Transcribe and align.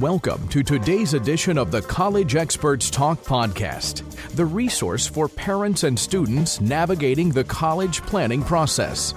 Welcome 0.00 0.48
to 0.48 0.62
today's 0.62 1.12
edition 1.12 1.58
of 1.58 1.70
the 1.70 1.82
College 1.82 2.34
Experts 2.34 2.88
Talk 2.88 3.22
podcast, 3.22 4.02
the 4.30 4.46
resource 4.46 5.06
for 5.06 5.28
parents 5.28 5.82
and 5.82 5.98
students 5.98 6.58
navigating 6.58 7.28
the 7.28 7.44
college 7.44 8.00
planning 8.04 8.42
process. 8.42 9.12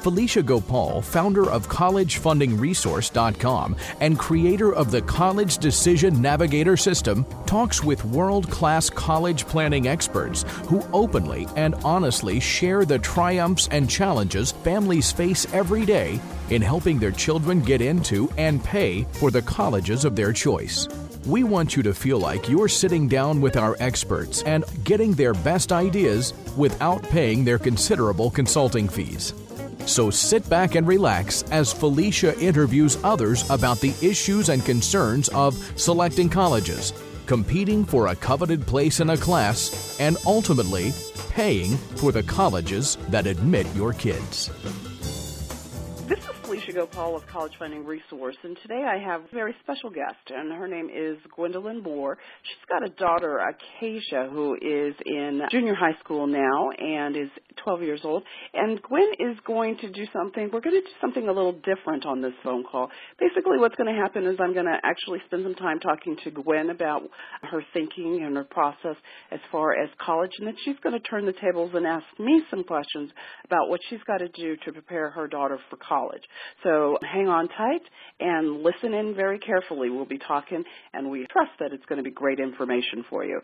Felicia 0.00 0.42
Gopaul, 0.42 1.04
founder 1.04 1.48
of 1.48 1.68
CollegeFundingResource.com 1.68 3.76
and 4.00 4.18
creator 4.18 4.74
of 4.74 4.90
the 4.90 5.02
College 5.02 5.58
Decision 5.58 6.20
Navigator 6.20 6.76
System, 6.76 7.24
talks 7.46 7.84
with 7.84 8.04
world 8.06 8.50
class 8.50 8.90
college 8.90 9.46
planning 9.46 9.86
experts 9.86 10.42
who 10.66 10.84
openly 10.92 11.46
and 11.54 11.76
honestly 11.84 12.40
share 12.40 12.84
the 12.84 12.98
triumphs 12.98 13.68
and 13.70 13.88
challenges 13.88 14.50
families 14.50 15.12
face 15.12 15.46
every 15.54 15.86
day 15.86 16.20
in 16.50 16.62
helping 16.62 16.98
their 16.98 17.12
children 17.12 17.60
get 17.60 17.80
into 17.80 18.30
and 18.36 18.62
pay 18.62 19.04
for 19.12 19.30
the 19.30 19.42
colleges 19.42 20.04
of 20.04 20.16
their 20.16 20.32
choice. 20.32 20.88
We 21.26 21.44
want 21.44 21.76
you 21.76 21.82
to 21.82 21.92
feel 21.92 22.18
like 22.18 22.48
you're 22.48 22.68
sitting 22.68 23.08
down 23.08 23.40
with 23.40 23.56
our 23.56 23.76
experts 23.80 24.42
and 24.44 24.64
getting 24.84 25.12
their 25.12 25.34
best 25.34 25.72
ideas 25.72 26.32
without 26.56 27.02
paying 27.02 27.44
their 27.44 27.58
considerable 27.58 28.30
consulting 28.30 28.88
fees. 28.88 29.34
So 29.84 30.10
sit 30.10 30.48
back 30.48 30.74
and 30.74 30.86
relax 30.86 31.42
as 31.50 31.72
Felicia 31.72 32.38
interviews 32.38 32.98
others 33.02 33.48
about 33.50 33.80
the 33.80 33.94
issues 34.02 34.48
and 34.48 34.64
concerns 34.64 35.28
of 35.30 35.54
selecting 35.76 36.28
colleges, 36.28 36.92
competing 37.26 37.84
for 37.84 38.08
a 38.08 38.16
coveted 38.16 38.66
place 38.66 39.00
in 39.00 39.10
a 39.10 39.16
class, 39.16 39.98
and 40.00 40.16
ultimately 40.24 40.92
paying 41.30 41.76
for 41.96 42.12
the 42.12 42.22
colleges 42.22 42.96
that 43.08 43.26
admit 43.26 43.66
your 43.74 43.92
kids. 43.92 44.50
Felicia 46.68 46.86
Gopaul 46.86 47.16
of 47.16 47.26
College 47.26 47.52
Funding 47.58 47.84
Resource, 47.84 48.36
and 48.42 48.56
today 48.62 48.84
I 48.84 48.98
have 48.98 49.22
a 49.22 49.34
very 49.34 49.54
special 49.62 49.90
guest, 49.90 50.16
and 50.28 50.52
her 50.52 50.66
name 50.66 50.88
is 50.94 51.16
Gwendolyn 51.34 51.82
Moore. 51.82 52.18
She's 52.42 52.68
got 52.68 52.84
a 52.84 52.90
daughter, 52.90 53.38
Acacia, 53.38 54.28
who 54.30 54.54
is 54.54 54.94
in 55.06 55.42
junior 55.50 55.74
high 55.74 55.98
school 56.04 56.26
now 56.26 56.70
and 56.78 57.16
is 57.16 57.30
12 57.64 57.82
years 57.82 58.00
old. 58.04 58.22
And 58.54 58.80
Gwen 58.82 59.10
is 59.18 59.36
going 59.46 59.76
to 59.78 59.90
do 59.90 60.04
something, 60.12 60.50
we're 60.52 60.60
going 60.60 60.76
to 60.76 60.80
do 60.80 60.96
something 61.00 61.28
a 61.28 61.32
little 61.32 61.52
different 61.52 62.06
on 62.06 62.20
this 62.20 62.32
phone 62.42 62.64
call. 62.64 62.88
Basically, 63.18 63.58
what's 63.58 63.76
going 63.76 63.92
to 63.94 64.00
happen 64.00 64.26
is 64.26 64.36
I'm 64.40 64.54
going 64.54 64.66
to 64.66 64.78
actually 64.82 65.18
spend 65.26 65.44
some 65.44 65.54
time 65.54 65.80
talking 65.80 66.16
to 66.24 66.30
Gwen 66.30 66.70
about 66.70 67.02
her 67.42 67.62
thinking 67.72 68.22
and 68.24 68.36
her 68.36 68.44
process 68.44 68.96
as 69.30 69.40
far 69.50 69.74
as 69.74 69.88
college, 70.04 70.32
and 70.38 70.46
then 70.46 70.56
she's 70.64 70.76
going 70.82 70.98
to 70.98 71.08
turn 71.08 71.26
the 71.26 71.34
tables 71.40 71.72
and 71.74 71.86
ask 71.86 72.04
me 72.18 72.42
some 72.50 72.64
questions 72.64 73.10
about 73.44 73.68
what 73.68 73.80
she's 73.88 74.02
got 74.06 74.18
to 74.18 74.28
do 74.28 74.56
to 74.64 74.72
prepare 74.72 75.10
her 75.10 75.26
daughter 75.26 75.58
for 75.70 75.76
college. 75.76 76.22
So 76.62 76.98
hang 77.02 77.28
on 77.28 77.48
tight 77.48 77.82
and 78.20 78.62
listen 78.62 78.94
in 78.94 79.14
very 79.14 79.38
carefully. 79.38 79.90
We'll 79.90 80.04
be 80.04 80.18
talking, 80.18 80.64
and 80.92 81.10
we 81.10 81.26
trust 81.30 81.52
that 81.60 81.72
it's 81.72 81.84
going 81.86 81.98
to 81.98 82.02
be 82.02 82.10
great 82.10 82.38
information 82.40 83.04
for 83.08 83.24
you. 83.24 83.40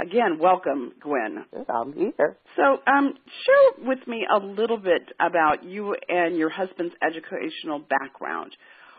Again, 0.00 0.38
welcome, 0.40 0.92
Gwen. 1.00 1.44
I'm 1.68 1.92
here. 1.92 2.36
So, 2.54 2.78
um, 2.86 3.14
share 3.44 3.86
with 3.86 3.98
me 4.06 4.26
a 4.32 4.38
little 4.38 4.76
bit 4.76 5.02
about 5.18 5.64
you 5.64 5.96
and 6.08 6.36
your 6.36 6.50
husband's 6.50 6.94
educational 7.02 7.80
background. 7.80 8.52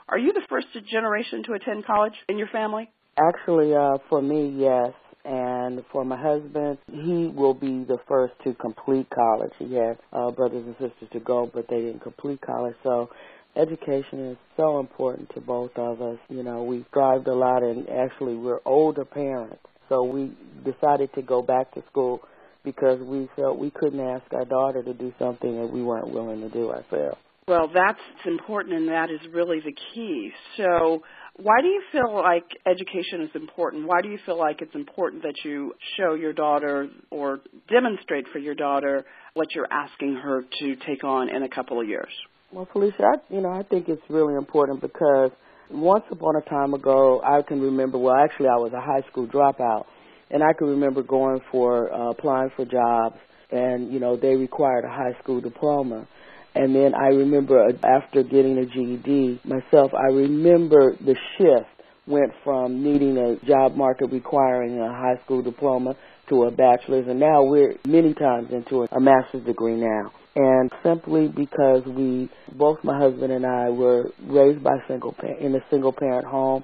Are 0.10 0.18
you 0.18 0.34
the 0.34 0.42
first 0.50 0.68
generation 0.92 1.44
to 1.44 1.54
attend 1.54 1.86
college 1.86 2.16
in 2.28 2.38
your 2.38 2.48
family? 2.48 2.90
Actually, 3.18 3.74
uh, 3.74 3.98
for 4.10 4.22
me, 4.22 4.50
yes. 4.58 4.92
And 5.24 5.84
for 5.92 6.04
my 6.04 6.18
husband, 6.20 6.80
he 6.92 7.28
will 7.28 7.54
be 7.54 7.84
the 7.84 8.00
first 8.08 8.34
to 8.44 8.54
complete 8.56 9.08
college. 9.10 9.52
He 9.58 9.76
has 9.76 9.96
uh, 10.12 10.32
brothers 10.32 10.66
and 10.66 10.76
sisters 10.80 11.10
to 11.14 11.20
go, 11.20 11.50
but 11.54 11.68
they 11.70 11.82
didn't 11.82 12.02
complete 12.02 12.42
college. 12.42 12.76
So 12.84 13.10
education 13.56 14.32
is 14.32 14.38
so 14.58 14.80
important 14.80 15.30
to 15.36 15.42
both 15.42 15.72
of 15.78 16.02
us. 16.02 16.18
You 16.30 16.44
know, 16.44 16.64
we 16.64 16.86
strived 16.90 17.28
a 17.28 17.36
lot, 17.36 17.64
and 17.64 17.88
actually, 17.90 18.36
we're 18.36 18.62
older 18.66 19.06
parents, 19.06 19.64
so 19.90 20.04
we 20.04 20.32
decided 20.64 21.14
to 21.16 21.22
go 21.22 21.42
back 21.42 21.74
to 21.74 21.84
school 21.90 22.22
because 22.64 23.00
we 23.02 23.28
felt 23.36 23.58
we 23.58 23.72
couldn't 23.72 24.00
ask 24.00 24.24
our 24.34 24.46
daughter 24.46 24.84
to 24.84 24.94
do 24.94 25.14
something 25.18 25.60
that 25.60 25.72
we 25.72 25.82
weren't 25.82 26.10
willing 26.10 26.42
to 26.42 26.50
do 26.50 26.70
ourselves. 26.70 27.18
Well, 27.48 27.68
that's 27.74 28.00
important, 28.28 28.76
and 28.76 28.90
that 28.90 29.10
is 29.10 29.22
really 29.34 29.60
the 29.60 29.74
key. 29.94 30.32
So, 30.56 31.02
why 31.38 31.62
do 31.62 31.68
you 31.68 31.82
feel 31.92 32.14
like 32.14 32.44
education 32.68 33.22
is 33.22 33.32
important? 33.34 33.88
Why 33.88 34.02
do 34.02 34.10
you 34.10 34.20
feel 34.24 34.38
like 34.38 34.62
it's 34.62 34.76
important 34.76 35.24
that 35.24 35.34
you 35.44 35.74
show 35.98 36.14
your 36.14 36.32
daughter 36.32 36.90
or 37.10 37.40
demonstrate 37.68 38.28
for 38.32 38.38
your 38.38 38.54
daughter 38.54 39.04
what 39.34 39.48
you're 39.56 39.72
asking 39.72 40.16
her 40.16 40.44
to 40.60 40.76
take 40.86 41.04
on 41.04 41.36
in 41.36 41.42
a 41.42 41.50
couple 41.50 41.82
of 41.82 41.88
years? 41.88 42.12
Well, 42.52 42.68
Felicia, 42.72 43.02
I, 43.02 43.34
you 43.34 43.42
know, 43.42 43.52
I 43.52 43.64
think 43.64 43.90
it's 43.90 44.02
really 44.10 44.36
important 44.36 44.82
because 44.82 45.32
once 45.70 46.04
upon 46.12 46.36
a 46.36 46.42
time 46.42 46.74
ago, 46.74 47.22
I 47.24 47.42
can 47.42 47.62
remember. 47.62 47.98
Well, 47.98 48.16
actually, 48.16 48.48
I 48.48 48.58
was 48.58 48.74
a 48.74 48.82
high 48.82 49.02
school 49.10 49.28
dropout, 49.28 49.86
and 50.32 50.44
I 50.44 50.54
can 50.54 50.68
remember 50.68 51.04
going 51.04 51.42
for 51.52 51.94
uh, 51.94 52.12
applying 52.12 52.52
for 52.56 52.66
jobs, 52.66 53.18
and 53.52 53.92
you 53.92 54.00
know, 54.00 54.16
they 54.16 54.36
required 54.36 54.86
a 54.86 54.90
high 54.90 55.18
school 55.22 55.42
diploma. 55.42 56.08
And 56.56 56.76
then 56.76 56.96
I 56.96 57.10
remember 57.10 57.64
uh, 57.64 57.74
after 57.84 58.24
getting 58.24 58.58
a 58.58 58.66
GED 58.66 59.42
myself, 59.44 59.94
I 59.94 60.12
remember 60.12 60.96
the 61.00 61.16
shift 61.38 61.70
went 62.08 62.32
from 62.44 62.84
needing 62.84 63.18
a 63.18 63.36
job 63.46 63.76
market 63.76 64.08
requiring 64.08 64.80
a 64.80 64.90
high 64.90 65.20
school 65.24 65.44
diploma 65.44 65.96
to 66.30 66.44
a 66.44 66.52
bachelor's, 66.52 67.08
and 67.08 67.20
now 67.20 67.44
we're 67.44 67.76
many 67.86 68.14
times 68.14 68.52
into 68.52 68.88
a 68.92 69.00
master's 69.00 69.44
degree 69.46 69.76
now 69.76 70.12
and 70.40 70.72
simply 70.84 71.28
because 71.28 71.84
we 71.86 72.30
both 72.54 72.82
my 72.82 72.98
husband 72.98 73.34
and 73.34 73.46
I 73.46 73.70
were 73.70 74.10
raised 74.24 74.64
by 74.64 74.78
single 74.88 75.14
in 75.38 75.54
a 75.54 75.60
single 75.70 75.92
parent 75.92 76.26
home, 76.26 76.64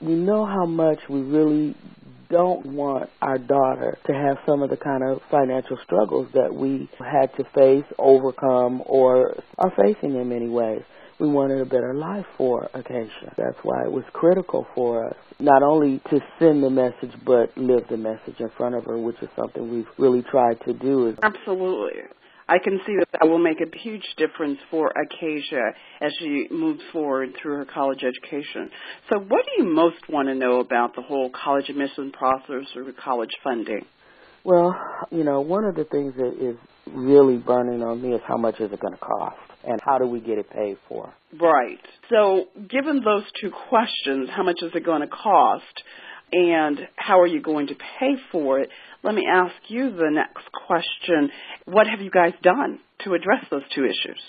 we 0.00 0.14
know 0.14 0.46
how 0.46 0.66
much 0.66 1.00
we 1.10 1.22
really 1.22 1.74
don't 2.30 2.64
want 2.64 3.10
our 3.20 3.38
daughter 3.38 3.98
to 4.06 4.12
have 4.12 4.36
some 4.46 4.62
of 4.62 4.70
the 4.70 4.76
kind 4.76 5.02
of 5.02 5.20
financial 5.32 5.78
struggles 5.84 6.28
that 6.34 6.54
we 6.54 6.88
had 7.00 7.34
to 7.38 7.44
face, 7.56 7.90
overcome, 7.98 8.82
or 8.86 9.34
are 9.56 9.72
facing 9.76 10.14
in 10.14 10.28
many 10.28 10.48
ways. 10.48 10.82
We 11.18 11.26
wanted 11.26 11.60
a 11.60 11.64
better 11.64 11.94
life 11.94 12.26
for 12.36 12.70
Acacia. 12.72 13.34
That's 13.36 13.58
why 13.64 13.82
it 13.82 13.90
was 13.90 14.04
critical 14.12 14.64
for 14.76 15.08
us 15.08 15.16
not 15.40 15.62
only 15.62 16.00
to 16.10 16.20
send 16.38 16.64
the 16.64 16.70
message 16.70 17.12
but 17.24 17.56
live 17.56 17.84
the 17.88 17.96
message 17.96 18.40
in 18.40 18.50
front 18.56 18.74
of 18.74 18.84
her, 18.84 18.98
which 18.98 19.16
is 19.22 19.28
something 19.36 19.70
we've 19.70 19.86
really 19.96 20.22
tried 20.22 20.60
to 20.66 20.72
do. 20.72 21.16
Absolutely. 21.22 22.02
I 22.48 22.58
can 22.58 22.80
see 22.86 22.96
that 22.98 23.08
that 23.12 23.28
will 23.28 23.38
make 23.38 23.58
a 23.60 23.78
huge 23.78 24.04
difference 24.16 24.58
for 24.70 24.90
Acacia 24.90 25.72
as 26.00 26.12
she 26.18 26.46
moves 26.50 26.80
forward 26.92 27.30
through 27.40 27.58
her 27.58 27.66
college 27.66 28.02
education. 28.02 28.70
So, 29.10 29.18
what 29.18 29.44
do 29.44 29.62
you 29.62 29.68
most 29.68 30.08
want 30.08 30.28
to 30.28 30.34
know 30.34 30.60
about 30.60 30.96
the 30.96 31.02
whole 31.02 31.30
college 31.30 31.68
admission 31.68 32.10
process 32.10 32.64
or 32.74 32.84
college 32.92 33.32
funding? 33.44 33.84
Well, 34.44 34.74
you 35.10 35.24
know, 35.24 35.40
one 35.40 35.64
of 35.64 35.74
the 35.74 35.84
things 35.84 36.14
that 36.16 36.34
is 36.40 36.56
really 36.86 37.36
burning 37.36 37.82
on 37.82 38.00
me 38.00 38.14
is 38.14 38.20
how 38.26 38.38
much 38.38 38.60
is 38.60 38.72
it 38.72 38.80
going 38.80 38.94
to 38.94 38.98
cost 38.98 39.36
and 39.66 39.78
how 39.84 39.98
do 39.98 40.06
we 40.06 40.20
get 40.20 40.38
it 40.38 40.48
paid 40.50 40.78
for? 40.88 41.12
Right. 41.38 41.80
So, 42.08 42.46
given 42.70 43.02
those 43.04 43.24
two 43.40 43.50
questions, 43.68 44.30
how 44.34 44.42
much 44.42 44.58
is 44.62 44.70
it 44.74 44.84
going 44.84 45.02
to 45.02 45.08
cost 45.08 45.64
and 46.32 46.80
how 46.96 47.20
are 47.20 47.26
you 47.26 47.40
going 47.40 47.68
to 47.68 47.74
pay 47.74 48.14
for 48.30 48.60
it? 48.60 48.70
Let 49.02 49.14
me 49.14 49.26
ask 49.30 49.54
you 49.68 49.90
the 49.90 50.10
next 50.10 50.50
question. 50.66 51.30
What 51.66 51.86
have 51.86 52.00
you 52.00 52.10
guys 52.10 52.32
done 52.42 52.80
to 53.04 53.14
address 53.14 53.44
those 53.50 53.62
two 53.74 53.84
issues? 53.84 54.20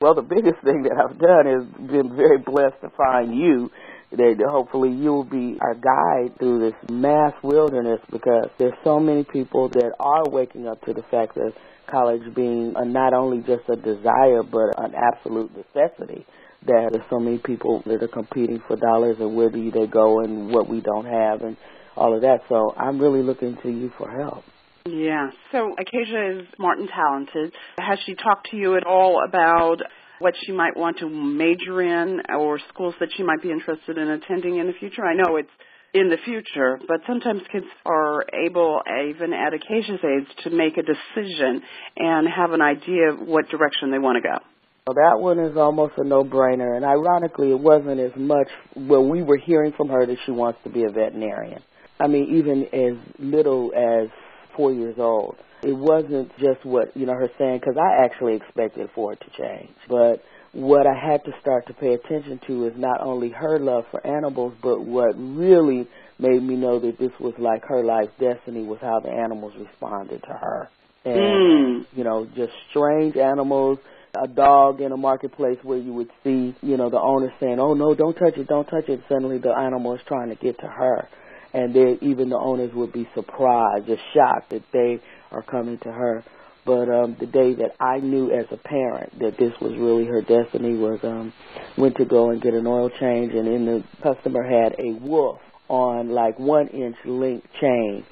Well, 0.00 0.14
the 0.14 0.22
biggest 0.22 0.60
thing 0.64 0.82
that 0.82 0.98
I've 0.98 1.18
done 1.18 1.46
is 1.46 1.88
been 1.88 2.16
very 2.16 2.38
blessed 2.38 2.80
to 2.82 2.90
find 2.96 3.36
you. 3.36 3.70
That 4.10 4.44
hopefully 4.46 4.90
you'll 4.90 5.24
be 5.24 5.56
our 5.60 5.74
guide 5.74 6.38
through 6.38 6.58
this 6.68 6.90
mass 6.90 7.32
wilderness 7.42 8.00
because 8.10 8.50
there's 8.58 8.74
so 8.84 9.00
many 9.00 9.24
people 9.24 9.70
that 9.70 9.94
are 9.98 10.28
waking 10.28 10.66
up 10.66 10.84
to 10.84 10.92
the 10.92 11.02
fact 11.04 11.36
that 11.36 11.52
college 11.86 12.22
being 12.34 12.74
a, 12.76 12.84
not 12.84 13.14
only 13.14 13.38
just 13.38 13.62
a 13.70 13.76
desire 13.76 14.42
but 14.42 14.74
an 14.76 14.94
absolute 14.94 15.50
necessity. 15.56 16.26
That 16.66 16.90
there's 16.92 17.08
so 17.08 17.18
many 17.18 17.38
people 17.38 17.82
that 17.86 18.02
are 18.02 18.08
competing 18.08 18.60
for 18.66 18.76
dollars 18.76 19.16
and 19.18 19.34
where 19.34 19.48
do 19.50 19.70
they 19.70 19.86
go 19.86 20.20
and 20.20 20.52
what 20.52 20.68
we 20.68 20.80
don't 20.80 21.06
have 21.06 21.42
and 21.42 21.56
all 21.96 22.14
of 22.14 22.22
that. 22.22 22.40
So 22.48 22.74
I'm 22.76 22.98
really 22.98 23.22
looking 23.22 23.56
to 23.62 23.68
you 23.68 23.90
for 23.98 24.10
help. 24.10 24.44
Yeah. 24.86 25.30
So 25.52 25.74
Acacia 25.78 26.40
is 26.40 26.46
smart 26.56 26.78
and 26.78 26.88
talented. 26.88 27.52
Has 27.78 27.98
she 28.04 28.14
talked 28.14 28.50
to 28.50 28.56
you 28.56 28.76
at 28.76 28.84
all 28.84 29.22
about 29.26 29.76
what 30.18 30.34
she 30.44 30.52
might 30.52 30.76
want 30.76 30.98
to 30.98 31.08
major 31.08 31.82
in 31.82 32.20
or 32.36 32.58
schools 32.68 32.94
that 33.00 33.10
she 33.16 33.22
might 33.22 33.42
be 33.42 33.50
interested 33.50 33.98
in 33.98 34.08
attending 34.08 34.58
in 34.58 34.66
the 34.66 34.72
future? 34.72 35.04
I 35.04 35.14
know 35.14 35.36
it's 35.36 35.50
in 35.94 36.08
the 36.08 36.16
future, 36.24 36.80
but 36.88 37.00
sometimes 37.06 37.42
kids 37.52 37.66
are 37.84 38.24
able, 38.46 38.80
even 39.08 39.32
at 39.34 39.52
Acacia's 39.52 40.00
age, 40.02 40.26
to 40.44 40.50
make 40.50 40.78
a 40.78 40.82
decision 40.82 41.62
and 41.96 42.26
have 42.28 42.52
an 42.52 42.62
idea 42.62 43.12
of 43.12 43.20
what 43.20 43.48
direction 43.50 43.90
they 43.90 43.98
want 43.98 44.16
to 44.16 44.26
go. 44.26 44.38
Well, 44.86 44.94
that 44.94 45.20
one 45.20 45.38
is 45.38 45.56
almost 45.56 45.92
a 45.98 46.04
no-brainer, 46.04 46.76
and 46.76 46.84
ironically, 46.84 47.50
it 47.50 47.60
wasn't 47.60 48.00
as 48.00 48.12
much. 48.16 48.48
Well, 48.74 49.08
we 49.08 49.22
were 49.22 49.36
hearing 49.36 49.72
from 49.76 49.88
her 49.90 50.06
that 50.06 50.16
she 50.24 50.32
wants 50.32 50.58
to 50.64 50.70
be 50.70 50.84
a 50.84 50.88
veterinarian. 50.88 51.62
I 52.00 52.06
mean, 52.08 52.36
even 52.36 52.66
as 52.72 52.96
little 53.18 53.72
as 53.74 54.08
four 54.56 54.72
years 54.72 54.96
old. 54.98 55.36
It 55.62 55.76
wasn't 55.76 56.36
just 56.38 56.64
what, 56.64 56.96
you 56.96 57.06
know, 57.06 57.14
her 57.14 57.30
saying, 57.38 57.60
because 57.60 57.76
I 57.76 58.04
actually 58.04 58.34
expected 58.34 58.90
for 58.94 59.12
it 59.12 59.20
to 59.20 59.30
change. 59.40 59.70
But 59.88 60.22
what 60.52 60.86
I 60.86 60.94
had 60.94 61.24
to 61.24 61.32
start 61.40 61.66
to 61.68 61.74
pay 61.74 61.94
attention 61.94 62.40
to 62.46 62.66
is 62.66 62.74
not 62.76 63.00
only 63.00 63.30
her 63.30 63.58
love 63.58 63.84
for 63.90 64.04
animals, 64.06 64.54
but 64.60 64.80
what 64.84 65.14
really 65.16 65.86
made 66.18 66.42
me 66.42 66.56
know 66.56 66.80
that 66.80 66.98
this 66.98 67.12
was 67.20 67.34
like 67.38 67.64
her 67.64 67.84
life 67.84 68.10
destiny 68.18 68.64
was 68.64 68.78
how 68.80 69.00
the 69.00 69.10
animals 69.10 69.54
responded 69.56 70.22
to 70.22 70.32
her. 70.32 70.68
And, 71.04 71.16
mm. 71.16 71.86
you 71.94 72.04
know, 72.04 72.26
just 72.36 72.52
strange 72.70 73.16
animals, 73.16 73.78
a 74.20 74.28
dog 74.28 74.80
in 74.80 74.92
a 74.92 74.96
marketplace 74.96 75.58
where 75.62 75.78
you 75.78 75.92
would 75.92 76.10
see, 76.22 76.54
you 76.60 76.76
know, 76.76 76.90
the 76.90 77.00
owner 77.00 77.32
saying, 77.40 77.58
oh 77.58 77.74
no, 77.74 77.94
don't 77.94 78.14
touch 78.14 78.36
it, 78.36 78.46
don't 78.46 78.66
touch 78.66 78.88
it. 78.88 79.00
Suddenly 79.08 79.38
the 79.38 79.52
animal 79.52 79.94
is 79.94 80.00
trying 80.06 80.28
to 80.28 80.34
get 80.34 80.58
to 80.58 80.66
her. 80.66 81.08
And 81.54 81.74
then 81.74 81.98
even 82.00 82.30
the 82.30 82.38
owners 82.38 82.72
would 82.74 82.92
be 82.92 83.08
surprised, 83.14 83.86
just 83.86 84.02
shocked 84.14 84.50
that 84.50 84.62
they 84.72 85.00
are 85.30 85.42
coming 85.42 85.78
to 85.78 85.92
her. 85.92 86.24
But 86.64 86.88
um 86.88 87.16
the 87.18 87.26
day 87.26 87.54
that 87.54 87.74
I 87.80 87.98
knew 87.98 88.30
as 88.30 88.46
a 88.52 88.56
parent 88.56 89.18
that 89.18 89.36
this 89.38 89.52
was 89.60 89.72
really 89.76 90.04
her 90.06 90.22
destiny 90.22 90.74
was 90.76 91.00
um 91.02 91.32
went 91.76 91.96
to 91.96 92.04
go 92.04 92.30
and 92.30 92.40
get 92.40 92.54
an 92.54 92.66
oil 92.66 92.88
change 93.00 93.32
and 93.34 93.46
then 93.46 93.66
the 93.66 93.84
customer 94.02 94.42
had 94.44 94.76
a 94.78 94.92
wolf 95.04 95.40
on 95.68 96.10
like 96.10 96.38
one 96.38 96.68
inch 96.68 96.96
link 97.04 97.44
chain 97.60 98.04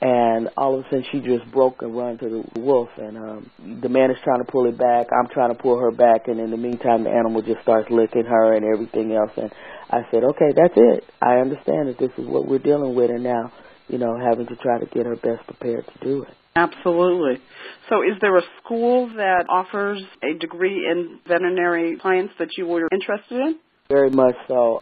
and 0.00 0.50
all 0.56 0.78
of 0.78 0.84
a 0.84 0.88
sudden 0.88 1.04
she 1.12 1.20
just 1.20 1.50
broke 1.50 1.82
and 1.82 1.96
run 1.96 2.18
to 2.18 2.28
the 2.28 2.60
wolf. 2.60 2.88
And 2.96 3.16
um 3.16 3.50
the 3.80 3.88
man 3.88 4.10
is 4.10 4.16
trying 4.24 4.44
to 4.44 4.50
pull 4.50 4.66
it 4.66 4.78
back. 4.78 5.08
I'm 5.12 5.28
trying 5.28 5.54
to 5.54 5.60
pull 5.60 5.78
her 5.78 5.90
back. 5.90 6.28
And 6.28 6.40
in 6.40 6.50
the 6.50 6.56
meantime 6.56 7.04
the 7.04 7.10
animal 7.10 7.42
just 7.42 7.62
starts 7.62 7.90
licking 7.90 8.24
her 8.24 8.54
and 8.54 8.64
everything 8.64 9.12
else. 9.12 9.30
And 9.36 9.50
i 9.90 10.00
said 10.10 10.24
okay 10.24 10.52
that's 10.54 10.74
it. 10.76 11.04
I 11.22 11.36
understand 11.36 11.88
that 11.88 11.98
this 11.98 12.12
is 12.18 12.26
what 12.26 12.46
we're 12.46 12.58
dealing 12.58 12.94
with. 12.94 13.10
And 13.10 13.24
now 13.24 13.52
you 13.88 13.98
know 13.98 14.18
having 14.18 14.46
to 14.46 14.56
try 14.56 14.78
to 14.78 14.86
get 14.86 15.06
her 15.06 15.16
best 15.16 15.46
prepared 15.46 15.86
to 15.86 16.04
do 16.04 16.22
it. 16.22 16.34
Absolutely. 16.56 17.42
So, 17.88 18.02
is 18.02 18.16
there 18.20 18.36
a 18.36 18.42
school 18.62 19.08
that 19.16 19.46
offers 19.48 20.00
a 20.22 20.38
degree 20.38 20.86
in 20.88 21.18
veterinary 21.26 21.98
science 22.00 22.30
that 22.38 22.56
you 22.56 22.66
were 22.66 22.88
interested 22.92 23.40
in? 23.40 23.58
Very 23.88 24.10
much 24.10 24.36
so. 24.46 24.80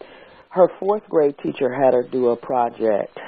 Her 0.52 0.68
fourth 0.78 1.08
grade 1.08 1.36
teacher 1.42 1.72
had 1.72 1.94
her 1.94 2.02
do 2.02 2.28
a 2.28 2.36
project, 2.36 3.18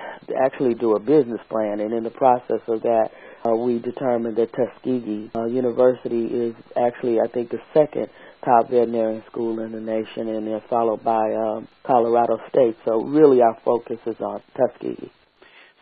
actually 0.44 0.74
do 0.74 0.94
a 0.94 1.00
business 1.00 1.40
plan, 1.48 1.80
and 1.80 1.94
in 1.94 2.04
the 2.04 2.10
process 2.10 2.60
of 2.68 2.82
that, 2.82 3.12
uh, 3.46 3.56
we 3.56 3.78
determined 3.78 4.36
that 4.36 4.52
Tuskegee 4.52 5.30
uh, 5.34 5.46
University 5.46 6.26
is 6.26 6.54
actually, 6.76 7.20
I 7.20 7.28
think, 7.28 7.50
the 7.50 7.60
second 7.72 8.08
top 8.44 8.68
veterinary 8.68 9.24
school 9.30 9.60
in 9.60 9.72
the 9.72 9.80
nation, 9.80 10.28
and 10.28 10.46
then 10.46 10.60
followed 10.68 11.02
by 11.02 11.32
um, 11.32 11.66
Colorado 11.82 12.38
State. 12.50 12.76
So, 12.84 13.00
really, 13.00 13.40
our 13.40 13.58
focus 13.64 14.00
is 14.04 14.20
on 14.20 14.42
Tuskegee. 14.54 15.10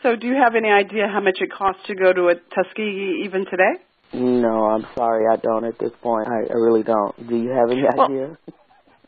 So, 0.05 0.15
do 0.15 0.29
you 0.29 0.35
have 0.35 0.55
any 0.55 0.71
idea 0.71 1.09
how 1.09 1.21
much 1.21 1.39
it 1.41 1.51
costs 1.51 1.83
to 1.89 1.97
go 1.97 2.13
to 2.13 2.29
a 2.29 2.35
Tuskegee 2.37 3.23
even 3.25 3.47
today? 3.47 3.83
No, 4.13 4.67
I'm 4.67 4.87
sorry, 4.95 5.25
I 5.27 5.37
don't 5.43 5.65
at 5.65 5.79
this 5.81 5.93
point. 6.03 6.29
I, 6.29 6.53
I 6.53 6.57
really 6.57 6.85
don't. 6.85 7.29
Do 7.29 7.37
you 7.37 7.51
have 7.51 7.71
any 7.71 7.83
well, 7.83 8.07
idea? 8.07 8.39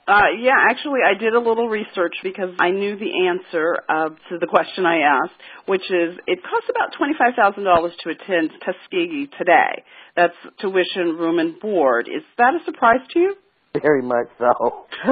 Uh, 0.06 0.37
yeah, 0.39 0.53
actually, 0.71 1.01
I 1.01 1.19
did 1.19 1.35
a 1.35 1.39
little 1.39 1.69
research 1.69 2.15
because 2.23 2.51
I 2.59 2.71
knew 2.71 2.97
the 2.99 3.29
answer 3.29 3.79
uh, 3.89 4.11
to 4.29 4.39
the 4.39 4.47
question 4.47 4.85
I 4.85 4.99
asked, 4.99 5.41
which 5.67 5.85
is 5.91 6.19
it 6.27 6.41
costs 6.43 6.69
about 6.69 6.93
twenty-five 6.99 7.33
thousand 7.35 7.65
dollars 7.65 7.93
to 8.03 8.11
attend 8.11 8.51
Tuskegee 8.61 9.29
today. 9.39 9.83
That's 10.15 10.37
tuition, 10.61 11.17
room, 11.17 11.39
and 11.39 11.59
board. 11.59 12.09
Is 12.09 12.23
that 12.37 12.53
a 12.55 12.65
surprise 12.67 13.01
to 13.15 13.19
you? 13.19 13.35
Very 13.81 14.03
much 14.03 14.29
so. 14.39 14.87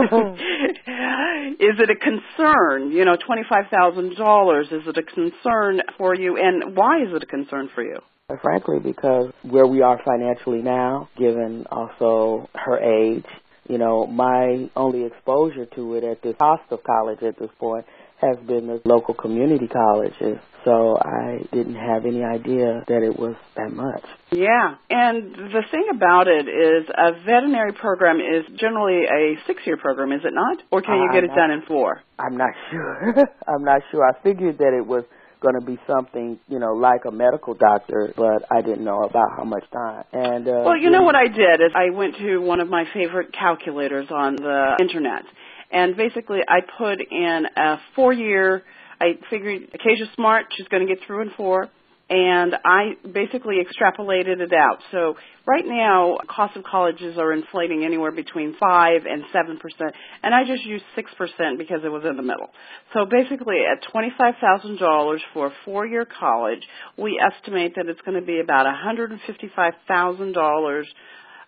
is 1.59 1.77
it 1.81 1.91
a 1.91 1.97
concern? 1.97 2.93
You 2.93 3.07
know, 3.07 3.17
twenty-five 3.17 3.71
thousand 3.71 4.17
dollars. 4.17 4.67
Is 4.71 4.83
it 4.87 4.99
a 4.99 5.03
concern 5.03 5.81
for 5.97 6.15
you, 6.15 6.37
and 6.37 6.77
why 6.77 7.03
is 7.03 7.09
it 7.15 7.23
a 7.23 7.27
concern 7.27 7.71
for 7.75 7.83
you? 7.83 7.99
Frankly, 8.43 8.79
because 8.79 9.31
where 9.43 9.67
we 9.67 9.83
are 9.83 10.01
financially 10.05 10.63
now, 10.63 11.09
given 11.19 11.67
also 11.71 12.49
her 12.55 12.79
age, 12.79 13.27
you 13.69 13.79
know, 13.79 14.07
my 14.07 14.71
only 14.77 15.05
exposure 15.05 15.67
to 15.67 15.95
it 15.95 16.05
at 16.05 16.23
the 16.23 16.35
cost 16.35 16.65
of 16.71 16.83
college 16.83 17.23
at 17.23 17.39
this 17.39 17.51
point 17.59 17.87
has 18.21 18.39
been 18.39 18.69
the 18.69 18.81
local 18.85 19.15
community 19.15 19.67
colleges. 19.67 20.39
So 20.65 20.97
I 20.97 21.45
didn't 21.51 21.75
have 21.75 22.07
any 22.07 22.23
idea 22.23 22.85
that 22.87 23.03
it 23.03 23.19
was 23.19 23.35
that 23.57 23.73
much. 23.73 24.05
Yeah, 24.31 24.77
and 24.89 25.35
the 25.35 25.63
thing 25.71 25.87
about 25.93 26.29
it 26.29 26.47
is 26.47 26.89
a 26.89 27.13
veterinary 27.25 27.73
program 27.73 28.21
is 28.21 28.45
generally 28.57 29.05
a 29.05 29.39
six-year 29.47 29.77
program, 29.77 30.13
is 30.13 30.25
it 30.25 30.33
not? 30.33 30.63
Or 30.71 30.81
can 30.81 31.01
you 31.03 31.11
get 31.13 31.25
it 31.25 31.35
done 31.35 31.51
in 31.51 31.63
four? 31.63 32.03
I'm 32.17 32.37
not 32.37 32.51
sure. 32.71 33.15
I'm 33.49 33.65
not 33.65 33.83
sure. 33.91 34.05
I 34.09 34.13
figured 34.23 34.59
that 34.59 34.73
it 34.73 34.87
was 34.87 35.05
going 35.43 35.59
to 35.59 35.67
be 35.67 35.79
something, 35.87 36.39
you 36.49 36.59
know, 36.59 36.73
like 36.73 37.05
a 37.07 37.11
medical 37.11 37.55
doctor, 37.55 38.13
but 38.17 38.45
I 38.51 38.63
didn't 38.63 38.85
know 38.85 39.03
about 39.03 39.29
how 39.37 39.45
much 39.45 39.65
time. 39.71 40.05
And 40.13 40.49
uh, 40.49 40.63
well, 40.65 40.77
you 40.77 40.91
know 40.91 41.03
what 41.03 41.17
I 41.17 41.27
did 41.27 41.61
is 41.61 41.73
I 41.75 41.91
went 41.91 42.17
to 42.19 42.39
one 42.39 42.61
of 42.61 42.69
my 42.69 42.85
favorite 42.95 43.33
calculators 43.33 44.07
on 44.11 44.37
the 44.37 44.77
internet, 44.81 45.25
and 45.71 45.97
basically 45.97 46.41
I 46.47 46.61
put 46.79 47.01
in 47.01 47.47
a 47.57 47.77
four-year. 47.95 48.63
I 49.01 49.19
figured 49.29 49.65
Acacia 49.75 50.09
Smart, 50.15 50.47
she's 50.57 50.69
going 50.69 50.87
to 50.87 50.95
get 50.95 51.05
through 51.05 51.23
in 51.23 51.31
four 51.37 51.69
and 52.13 52.55
I 52.63 52.93
basically 53.11 53.57
extrapolated 53.65 54.41
it 54.41 54.53
out. 54.53 54.79
So 54.91 55.17
right 55.47 55.65
now, 55.67 56.19
cost 56.29 56.55
of 56.59 56.63
colleges 56.63 57.17
are 57.17 57.33
inflating 57.33 57.85
anywhere 57.87 58.13
between 58.13 58.55
five 58.61 59.07
and 59.07 59.25
seven 59.33 59.57
percent, 59.57 59.95
and 60.23 60.35
I 60.35 60.45
just 60.45 60.63
used 60.65 60.85
six 60.95 61.11
percent 61.17 61.57
because 61.57 61.81
it 61.85 61.89
was 61.89 62.05
in 62.05 62.17
the 62.19 62.23
middle. 62.23 62.51
So 62.93 63.07
basically, 63.07 63.61
at 63.65 63.91
twenty-five 63.91 64.35
thousand 64.43 64.79
dollars 64.79 65.23
for 65.33 65.47
a 65.47 65.53
four-year 65.65 66.07
college, 66.21 66.63
we 66.99 67.19
estimate 67.19 67.77
that 67.77 67.87
it's 67.87 68.03
going 68.03 68.21
to 68.21 68.27
be 68.27 68.41
about 68.41 68.67
one 68.67 68.75
hundred 68.75 69.11
and 69.11 69.21
fifty-five 69.27 69.73
thousand 69.89 70.33
dollars 70.35 70.87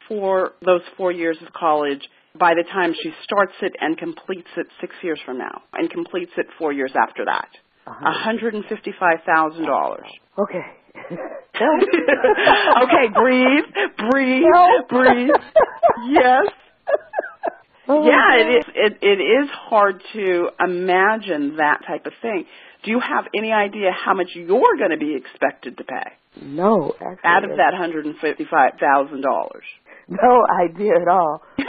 for 0.08 0.52
those 0.64 0.81
four 0.96 1.12
years 1.12 1.37
of 1.46 1.52
college 1.52 2.00
by 2.38 2.55
the 2.55 2.64
time 2.72 2.94
she 3.02 3.12
starts 3.22 3.52
it 3.60 3.72
and 3.81 3.99
completes 3.99 4.49
it 4.56 4.67
six 4.81 4.94
years 5.02 5.20
from 5.26 5.37
now, 5.37 5.62
and 5.75 5.90
completes 5.90 6.32
it 6.38 6.46
four 6.58 6.72
years 6.72 6.93
after 6.96 7.26
that. 7.26 7.49
Uh-huh. 7.86 8.32
$155,000. 8.32 9.98
Okay. 10.38 10.64
okay, 12.82 13.06
breathe, 13.14 13.64
breathe, 14.10 14.44
breathe. 14.88 15.31
Yes. 16.08 16.46
Oh, 17.86 18.06
yeah, 18.06 18.40
it 18.40 18.48
is. 18.48 18.64
It, 18.75 18.98
it 19.02 19.20
is 19.20 19.50
hard 19.50 20.02
to 20.14 20.48
imagine 20.58 21.56
that 21.58 21.82
type 21.86 22.06
of 22.06 22.14
thing. 22.22 22.46
Do 22.82 22.90
you 22.90 22.98
have 22.98 23.26
any 23.36 23.52
idea 23.52 23.90
how 23.92 24.14
much 24.14 24.28
you're 24.34 24.46
going 24.46 24.90
to 24.90 24.96
be 24.96 25.14
expected 25.14 25.76
to 25.76 25.84
pay? 25.84 26.12
No, 26.40 26.94
actually. 26.94 27.19
Out 27.25 27.44
of 27.44 27.50
that 27.58 27.75
hundred 27.76 28.06
and 28.06 28.16
fifty-five 28.19 28.81
thousand 28.81 29.20
dollars. 29.20 29.64
No 30.08 30.44
idea 30.60 31.00
at 31.00 31.08
all. 31.08 31.40
I'm 31.58 31.66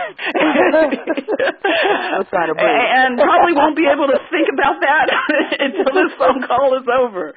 trying 2.28 2.48
to 2.48 2.54
breathe. 2.54 2.84
And 2.96 3.18
probably 3.18 3.54
won't 3.54 3.78
be 3.78 3.88
able 3.88 4.08
to 4.08 4.20
think 4.30 4.50
about 4.52 4.82
that 4.82 5.08
until 5.60 5.94
this 5.94 6.12
phone 6.20 6.44
call 6.46 6.78
is 6.78 6.88
over. 6.88 7.34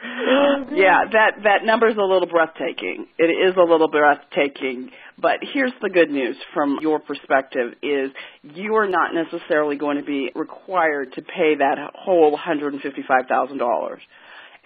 Yeah, 0.75 1.05
that 1.13 1.43
that 1.45 1.65
number 1.65 1.89
is 1.89 1.97
a 1.97 2.03
little 2.03 2.27
breathtaking. 2.29 3.07
It 3.17 3.31
is 3.31 3.57
a 3.57 3.63
little 3.63 3.89
breathtaking. 3.89 4.91
But 5.21 5.39
here's 5.53 5.73
the 5.83 5.91
good 5.91 6.11
news 6.11 6.37
from 6.55 6.79
your 6.81 7.01
perspective 7.01 7.75
is 7.83 8.11
you 8.43 8.75
are 8.77 8.89
not 8.89 9.15
necessarily 9.15 9.77
going 9.77 9.99
to 9.99 10.05
be 10.05 10.31
required 10.35 11.13
to 11.15 11.23
pay 11.23 11.57
that 11.59 11.79
whole 11.95 12.37
$155,000. 12.37 13.99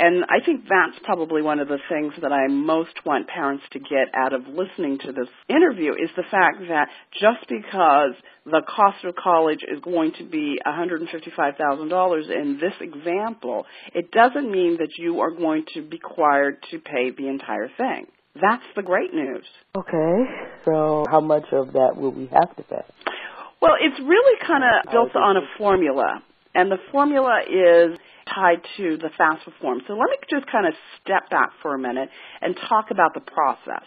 And 0.02 0.24
I 0.24 0.44
think 0.44 0.62
that's 0.62 0.98
probably 1.04 1.42
one 1.42 1.60
of 1.60 1.68
the 1.68 1.78
things 1.88 2.12
that 2.22 2.32
I 2.32 2.48
most 2.48 3.06
want 3.06 3.28
parents 3.28 3.62
to 3.70 3.78
get 3.78 4.10
out 4.16 4.32
of 4.32 4.48
listening 4.48 4.98
to 5.06 5.12
this 5.12 5.28
interview 5.48 5.92
is 5.92 6.10
the 6.16 6.24
fact 6.28 6.58
that 6.68 6.88
just 7.12 7.48
because 7.48 8.10
the 8.44 8.62
cost 8.66 9.04
of 9.04 9.14
college 9.14 9.60
is 9.62 9.78
going 9.80 10.10
to 10.18 10.24
be 10.24 10.58
$155,000 10.66 12.30
in 12.30 12.58
this 12.60 12.72
example, 12.80 13.64
it 13.94 14.10
doesn't 14.10 14.50
mean 14.50 14.78
that 14.78 14.90
you 14.98 15.20
are 15.20 15.30
going 15.30 15.64
to 15.74 15.82
be 15.82 16.00
required 16.02 16.56
to 16.72 16.80
pay 16.80 17.10
the 17.16 17.28
entire 17.28 17.68
thing. 17.76 18.06
That's 18.34 18.64
the 18.74 18.82
great 18.82 19.14
news. 19.14 19.44
Okay. 19.76 20.24
So 20.64 21.04
how 21.12 21.20
much 21.20 21.44
of 21.52 21.74
that 21.74 21.92
will 21.94 22.10
we 22.10 22.28
have 22.32 22.56
to 22.56 22.62
pay? 22.64 22.82
Well, 23.60 23.74
it's 23.80 24.00
really 24.00 24.38
kind 24.44 24.64
of 24.64 24.90
built 24.90 25.14
on 25.14 25.36
a 25.36 25.46
formula. 25.58 26.24
And 26.54 26.70
the 26.70 26.78
formula 26.90 27.42
is 27.46 27.98
tied 28.26 28.62
to 28.76 28.96
the 28.96 29.08
FAFSA 29.18 29.52
form. 29.60 29.80
So 29.86 29.94
let 29.94 30.10
me 30.10 30.16
just 30.30 30.50
kind 30.50 30.66
of 30.66 30.74
step 31.02 31.30
back 31.30 31.50
for 31.62 31.74
a 31.74 31.78
minute 31.78 32.08
and 32.40 32.56
talk 32.68 32.90
about 32.90 33.14
the 33.14 33.20
process. 33.20 33.86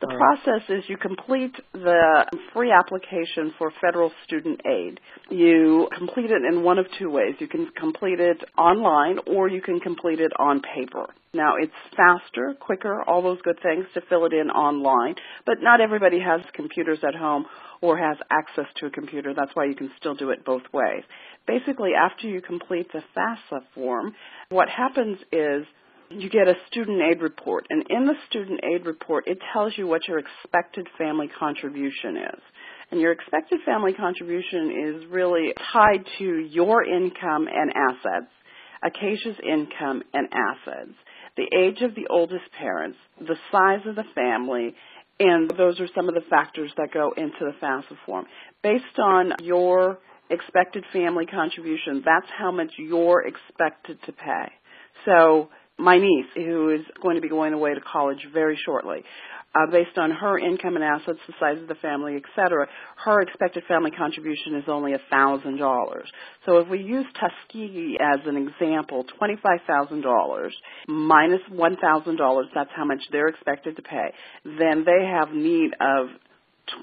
The 0.00 0.06
process 0.06 0.62
is 0.70 0.84
you 0.88 0.96
complete 0.96 1.54
the 1.74 2.24
free 2.54 2.72
application 2.72 3.52
for 3.58 3.70
federal 3.82 4.10
student 4.24 4.62
aid. 4.66 4.98
You 5.28 5.88
complete 5.96 6.30
it 6.30 6.42
in 6.50 6.62
one 6.62 6.78
of 6.78 6.86
two 6.98 7.10
ways. 7.10 7.34
You 7.38 7.46
can 7.46 7.70
complete 7.76 8.18
it 8.18 8.42
online 8.56 9.18
or 9.26 9.48
you 9.48 9.60
can 9.60 9.78
complete 9.78 10.18
it 10.20 10.32
on 10.38 10.62
paper. 10.62 11.06
Now 11.34 11.52
it's 11.60 11.72
faster, 11.94 12.54
quicker, 12.58 13.02
all 13.06 13.20
those 13.20 13.42
good 13.42 13.58
things 13.62 13.84
to 13.92 14.00
fill 14.08 14.24
it 14.24 14.32
in 14.32 14.50
online, 14.50 15.16
but 15.44 15.56
not 15.60 15.82
everybody 15.82 16.18
has 16.18 16.40
computers 16.54 16.98
at 17.06 17.14
home 17.14 17.44
or 17.82 17.98
has 17.98 18.16
access 18.30 18.66
to 18.76 18.86
a 18.86 18.90
computer. 18.90 19.34
That's 19.34 19.54
why 19.54 19.66
you 19.66 19.74
can 19.74 19.90
still 19.98 20.14
do 20.14 20.30
it 20.30 20.46
both 20.46 20.62
ways. 20.72 21.04
Basically, 21.46 21.90
after 21.94 22.26
you 22.26 22.40
complete 22.40 22.90
the 22.92 23.02
FAFSA 23.14 23.60
form, 23.74 24.14
what 24.48 24.68
happens 24.68 25.18
is 25.30 25.66
you 26.10 26.28
get 26.28 26.48
a 26.48 26.54
student 26.66 27.00
aid 27.00 27.22
report. 27.22 27.66
And 27.70 27.84
in 27.88 28.06
the 28.06 28.14
student 28.28 28.60
aid 28.64 28.84
report, 28.84 29.26
it 29.26 29.38
tells 29.52 29.72
you 29.76 29.86
what 29.86 30.08
your 30.08 30.18
expected 30.18 30.88
family 30.98 31.28
contribution 31.38 32.16
is. 32.16 32.40
And 32.90 33.00
your 33.00 33.12
expected 33.12 33.60
family 33.64 33.92
contribution 33.92 34.96
is 34.96 35.10
really 35.10 35.54
tied 35.72 36.04
to 36.18 36.24
your 36.50 36.84
income 36.84 37.48
and 37.52 37.72
assets, 37.74 38.32
Acacia's 38.84 39.36
income 39.46 40.02
and 40.12 40.28
assets, 40.32 40.96
the 41.36 41.46
age 41.56 41.82
of 41.82 41.94
the 41.94 42.08
oldest 42.10 42.50
parents, 42.58 42.98
the 43.20 43.36
size 43.52 43.86
of 43.86 43.94
the 43.94 44.04
family, 44.14 44.74
and 45.20 45.50
those 45.56 45.78
are 45.78 45.88
some 45.94 46.08
of 46.08 46.14
the 46.14 46.22
factors 46.28 46.72
that 46.78 46.92
go 46.92 47.12
into 47.16 47.38
the 47.40 47.52
FAFSA 47.62 47.96
form. 48.04 48.24
Based 48.62 48.98
on 48.98 49.34
your 49.42 49.98
expected 50.30 50.84
family 50.92 51.26
contribution, 51.26 52.02
that's 52.04 52.26
how 52.36 52.50
much 52.50 52.72
you're 52.78 53.24
expected 53.26 53.98
to 54.06 54.12
pay. 54.12 54.50
So 55.04 55.50
my 55.80 55.98
niece, 55.98 56.26
who 56.34 56.70
is 56.70 56.82
going 57.02 57.16
to 57.16 57.22
be 57.22 57.28
going 57.28 57.52
away 57.52 57.74
to 57.74 57.80
college 57.80 58.26
very 58.32 58.58
shortly, 58.64 59.02
uh, 59.54 59.66
based 59.70 59.98
on 59.98 60.10
her 60.10 60.38
income 60.38 60.76
and 60.76 60.84
assets, 60.84 61.18
the 61.26 61.34
size 61.40 61.60
of 61.60 61.66
the 61.66 61.74
family, 61.76 62.14
etc., 62.16 62.68
her 63.04 63.20
expected 63.20 63.64
family 63.66 63.90
contribution 63.90 64.54
is 64.54 64.64
only 64.68 64.92
$1,000. 65.12 66.02
So 66.46 66.58
if 66.58 66.68
we 66.68 66.78
use 66.80 67.06
Tuskegee 67.14 67.96
as 68.00 68.20
an 68.26 68.36
example, 68.36 69.04
$25,000 69.20 70.50
minus 70.86 71.40
$1,000, 71.52 72.44
that's 72.54 72.70
how 72.76 72.84
much 72.84 73.00
they're 73.10 73.28
expected 73.28 73.76
to 73.76 73.82
pay, 73.82 74.12
then 74.44 74.84
they 74.84 75.04
have 75.06 75.32
need 75.32 75.72
of 75.80 76.08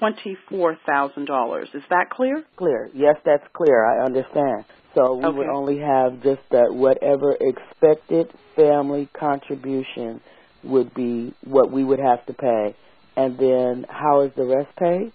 $24,000. 0.00 1.74
Is 1.74 1.82
that 1.90 2.10
clear? 2.10 2.44
Clear. 2.56 2.90
Yes, 2.94 3.16
that's 3.24 3.44
clear. 3.52 3.84
I 3.84 4.04
understand. 4.04 4.64
So 4.94 5.14
we 5.14 5.24
okay. 5.26 5.38
would 5.38 5.48
only 5.48 5.78
have 5.78 6.22
just 6.22 6.40
that 6.50 6.74
whatever 6.74 7.36
expected 7.40 8.32
family 8.56 9.08
contribution 9.18 10.20
would 10.64 10.94
be 10.94 11.34
what 11.44 11.70
we 11.70 11.84
would 11.84 12.00
have 12.00 12.24
to 12.26 12.34
pay. 12.34 12.74
And 13.16 13.38
then 13.38 13.86
how 13.88 14.22
is 14.22 14.32
the 14.36 14.44
rest 14.44 14.74
paid? 14.76 15.12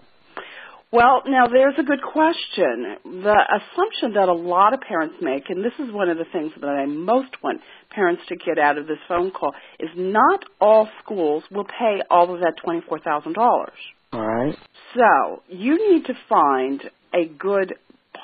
Well, 0.93 1.23
now 1.25 1.47
there's 1.47 1.73
a 1.79 1.83
good 1.83 2.03
question. 2.03 2.97
The 3.03 3.35
assumption 3.35 4.13
that 4.13 4.29
a 4.29 4.33
lot 4.33 4.75
of 4.75 4.81
parents 4.81 5.15
make, 5.21 5.49
and 5.49 5.65
this 5.65 5.73
is 5.79 5.91
one 5.91 6.07
of 6.07 6.19
the 6.19 6.25
things 6.31 6.51
that 6.61 6.67
I 6.67 6.85
most 6.85 7.41
want 7.41 7.61
parents 7.89 8.21
to 8.29 8.35
get 8.35 8.59
out 8.59 8.77
of 8.77 8.85
this 8.85 8.99
phone 9.07 9.31
call, 9.31 9.53
is 9.79 9.89
not 9.95 10.45
all 10.61 10.87
schools 11.03 11.43
will 11.49 11.65
pay 11.65 12.03
all 12.11 12.31
of 12.31 12.41
that 12.41 12.57
$24,000. 12.63 13.33
All 14.13 14.25
right. 14.25 14.55
So 14.95 15.41
you 15.49 15.91
need 15.91 16.05
to 16.05 16.13
find 16.29 16.81
a 17.13 17.25
good 17.25 17.75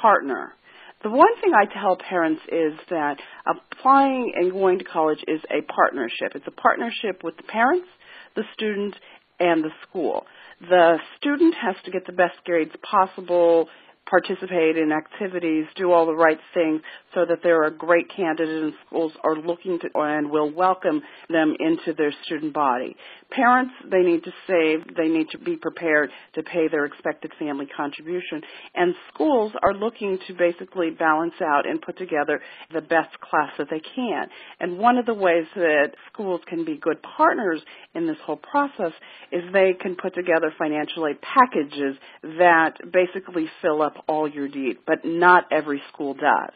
partner. 0.01 0.53
The 1.01 1.09
one 1.09 1.33
thing 1.41 1.53
I 1.53 1.65
tell 1.73 1.97
parents 1.97 2.41
is 2.51 2.73
that 2.89 3.17
applying 3.47 4.33
and 4.35 4.51
going 4.51 4.79
to 4.79 4.85
college 4.85 5.19
is 5.27 5.41
a 5.49 5.61
partnership. 5.71 6.33
It's 6.35 6.47
a 6.47 6.61
partnership 6.61 7.23
with 7.23 7.37
the 7.37 7.43
parents, 7.43 7.87
the 8.35 8.43
student, 8.53 8.95
and 9.39 9.63
the 9.63 9.71
school. 9.87 10.25
The 10.61 10.97
student 11.17 11.55
has 11.55 11.75
to 11.85 11.91
get 11.91 12.05
the 12.05 12.11
best 12.11 12.35
grades 12.45 12.71
possible 12.83 13.69
participate 14.09 14.77
in 14.77 14.91
activities, 14.91 15.65
do 15.75 15.91
all 15.91 16.05
the 16.05 16.15
right 16.15 16.39
things 16.53 16.81
so 17.13 17.25
that 17.25 17.39
they're 17.43 17.65
a 17.65 17.71
great 17.71 18.07
candidate 18.15 18.63
and 18.63 18.73
schools 18.85 19.11
are 19.23 19.35
looking 19.35 19.79
to 19.79 19.87
and 19.95 20.29
will 20.29 20.51
welcome 20.51 21.01
them 21.29 21.55
into 21.59 21.93
their 21.93 22.13
student 22.25 22.53
body. 22.53 22.95
Parents, 23.31 23.73
they 23.91 24.01
need 24.01 24.23
to 24.23 24.31
save, 24.47 24.95
they 24.95 25.07
need 25.07 25.27
to 25.31 25.37
be 25.37 25.55
prepared 25.55 26.09
to 26.33 26.43
pay 26.43 26.67
their 26.67 26.85
expected 26.85 27.31
family 27.37 27.67
contribution, 27.75 28.41
and 28.75 28.95
schools 29.13 29.51
are 29.61 29.73
looking 29.73 30.17
to 30.27 30.33
basically 30.33 30.89
balance 30.89 31.33
out 31.43 31.67
and 31.67 31.81
put 31.81 31.97
together 31.97 32.41
the 32.73 32.81
best 32.81 33.19
class 33.19 33.51
that 33.57 33.67
they 33.69 33.81
can. 33.95 34.27
And 34.59 34.79
one 34.79 34.97
of 34.97 35.05
the 35.05 35.13
ways 35.13 35.45
that 35.55 35.91
schools 36.11 36.41
can 36.47 36.65
be 36.65 36.77
good 36.77 36.97
partners 37.01 37.61
in 37.93 38.07
this 38.07 38.17
whole 38.25 38.37
process 38.37 38.93
is 39.31 39.43
they 39.53 39.73
can 39.79 39.95
put 39.95 40.15
together 40.15 40.53
financial 40.57 41.07
aid 41.07 41.17
packages 41.21 41.97
that 42.23 42.73
basically 42.91 43.45
fill 43.61 43.81
up 43.81 43.98
all 44.07 44.29
your 44.29 44.47
needs, 44.47 44.79
but 44.85 45.05
not 45.05 45.45
every 45.51 45.81
school 45.91 46.13
does. 46.13 46.53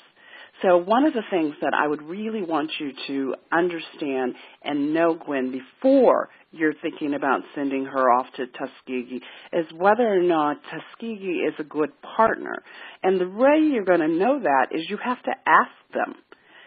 So 0.61 0.77
one 0.77 1.03
of 1.03 1.13
the 1.13 1.23
things 1.29 1.55
that 1.61 1.73
I 1.73 1.87
would 1.87 2.01
really 2.01 2.41
want 2.41 2.71
you 2.79 2.91
to 3.07 3.35
understand 3.51 4.35
and 4.63 4.93
know, 4.93 5.15
Gwen, 5.15 5.51
before 5.51 6.29
you're 6.51 6.75
thinking 6.81 7.15
about 7.15 7.41
sending 7.55 7.85
her 7.85 8.11
off 8.11 8.27
to 8.37 8.45
Tuskegee 8.45 9.21
is 9.51 9.65
whether 9.75 10.07
or 10.07 10.21
not 10.21 10.57
Tuskegee 10.71 11.43
is 11.47 11.55
a 11.59 11.63
good 11.63 11.89
partner. 12.15 12.63
And 13.01 13.19
the 13.19 13.27
way 13.27 13.59
you're 13.59 13.83
going 13.83 13.99
to 13.99 14.07
know 14.07 14.39
that 14.39 14.67
is 14.71 14.89
you 14.89 14.97
have 15.03 15.21
to 15.23 15.31
ask 15.45 15.71
them. 15.93 16.15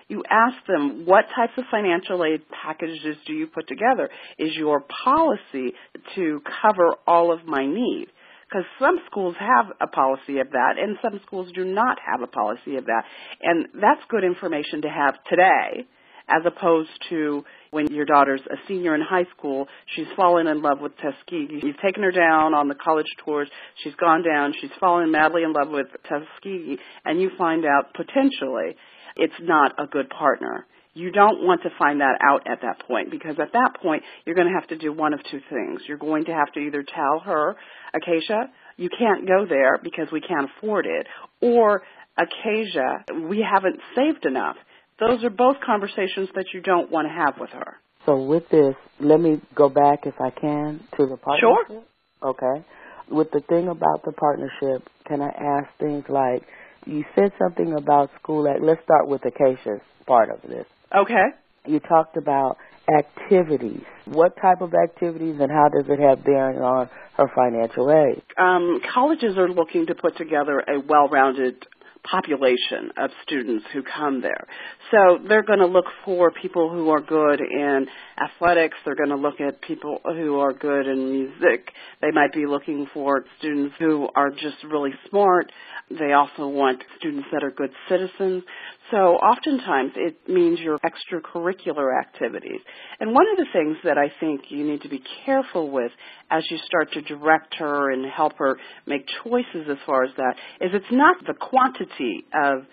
You 0.09 0.23
ask 0.31 0.57
them, 0.67 1.05
what 1.07 1.25
types 1.35 1.55
of 1.57 1.65
financial 1.71 2.25
aid 2.25 2.43
packages 2.51 3.17
do 3.27 3.33
you 3.33 3.47
put 3.47 3.67
together? 3.67 4.09
Is 4.39 4.55
your 4.55 4.85
policy 5.05 5.73
to 6.17 6.43
cover 6.63 6.97
all 7.07 7.33
of 7.33 7.45
my 7.47 7.67
needs? 7.67 8.11
Because 8.49 8.65
some 8.79 8.99
schools 9.11 9.35
have 9.39 9.73
a 9.81 9.87
policy 9.87 10.39
of 10.39 10.51
that 10.51 10.75
and 10.81 10.97
some 11.03 11.21
schools 11.27 11.51
do 11.55 11.65
not 11.65 11.99
have 12.05 12.23
a 12.23 12.27
policy 12.27 12.77
of 12.77 12.87
that. 12.87 13.03
And 13.43 13.67
that's 13.75 14.03
good 14.09 14.25
information 14.25 14.83
to 14.83 14.89
have 14.89 15.15
today 15.29 15.87
as 16.29 16.43
opposed 16.45 16.91
to 17.09 17.45
when 17.71 17.87
your 17.93 18.05
daughter's 18.05 18.41
a 18.51 18.57
senior 18.67 18.95
in 18.95 19.01
high 19.01 19.27
school, 19.37 19.69
she's 19.95 20.07
fallen 20.17 20.47
in 20.47 20.61
love 20.61 20.81
with 20.81 20.93
Tuskegee. 20.97 21.61
You've 21.63 21.81
taken 21.81 22.03
her 22.03 22.11
down 22.11 22.53
on 22.53 22.69
the 22.69 22.75
college 22.75 23.07
tours. 23.25 23.49
She's 23.83 23.95
gone 23.95 24.25
down. 24.25 24.53
She's 24.61 24.71
fallen 24.81 25.11
madly 25.11 25.43
in 25.43 25.53
love 25.53 25.69
with 25.69 25.87
Tuskegee, 26.09 26.79
and 27.05 27.21
you 27.21 27.31
find 27.39 27.65
out 27.65 27.95
potentially 27.95 28.77
it's 29.17 29.35
not 29.41 29.73
a 29.79 29.87
good 29.87 30.09
partner. 30.11 30.67
You 30.95 31.11
don't 31.11 31.45
want 31.45 31.63
to 31.63 31.69
find 31.79 32.01
that 32.01 32.19
out 32.23 32.47
at 32.47 32.63
that 32.63 32.87
point 32.87 33.11
because 33.11 33.37
at 33.39 33.53
that 33.53 33.73
point 33.83 34.03
you're 34.25 34.35
going 34.35 34.49
to 34.49 34.55
have 34.55 34.69
to 34.69 34.79
do 34.79 34.93
one 34.93 35.13
of 35.13 35.21
two 35.31 35.41
things. 35.51 35.83
You're 35.87 35.99
going 35.99 36.25
to 36.25 36.33
have 36.33 36.51
to 36.55 36.61
either 36.61 36.83
tell 36.83 37.21
her, 37.21 37.55
Acacia, 37.93 38.51
you 38.79 38.89
can't 38.89 39.27
go 39.27 39.45
there 39.47 39.79
because 39.83 40.09
we 40.11 40.21
can't 40.21 40.49
afford 40.57 40.87
it, 40.87 41.07
or 41.43 41.83
Acacia, 42.17 43.05
we 43.29 43.45
haven't 43.47 43.79
saved 43.95 44.25
enough. 44.25 44.57
Those 44.99 45.23
are 45.23 45.31
both 45.31 45.57
conversations 45.65 46.31
that 46.35 46.47
you 46.55 46.63
don't 46.63 46.91
want 46.91 47.09
to 47.09 47.13
have 47.13 47.35
with 47.39 47.51
her. 47.51 47.77
So 48.07 48.17
with 48.17 48.49
this, 48.49 48.75
let 49.01 49.21
me 49.21 49.43
go 49.55 49.69
back 49.69 50.07
if 50.07 50.15
I 50.21 50.31
can 50.31 50.81
to 50.97 51.07
the 51.07 51.17
partnership. 51.19 51.69
Sure. 51.69 51.83
Okay. 52.23 52.65
With 53.11 53.31
the 53.33 53.41
thing 53.41 53.69
about 53.69 54.03
the 54.05 54.13
partnership, 54.13 54.89
can 55.07 55.21
I 55.21 55.29
ask 55.29 55.69
things 55.79 56.05
like 56.09 56.43
you 56.87 57.05
said 57.15 57.33
something 57.39 57.75
about 57.75 58.11
school 58.21 58.43
let's 58.43 58.83
start 58.85 59.09
with 59.09 59.23
Acacia's 59.27 59.81
part 60.07 60.31
of 60.31 60.41
this. 60.49 60.67
Okay. 60.97 61.29
You 61.67 61.81
talked 61.81 62.17
about 62.17 62.59
activities. 62.89 63.83
What 64.05 64.37
type 64.41 64.61
of 64.61 64.73
activities 64.75 65.37
and 65.41 65.51
how 65.51 65.69
does 65.69 65.87
it 65.89 65.99
have 65.99 66.25
bearing 66.25 66.59
on 66.59 66.89
her 67.17 67.27
financial 67.35 67.91
aid? 67.91 68.23
Um, 68.39 68.81
colleges 68.95 69.37
are 69.37 69.49
looking 69.49 69.87
to 69.87 69.95
put 69.95 70.17
together 70.17 70.61
a 70.61 70.79
well-rounded 70.79 71.67
population 72.11 72.91
of 72.97 73.11
students 73.23 73.65
who 73.73 73.83
come 73.83 74.21
there. 74.21 74.47
So 74.91 75.19
they're 75.29 75.43
going 75.43 75.59
to 75.59 75.67
look 75.67 75.87
for 76.05 76.31
people 76.31 76.71
who 76.71 76.91
are 76.91 77.01
good 77.01 77.41
in 77.41 77.87
athletics. 78.23 78.77
They're 78.85 78.95
going 78.95 79.11
to 79.11 79.17
look 79.17 79.41
at 79.41 79.61
people 79.63 80.01
who 80.05 80.39
are 80.39 80.53
good 80.53 80.87
in 80.87 81.11
music. 81.11 81.73
They 82.01 82.11
might 82.13 82.33
be 82.33 82.47
looking 82.47 82.87
for 82.93 83.25
students 83.39 83.75
who 83.79 84.09
are 84.15 84.31
just 84.31 84.63
really 84.71 84.93
smart. 85.09 85.51
They 85.91 86.13
also 86.13 86.49
want 86.49 86.83
students 86.99 87.29
that 87.33 87.45
are 87.45 87.51
good 87.51 87.71
citizens. 87.89 88.43
So 88.91 88.97
oftentimes 88.97 89.93
it 89.97 90.29
means 90.29 90.61
your 90.61 90.79
extracurricular 90.79 91.99
activities. 91.99 92.61
And 93.01 93.13
one 93.13 93.27
of 93.31 93.37
the 93.37 93.47
things 93.53 93.77
that 93.85 93.99
I 93.99 94.13
think 94.21 94.43
you 94.49 94.65
need 94.65 94.83
to 94.83 94.89
be 94.89 95.03
careful 95.25 95.71
with 95.71 95.91
as 96.31 96.45
you 96.51 96.59
start 96.67 96.93
to 96.93 97.03
direct 97.03 97.55
her 97.59 97.91
and 97.91 98.07
help 98.11 98.35
her 98.39 98.57
make 98.87 99.05
choices 99.25 99.69
as 99.69 99.79
far 99.85 100.05
as 100.05 100.11
that 100.17 100.35
is 100.61 100.71
it's 100.73 100.85
not 100.93 101.17
the 101.27 101.35
quantity 101.35 102.25
of 102.45 102.65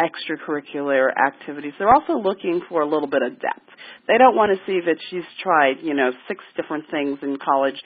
extracurricular 0.00 1.10
activities. 1.14 1.72
They're 1.78 1.92
also 1.92 2.14
looking 2.14 2.62
for 2.68 2.80
a 2.80 2.88
little 2.88 3.08
bit 3.08 3.22
of 3.22 3.32
depth. 3.40 3.68
They 4.08 4.18
don't 4.18 4.34
want 4.34 4.56
to 4.56 4.66
see 4.66 4.80
that 4.86 4.96
she's 5.10 5.24
tried, 5.42 5.76
you 5.82 5.94
know, 5.94 6.10
six 6.26 6.42
different 6.56 6.84
things 6.90 7.18
in 7.22 7.36
college 7.36 7.76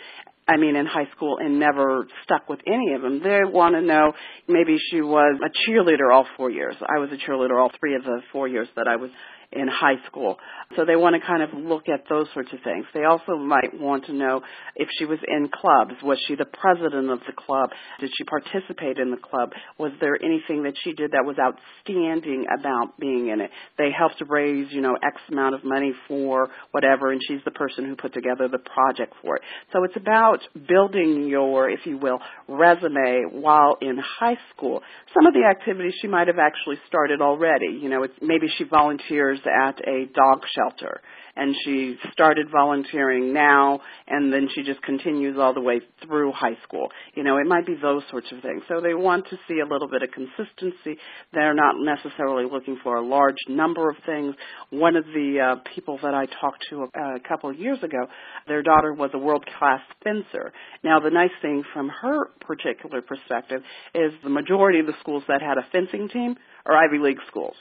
I 0.47 0.59
mean, 0.59 0.77
in 0.77 0.85
high 0.85 1.09
school 1.17 1.39
and 1.39 1.59
never 1.59 2.07
stuck 2.25 2.49
with 2.49 2.61
any 2.67 2.93
of 2.95 3.03
them. 3.03 3.23
They 3.23 3.41
want 3.45 3.75
to 3.77 3.81
know 3.81 4.13
maybe 4.47 4.77
she 4.91 5.01
was 5.01 5.41
a 5.41 5.71
cheerleader 5.71 6.13
all 6.13 6.27
four 6.37 6.51
years. 6.51 6.75
I 6.81 6.99
was 6.99 7.11
a 7.13 7.17
cheerleader 7.17 7.59
all 7.59 7.71
three 7.81 7.95
of 7.95 8.05
the 8.05 8.21
four 8.31 8.47
years 8.47 8.69
that 8.77 8.87
I 8.87 8.97
was 8.97 9.11
in 9.55 9.69
high 9.69 10.05
school. 10.07 10.39
So 10.77 10.85
they 10.85 10.97
want 10.97 11.15
to 11.15 11.27
kind 11.27 11.43
of 11.43 11.51
look 11.55 11.89
at 11.89 12.05
those 12.09 12.27
sorts 12.35 12.53
of 12.53 12.61
things. 12.65 12.87
They 12.93 13.05
also 13.05 13.37
might 13.37 13.79
want 13.79 14.07
to 14.07 14.13
know 14.13 14.43
if 14.77 14.89
she 14.99 15.05
was 15.05 15.19
in 15.27 15.49
clubs. 15.49 15.95
Was 16.03 16.19
she 16.27 16.35
the 16.35 16.45
president 16.47 17.11
of 17.11 17.21
the 17.27 17.33
club? 17.33 17.71
Did 18.01 18.11
she 18.17 18.25
participate 18.25 18.99
in 18.99 19.11
the 19.11 19.17
club? 19.17 19.51
Was 19.79 19.93
there 20.01 20.19
anything 20.23 20.65
that 20.65 20.75
she 20.83 20.93
did 20.93 21.13
that 21.13 21.25
was 21.25 21.37
outstanding 21.39 22.47
about 22.59 22.99
being 22.99 23.29
in 23.29 23.41
it? 23.41 23.51
They 23.79 23.91
helped 23.97 24.23
raise, 24.29 24.67
you 24.73 24.81
know, 24.81 24.97
X 24.97 25.21
amount 25.31 25.55
of 25.55 25.65
money 25.65 25.93
for 26.09 26.49
whatever, 26.73 27.13
and 27.13 27.21
she's 27.27 27.41
the 27.45 27.51
person 27.53 27.85
who 27.85 27.97
put 27.97 28.13
together 28.13 28.49
the 28.49 28.59
project 28.59 29.15
for 29.23 29.37
it. 29.37 29.43
So 29.73 29.85
it's 29.85 29.97
about 29.97 30.41
building 30.69 31.29
your, 31.29 31.71
if 31.71 31.81
you 31.85 31.99
will, 31.99 32.19
resume 32.49 33.41
while 33.41 33.77
in 33.81 33.99
high 33.99 34.39
school. 34.55 34.83
Some 35.15 35.27
of 35.27 35.35
the 35.35 35.45
activities 35.49 35.95
she 36.01 36.09
might 36.09 36.27
have 36.27 36.39
actually 36.39 36.77
started 36.89 37.21
already. 37.21 37.79
You 37.81 37.89
know, 37.89 38.03
it's, 38.03 38.15
maybe 38.21 38.47
she 38.59 38.65
volunteers 38.65 39.39
at 39.47 39.81
a 39.87 40.07
dog 40.15 40.43
shelter 40.55 41.01
and 41.37 41.55
she 41.65 41.97
started 42.13 42.49
volunteering 42.51 43.33
now 43.33 43.81
and 44.07 44.33
then 44.33 44.49
she 44.55 44.63
just 44.63 44.81
continues 44.83 45.37
all 45.39 45.53
the 45.53 45.61
way 45.61 45.81
through 46.05 46.33
high 46.33 46.57
school. 46.63 46.89
You 47.15 47.25
know, 47.25 47.39
it 47.39 47.47
might 47.47 47.67
be 47.67 47.75
those 47.81 48.03
sorts 48.11 48.29
of 48.33 48.41
things. 48.41 48.63
So 48.69 48.81
they 48.81 48.95
want 48.95 49.27
to 49.31 49.39
see 49.49 49.61
a 49.61 49.67
little 49.67 49.89
bit 49.89 50.03
of 50.03 50.11
consistency. 50.11 51.01
They're 51.33 51.55
not 51.55 51.75
necessarily 51.79 52.45
looking 52.51 52.79
for 52.83 52.97
a 52.97 53.07
large 53.07 53.37
number 53.49 53.91
of 53.91 53.97
things. 54.07 54.35
One 54.71 54.97
of 54.97 55.05
the 55.07 55.57
uh, 55.57 55.69
people 55.75 55.99
that 56.03 56.15
I 56.15 56.27
talked 56.27 56.65
to 56.71 56.83
a, 56.95 57.17
a 57.17 57.21
couple 57.21 57.51
of 57.51 57.59
years 57.59 57.83
ago, 57.83 58.07
their 58.47 58.63
daughter 58.63 58.93
was 58.93 59.11
a 59.15 59.19
world-class 59.19 59.81
fencer. 60.03 60.53
Now 60.83 61.01
the 61.01 61.11
nice 61.11 61.31
thing 61.43 61.65
from 61.73 61.89
her 61.89 62.27
particular 62.41 63.03
perspective 63.03 63.63
is 63.95 64.13
the 64.23 64.31
majority 64.31 64.81
of 64.81 64.87
the 64.87 64.95
schools 65.01 65.25
that 65.29 65.43
had 65.43 65.59
a 65.59 65.67
fencing 65.73 66.09
team 66.09 66.37
are 66.67 66.77
Ivy 66.77 66.99
League 66.99 67.19
schools. 67.29 67.57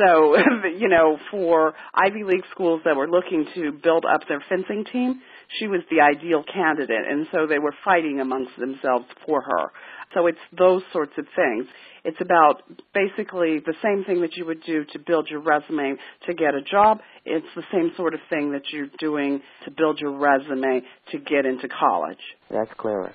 So, 0.00 0.36
you 0.78 0.88
know, 0.88 1.18
for 1.30 1.74
Ivy 1.94 2.24
League 2.24 2.44
schools 2.50 2.82
that 2.84 2.96
were 2.96 3.08
looking 3.08 3.46
to 3.54 3.72
build 3.72 4.04
up 4.04 4.22
their 4.28 4.42
fencing 4.48 4.84
team, 4.90 5.20
she 5.58 5.66
was 5.66 5.80
the 5.90 6.00
ideal 6.00 6.42
candidate, 6.42 7.06
and 7.08 7.26
so 7.32 7.46
they 7.46 7.58
were 7.58 7.74
fighting 7.84 8.20
amongst 8.20 8.52
themselves 8.58 9.06
for 9.26 9.42
her. 9.42 9.72
So 10.14 10.26
it's 10.26 10.38
those 10.56 10.82
sorts 10.92 11.12
of 11.18 11.26
things. 11.36 11.66
It's 12.04 12.20
about 12.20 12.62
basically 12.94 13.60
the 13.60 13.74
same 13.82 14.04
thing 14.04 14.22
that 14.22 14.36
you 14.36 14.46
would 14.46 14.62
do 14.62 14.84
to 14.92 14.98
build 14.98 15.28
your 15.28 15.40
resume 15.40 15.96
to 16.26 16.34
get 16.34 16.54
a 16.54 16.62
job. 16.62 17.00
It's 17.24 17.46
the 17.54 17.62
same 17.72 17.92
sort 17.96 18.14
of 18.14 18.20
thing 18.30 18.52
that 18.52 18.62
you're 18.72 18.88
doing 18.98 19.42
to 19.64 19.70
build 19.70 20.00
your 20.00 20.16
resume 20.16 20.82
to 21.12 21.18
get 21.18 21.46
into 21.46 21.68
college. 21.68 22.18
That's 22.50 22.70
clever. 22.76 23.12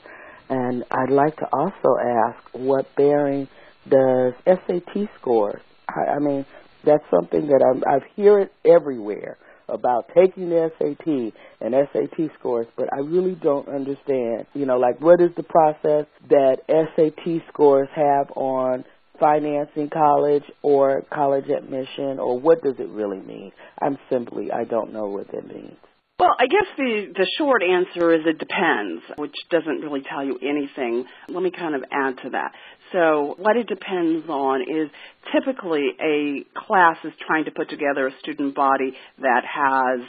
And 0.49 0.83
I'd 0.91 1.09
like 1.09 1.35
to 1.37 1.47
also 1.51 1.97
ask 1.99 2.37
what 2.53 2.95
bearing 2.95 3.47
does 3.89 4.33
SAT 4.45 5.09
scores? 5.19 5.61
I 5.89 6.19
mean, 6.19 6.45
that's 6.85 7.03
something 7.11 7.47
that 7.47 7.63
I'm, 7.63 7.83
I 7.87 7.99
hear 8.15 8.39
it 8.39 8.51
everywhere 8.65 9.37
about 9.67 10.09
taking 10.15 10.49
the 10.49 10.71
SAT 10.77 11.33
and 11.61 11.73
SAT 11.91 12.29
scores, 12.39 12.67
but 12.77 12.87
I 12.93 12.99
really 12.99 13.35
don't 13.35 13.67
understand. 13.67 14.45
You 14.53 14.65
know, 14.65 14.77
like 14.77 15.01
what 15.01 15.21
is 15.21 15.31
the 15.35 15.43
process 15.43 16.05
that 16.29 16.57
SAT 16.67 17.41
scores 17.51 17.89
have 17.95 18.31
on 18.35 18.85
financing 19.19 19.89
college 19.89 20.43
or 20.61 21.03
college 21.13 21.49
admission, 21.49 22.19
or 22.19 22.39
what 22.39 22.61
does 22.61 22.75
it 22.79 22.89
really 22.89 23.19
mean? 23.19 23.51
I'm 23.81 23.97
simply, 24.09 24.51
I 24.51 24.65
don't 24.65 24.93
know 24.93 25.07
what 25.07 25.31
that 25.31 25.47
means. 25.47 25.77
Well, 26.17 26.31
I 26.39 26.47
guess 26.47 26.67
the, 26.77 27.11
the 27.13 27.27
short 27.37 27.61
answer 27.61 28.13
is 28.13 28.21
it 28.25 28.39
depends, 28.39 29.03
which 29.17 29.35
doesn't 29.49 29.81
really 29.81 30.01
tell 30.01 30.23
you 30.23 30.39
anything. 30.41 31.05
Let 31.27 31.43
me 31.43 31.51
kind 31.51 31.75
of 31.75 31.83
add 31.91 32.15
to 32.23 32.29
that. 32.29 32.53
So 32.95 33.35
what 33.39 33.57
it 33.57 33.67
depends 33.67 34.25
on 34.29 34.61
is 34.61 34.89
typically 35.33 35.89
a 36.01 36.45
class 36.57 36.95
is 37.03 37.11
trying 37.27 37.43
to 37.43 37.51
put 37.51 37.69
together 37.69 38.07
a 38.07 38.19
student 38.21 38.55
body 38.55 38.93
that 39.19 39.41
has 39.43 39.99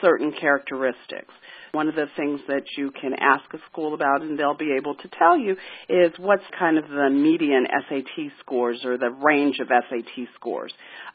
certain 0.00 0.32
characteristics. 0.32 1.34
One 1.72 1.88
of 1.88 1.96
the 1.96 2.06
things 2.16 2.40
that 2.46 2.62
you 2.78 2.92
can 2.92 3.14
ask 3.14 3.42
a 3.52 3.58
school 3.70 3.94
about 3.94 4.22
and 4.22 4.38
they'll 4.38 4.56
be 4.56 4.76
able 4.78 4.94
to 4.94 5.08
tell 5.18 5.36
you 5.36 5.56
is 5.88 6.12
what's 6.18 6.44
kind 6.56 6.78
of 6.78 6.88
the 6.88 7.10
median 7.10 7.66
SAT 7.88 8.30
scores 8.38 8.84
or 8.84 8.96
the 8.96 9.10
range 9.10 9.58
of 9.58 9.66
SAT 9.68 10.28
scores. 10.36 10.72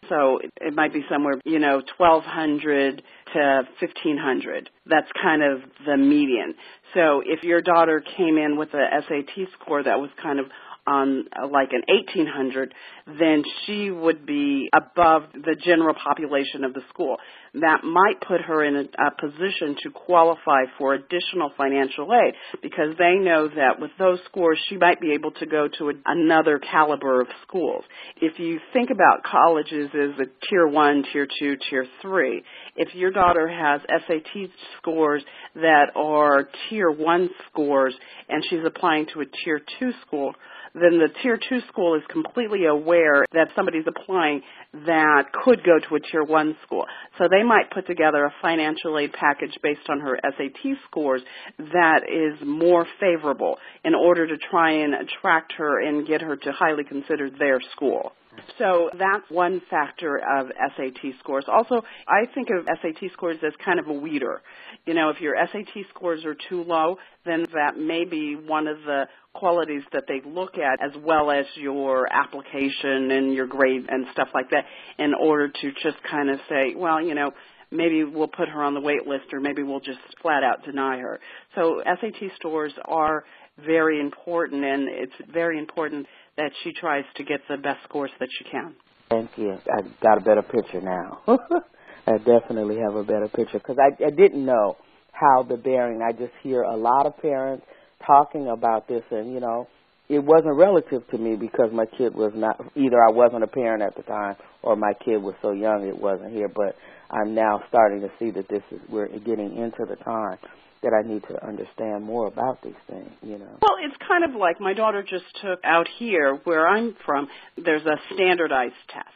So 0.09 0.39
it 0.59 0.75
might 0.75 0.91
be 0.91 1.05
somewhere, 1.09 1.35
you 1.45 1.59
know, 1.59 1.81
1200 1.97 3.01
to 3.33 3.39
1500. 3.79 4.69
That's 4.85 5.07
kind 5.23 5.43
of 5.43 5.61
the 5.85 5.95
median. 5.95 6.55
So 6.93 7.21
if 7.25 7.43
your 7.43 7.61
daughter 7.61 8.03
came 8.17 8.38
in 8.38 8.57
with 8.57 8.73
a 8.73 8.85
SAT 9.07 9.47
score 9.53 9.81
that 9.81 10.00
was 10.00 10.09
kind 10.21 10.39
of 10.39 10.47
on 10.91 11.25
like 11.51 11.69
an 11.71 11.83
1800, 11.88 12.74
then 13.07 13.43
she 13.65 13.89
would 13.89 14.25
be 14.25 14.69
above 14.75 15.24
the 15.33 15.55
general 15.63 15.95
population 15.95 16.63
of 16.63 16.74
the 16.74 16.81
school. 16.89 17.17
That 17.53 17.83
might 17.83 18.21
put 18.25 18.41
her 18.41 18.63
in 18.63 18.75
a, 18.75 18.81
a 18.81 19.12
position 19.19 19.75
to 19.83 19.89
qualify 19.91 20.63
for 20.77 20.93
additional 20.93 21.51
financial 21.57 22.07
aid 22.13 22.33
because 22.62 22.95
they 22.98 23.15
know 23.15 23.48
that 23.48 23.79
with 23.79 23.91
those 24.00 24.19
scores 24.25 24.57
she 24.69 24.77
might 24.77 25.01
be 25.01 25.13
able 25.13 25.31
to 25.31 25.45
go 25.45 25.67
to 25.79 25.89
a, 25.89 25.93
another 26.05 26.60
caliber 26.60 27.21
of 27.21 27.27
schools. 27.48 27.83
If 28.21 28.39
you 28.39 28.60
think 28.74 28.89
about 28.89 29.24
colleges 29.24 29.89
as 29.93 30.19
a 30.19 30.48
tier 30.50 30.67
1, 30.67 31.03
tier 31.12 31.27
2, 31.39 31.57
tier 31.69 31.86
3, 32.01 32.43
if 32.75 32.95
your 32.95 33.12
daughter 33.12 33.48
has 33.48 33.81
SAT 34.07 34.50
scores 34.77 35.24
that 35.55 35.87
are 35.96 36.48
tier 36.70 36.92
1 36.92 37.29
scores 37.50 37.94
and 38.29 38.44
she's 38.50 38.65
applying 38.65 39.07
to 39.13 39.22
a 39.22 39.25
tier 39.44 39.61
2 39.79 39.92
school, 40.05 40.33
then 40.74 41.00
the 41.00 41.10
tier 41.22 41.38
two 41.38 41.60
school 41.68 41.96
is 41.96 42.01
completely 42.10 42.66
aware 42.66 43.25
that 43.34 43.50
somebody's 43.55 43.86
applying 43.88 44.42
that 44.86 45.24
could 45.44 45.64
go 45.64 45.79
to 45.79 45.96
a 45.96 46.00
tier 46.00 46.24
one 46.24 46.55
school. 46.66 46.86
So 47.18 47.27
they 47.29 47.44
might 47.44 47.72
put 47.72 47.88
together 47.88 48.25
a 48.25 48.34
financial 48.42 48.98
aid 48.98 49.14
package 49.14 49.57
based 49.62 49.90
on 49.90 50.00
her 50.00 50.20
SAT 50.24 50.77
scores 50.88 51.22
that 51.57 52.01
is 52.07 52.46
more 52.46 52.86
favorable 53.00 53.57
in 53.84 53.96
order 53.96 54.27
to 54.27 54.38
try 54.50 54.72
and 54.72 54.94
attract 54.94 55.53
her 55.57 55.81
and 55.81 56.07
get 56.07 56.22
her 56.22 56.36
to 56.36 56.51
highly 56.51 56.84
consider 56.84 57.29
their 57.29 57.60
school. 57.75 58.14
So 58.57 58.89
that's 58.98 59.29
one 59.29 59.61
factor 59.70 60.17
of 60.17 60.48
SAT 60.75 61.13
scores. 61.20 61.46
Also, 61.48 61.81
I 62.07 62.25
think 62.33 62.50
of 62.50 62.65
SAT 62.65 63.11
scores 63.13 63.37
as 63.46 63.53
kind 63.63 63.79
of 63.79 63.87
a 63.87 63.94
weeder. 63.94 64.41
You 64.85 64.94
know, 64.94 65.09
if 65.09 65.20
your 65.20 65.35
SAT 65.51 65.85
scores 65.89 66.24
are 66.25 66.35
too 66.50 66.63
low, 66.63 66.98
then 67.25 67.46
that 67.53 67.77
may 67.77 68.05
be 68.05 68.35
one 68.35 68.67
of 68.67 68.77
the 68.85 69.07
qualities 69.33 69.83
that 69.94 70.03
they 70.07 70.22
look 70.25 70.57
at 70.57 70.83
as 70.83 70.91
well 71.03 71.31
as 71.31 71.46
your 71.55 72.07
application 72.11 73.11
and 73.11 73.33
your 73.33 73.48
grade 73.48 73.85
and 73.89 74.05
stuff 74.13 74.29
like 74.33 74.50
that 74.51 74.65
in 75.00 75.13
order 75.13 75.48
to 75.48 75.72
just 75.83 75.98
kind 76.09 76.29
of 76.29 76.39
say, 76.50 76.74
well, 76.75 77.01
you 77.01 77.15
know, 77.15 77.31
maybe 77.72 78.03
we'll 78.03 78.27
put 78.27 78.50
her 78.50 78.63
on 78.63 78.74
the 78.74 78.81
wait 78.81 79.07
list 79.07 79.25
or 79.33 79.39
maybe 79.39 79.63
we'll 79.63 79.79
just 79.79 80.00
flat 80.22 80.44
out 80.44 80.63
deny 80.65 80.98
her. 80.98 81.20
So 81.55 81.81
SAT 81.85 82.31
scores 82.35 82.74
are 82.85 83.24
very 83.65 84.00
important 84.00 84.63
and 84.63 84.87
it's 84.89 85.31
very 85.31 85.57
important 85.57 86.05
that 86.37 86.51
she 86.63 86.72
tries 86.74 87.05
to 87.15 87.24
get 87.24 87.41
the 87.50 87.57
best 87.57 87.79
scores 87.83 88.11
that 88.20 88.29
she 88.37 88.46
can. 88.50 88.75
Thank 89.09 89.31
you. 89.37 89.51
I 89.51 89.81
got 90.01 90.17
a 90.17 90.22
better 90.22 90.41
picture 90.41 90.81
now. 90.81 91.22
I 92.07 92.17
definitely 92.17 92.77
have 92.77 92.96
a 92.96 93.03
better 93.03 93.27
picture 93.27 93.59
because 93.59 93.77
I, 93.77 94.03
I 94.03 94.09
didn't 94.09 94.46
know 94.46 94.77
how 95.11 95.44
the 95.44 95.57
bearing. 95.57 96.01
I 96.01 96.11
just 96.13 96.33
hear 96.41 96.63
a 96.63 96.75
lot 96.75 97.05
of 97.05 97.17
parents 97.22 97.65
talking 98.05 98.48
about 98.48 98.87
this, 98.87 99.03
and 99.11 99.33
you 99.33 99.39
know, 99.39 99.67
it 100.09 100.20
wasn't 100.20 100.55
relative 100.55 101.07
to 101.09 101.17
me 101.17 101.35
because 101.35 101.72
my 101.72 101.85
kid 101.85 102.15
was 102.15 102.31
not 102.35 102.59
either. 102.75 103.03
I 103.03 103.11
wasn't 103.11 103.44
a 103.44 103.48
parent 103.48 103.83
at 103.83 103.96
the 103.96 104.03
time, 104.03 104.35
or 104.63 104.75
my 104.75 104.94
kid 105.05 105.17
was 105.17 105.35
so 105.41 105.51
young 105.51 105.87
it 105.87 105.98
wasn't 105.98 106.33
here. 106.33 106.48
But 106.48 106.75
I'm 107.11 107.35
now 107.35 107.61
starting 107.70 108.01
to 108.01 108.09
see 108.17 108.31
that 108.31 108.48
this 108.50 108.63
is 108.72 108.79
we're 108.89 109.07
getting 109.07 109.57
into 109.57 109.85
the 109.87 109.98
time 110.03 110.37
that 110.83 110.94
I 110.94 111.07
need 111.07 111.24
to 111.29 111.46
understand 111.46 112.03
more 112.03 112.27
about 112.27 112.61
these 112.63 112.79
things, 112.89 113.11
you 113.22 113.37
know. 113.37 113.57
Well, 113.61 113.77
it's 113.79 113.96
kind 114.07 114.24
of 114.24 114.39
like 114.39 114.59
my 114.59 114.74
daughter 114.74 115.03
just 115.03 115.25
took 115.41 115.59
out 115.63 115.87
here 116.00 116.39
where 116.44 116.67
I'm 116.67 116.96
from, 117.05 117.27
there's 117.63 117.85
a 117.85 117.98
standardized 118.15 118.74
test. 118.91 119.07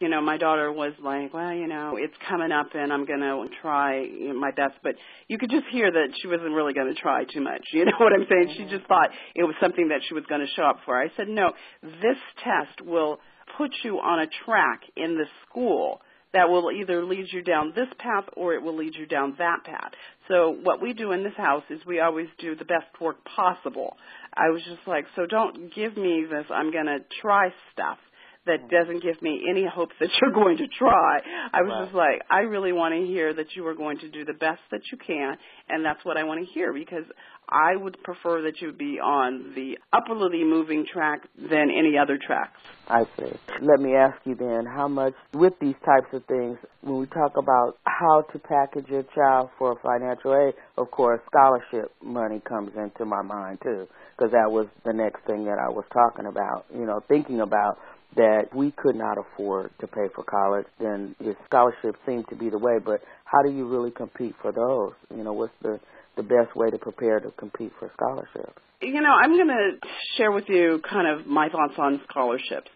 You 0.00 0.08
know, 0.08 0.22
my 0.22 0.38
daughter 0.38 0.72
was 0.72 0.94
like, 1.02 1.34
well, 1.34 1.52
you 1.52 1.66
know, 1.66 1.96
it's 1.98 2.14
coming 2.26 2.52
up 2.52 2.68
and 2.72 2.90
I'm 2.90 3.04
going 3.04 3.20
to 3.20 3.46
try 3.60 4.06
my 4.34 4.50
best, 4.50 4.76
but 4.82 4.94
you 5.28 5.36
could 5.36 5.50
just 5.50 5.66
hear 5.70 5.90
that 5.92 6.14
she 6.22 6.26
wasn't 6.26 6.52
really 6.52 6.72
going 6.72 6.94
to 6.94 6.98
try 6.98 7.24
too 7.24 7.42
much. 7.42 7.62
You 7.72 7.84
know 7.84 7.92
what 7.98 8.12
I'm 8.14 8.26
saying? 8.30 8.54
She 8.56 8.64
just 8.64 8.86
thought 8.86 9.10
it 9.34 9.44
was 9.44 9.54
something 9.60 9.88
that 9.88 10.00
she 10.08 10.14
was 10.14 10.24
going 10.26 10.40
to 10.40 10.46
show 10.56 10.62
up 10.62 10.78
for. 10.86 10.98
I 10.98 11.08
said, 11.16 11.28
no, 11.28 11.52
this 11.82 12.16
test 12.42 12.80
will 12.86 13.18
put 13.58 13.70
you 13.82 13.98
on 13.98 14.20
a 14.20 14.26
track 14.44 14.80
in 14.96 15.16
the 15.16 15.26
school 15.46 16.00
that 16.32 16.48
will 16.48 16.70
either 16.70 17.04
lead 17.04 17.26
you 17.32 17.42
down 17.42 17.72
this 17.74 17.88
path 17.98 18.24
or 18.36 18.54
it 18.54 18.62
will 18.62 18.76
lead 18.76 18.94
you 18.94 19.06
down 19.06 19.34
that 19.38 19.64
path. 19.64 19.92
So 20.30 20.56
what 20.62 20.80
we 20.80 20.92
do 20.92 21.10
in 21.10 21.24
this 21.24 21.34
house 21.36 21.64
is 21.70 21.80
we 21.84 21.98
always 22.00 22.28
do 22.38 22.54
the 22.54 22.64
best 22.64 22.86
work 23.00 23.16
possible. 23.24 23.96
I 24.32 24.50
was 24.50 24.62
just 24.62 24.86
like, 24.86 25.04
so 25.16 25.26
don't 25.26 25.74
give 25.74 25.96
me 25.96 26.24
this 26.30 26.46
I'm 26.50 26.70
going 26.70 26.86
to 26.86 26.98
try 27.20 27.48
stuff 27.72 27.98
that 28.46 28.70
doesn't 28.70 29.02
give 29.02 29.20
me 29.20 29.42
any 29.48 29.66
hope 29.66 29.90
that 30.00 30.08
you're 30.20 30.32
going 30.32 30.56
to 30.58 30.66
try. 30.78 31.18
I 31.52 31.62
was 31.62 31.70
right. 31.70 31.84
just 31.84 31.94
like, 31.94 32.22
I 32.30 32.40
really 32.40 32.72
want 32.72 32.94
to 32.94 33.06
hear 33.06 33.34
that 33.34 33.54
you 33.54 33.66
are 33.66 33.74
going 33.74 33.98
to 33.98 34.08
do 34.08 34.24
the 34.24 34.32
best 34.32 34.60
that 34.70 34.80
you 34.90 34.98
can, 34.98 35.36
and 35.68 35.84
that's 35.84 36.04
what 36.04 36.16
I 36.16 36.24
want 36.24 36.46
to 36.46 36.52
hear 36.52 36.72
because 36.72 37.04
I 37.48 37.74
would 37.76 38.00
prefer 38.02 38.42
that 38.42 38.60
you 38.60 38.72
be 38.72 39.00
on 39.00 39.52
the 39.54 39.76
upwardly 39.92 40.44
moving 40.44 40.86
track 40.90 41.22
than 41.36 41.68
any 41.70 41.98
other 42.00 42.18
tracks. 42.24 42.60
I 42.88 43.04
see. 43.18 43.32
Let 43.60 43.80
me 43.80 43.94
ask 43.94 44.16
you 44.24 44.36
then, 44.36 44.66
how 44.66 44.88
much, 44.88 45.14
with 45.34 45.54
these 45.60 45.74
types 45.84 46.12
of 46.12 46.24
things, 46.26 46.58
when 46.82 46.98
we 46.98 47.06
talk 47.06 47.32
about 47.36 47.76
how 47.84 48.22
to 48.32 48.38
package 48.38 48.86
your 48.88 49.04
child 49.14 49.50
for 49.58 49.76
financial 49.82 50.34
aid, 50.34 50.54
of 50.78 50.90
course, 50.90 51.20
scholarship 51.26 51.92
money 52.02 52.40
comes 52.48 52.70
into 52.76 53.04
my 53.04 53.22
mind 53.22 53.58
too, 53.62 53.86
because 54.16 54.32
that 54.32 54.50
was 54.50 54.66
the 54.84 54.92
next 54.92 55.24
thing 55.26 55.44
that 55.44 55.58
I 55.58 55.68
was 55.68 55.84
talking 55.92 56.26
about, 56.26 56.66
you 56.72 56.86
know, 56.86 57.02
thinking 57.08 57.40
about 57.40 57.78
that 58.16 58.54
we 58.54 58.72
could 58.72 58.96
not 58.96 59.16
afford 59.18 59.70
to 59.80 59.86
pay 59.86 60.08
for 60.14 60.24
college, 60.24 60.66
then 60.80 61.14
your 61.20 61.36
scholarships 61.46 61.98
seem 62.06 62.24
to 62.28 62.36
be 62.36 62.50
the 62.50 62.58
way. 62.58 62.78
But 62.84 63.00
how 63.24 63.42
do 63.42 63.50
you 63.50 63.68
really 63.68 63.90
compete 63.90 64.34
for 64.42 64.52
those? 64.52 64.92
You 65.16 65.24
know, 65.24 65.32
what's 65.32 65.52
the 65.62 65.78
the 66.16 66.22
best 66.22 66.54
way 66.56 66.70
to 66.70 66.78
prepare 66.78 67.20
to 67.20 67.30
compete 67.32 67.72
for 67.78 67.90
scholarships? 67.94 68.60
You 68.82 69.00
know, 69.00 69.12
I'm 69.12 69.36
going 69.36 69.48
to 69.48 69.70
share 70.16 70.32
with 70.32 70.44
you 70.48 70.80
kind 70.88 71.06
of 71.06 71.26
my 71.26 71.48
thoughts 71.48 71.74
on 71.78 72.00
scholarships. 72.08 72.70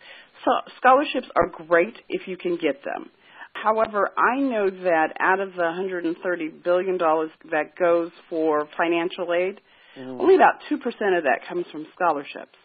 So 0.44 0.50
scholarships 0.76 1.26
are 1.34 1.48
great 1.66 1.94
if 2.08 2.28
you 2.28 2.36
can 2.36 2.56
get 2.56 2.84
them. 2.84 3.10
However, 3.54 4.10
I 4.18 4.40
know 4.40 4.68
that 4.68 5.14
out 5.20 5.40
of 5.40 5.52
the 5.54 5.62
$130 5.62 6.62
billion 6.62 6.98
that 6.98 7.76
goes 7.78 8.10
for 8.28 8.68
financial 8.76 9.32
aid, 9.32 9.60
mm-hmm. 9.96 10.20
only 10.20 10.34
about 10.34 10.54
2% 10.70 10.76
of 11.16 11.24
that 11.24 11.40
comes 11.48 11.64
from 11.72 11.86
scholarships. 11.94 12.58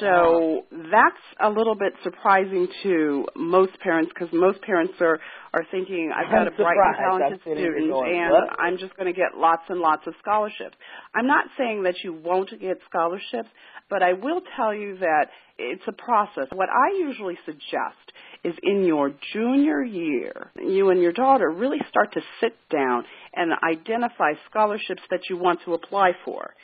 So 0.00 0.64
that's 0.70 1.24
a 1.40 1.48
little 1.48 1.74
bit 1.74 1.92
surprising 2.02 2.68
to 2.82 3.26
most 3.36 3.78
parents 3.80 4.10
because 4.14 4.32
most 4.32 4.60
parents 4.62 4.94
are 5.00 5.18
are 5.52 5.64
thinking 5.70 6.10
I've 6.14 6.30
got 6.30 6.42
I'm 6.42 6.48
a 6.48 6.50
bright 6.50 6.76
and 6.76 6.96
talented 6.96 7.40
student 7.42 7.92
and 7.92 8.32
what? 8.32 8.58
I'm 8.58 8.78
just 8.78 8.96
going 8.96 9.06
to 9.06 9.12
get 9.12 9.36
lots 9.36 9.62
and 9.68 9.80
lots 9.80 10.06
of 10.06 10.14
scholarships. 10.20 10.76
I'm 11.14 11.26
not 11.26 11.46
saying 11.56 11.84
that 11.84 11.94
you 12.02 12.12
won't 12.12 12.50
get 12.60 12.78
scholarships, 12.88 13.48
but 13.88 14.02
I 14.02 14.14
will 14.14 14.40
tell 14.56 14.74
you 14.74 14.98
that 14.98 15.26
it's 15.58 15.84
a 15.86 15.92
process. 15.92 16.48
What 16.52 16.68
I 16.70 16.98
usually 16.98 17.38
suggest 17.44 18.12
is 18.42 18.54
in 18.62 18.84
your 18.84 19.12
junior 19.32 19.82
year, 19.82 20.50
you 20.56 20.90
and 20.90 21.00
your 21.00 21.12
daughter 21.12 21.50
really 21.50 21.78
start 21.88 22.12
to 22.14 22.20
sit 22.40 22.56
down 22.70 23.04
and 23.34 23.52
identify 23.62 24.32
scholarships 24.50 25.02
that 25.10 25.20
you 25.30 25.36
want 25.36 25.60
to 25.64 25.74
apply 25.74 26.12
for 26.24 26.54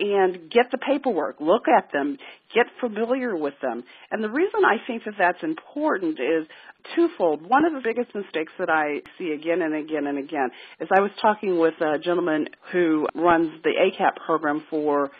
and 0.00 0.50
get 0.50 0.70
the 0.70 0.78
paperwork, 0.78 1.36
look 1.40 1.64
at 1.68 1.92
them, 1.92 2.16
get 2.54 2.66
familiar 2.80 3.36
with 3.36 3.54
them. 3.62 3.84
And 4.10 4.22
the 4.22 4.30
reason 4.30 4.64
I 4.64 4.84
think 4.86 5.04
that 5.04 5.14
that's 5.18 5.42
important 5.42 6.18
is 6.18 6.46
twofold. 6.96 7.46
One 7.46 7.64
of 7.64 7.72
the 7.72 7.80
biggest 7.82 8.14
mistakes 8.14 8.52
that 8.58 8.68
I 8.68 9.02
see 9.18 9.32
again 9.32 9.62
and 9.62 9.74
again 9.74 10.06
and 10.06 10.18
again 10.18 10.50
is 10.80 10.88
I 10.90 11.00
was 11.00 11.10
talking 11.20 11.58
with 11.58 11.74
a 11.80 11.98
gentleman 11.98 12.48
who 12.72 13.06
runs 13.14 13.50
the 13.62 13.70
ACAP 13.70 14.24
program 14.26 14.64
for 14.68 15.10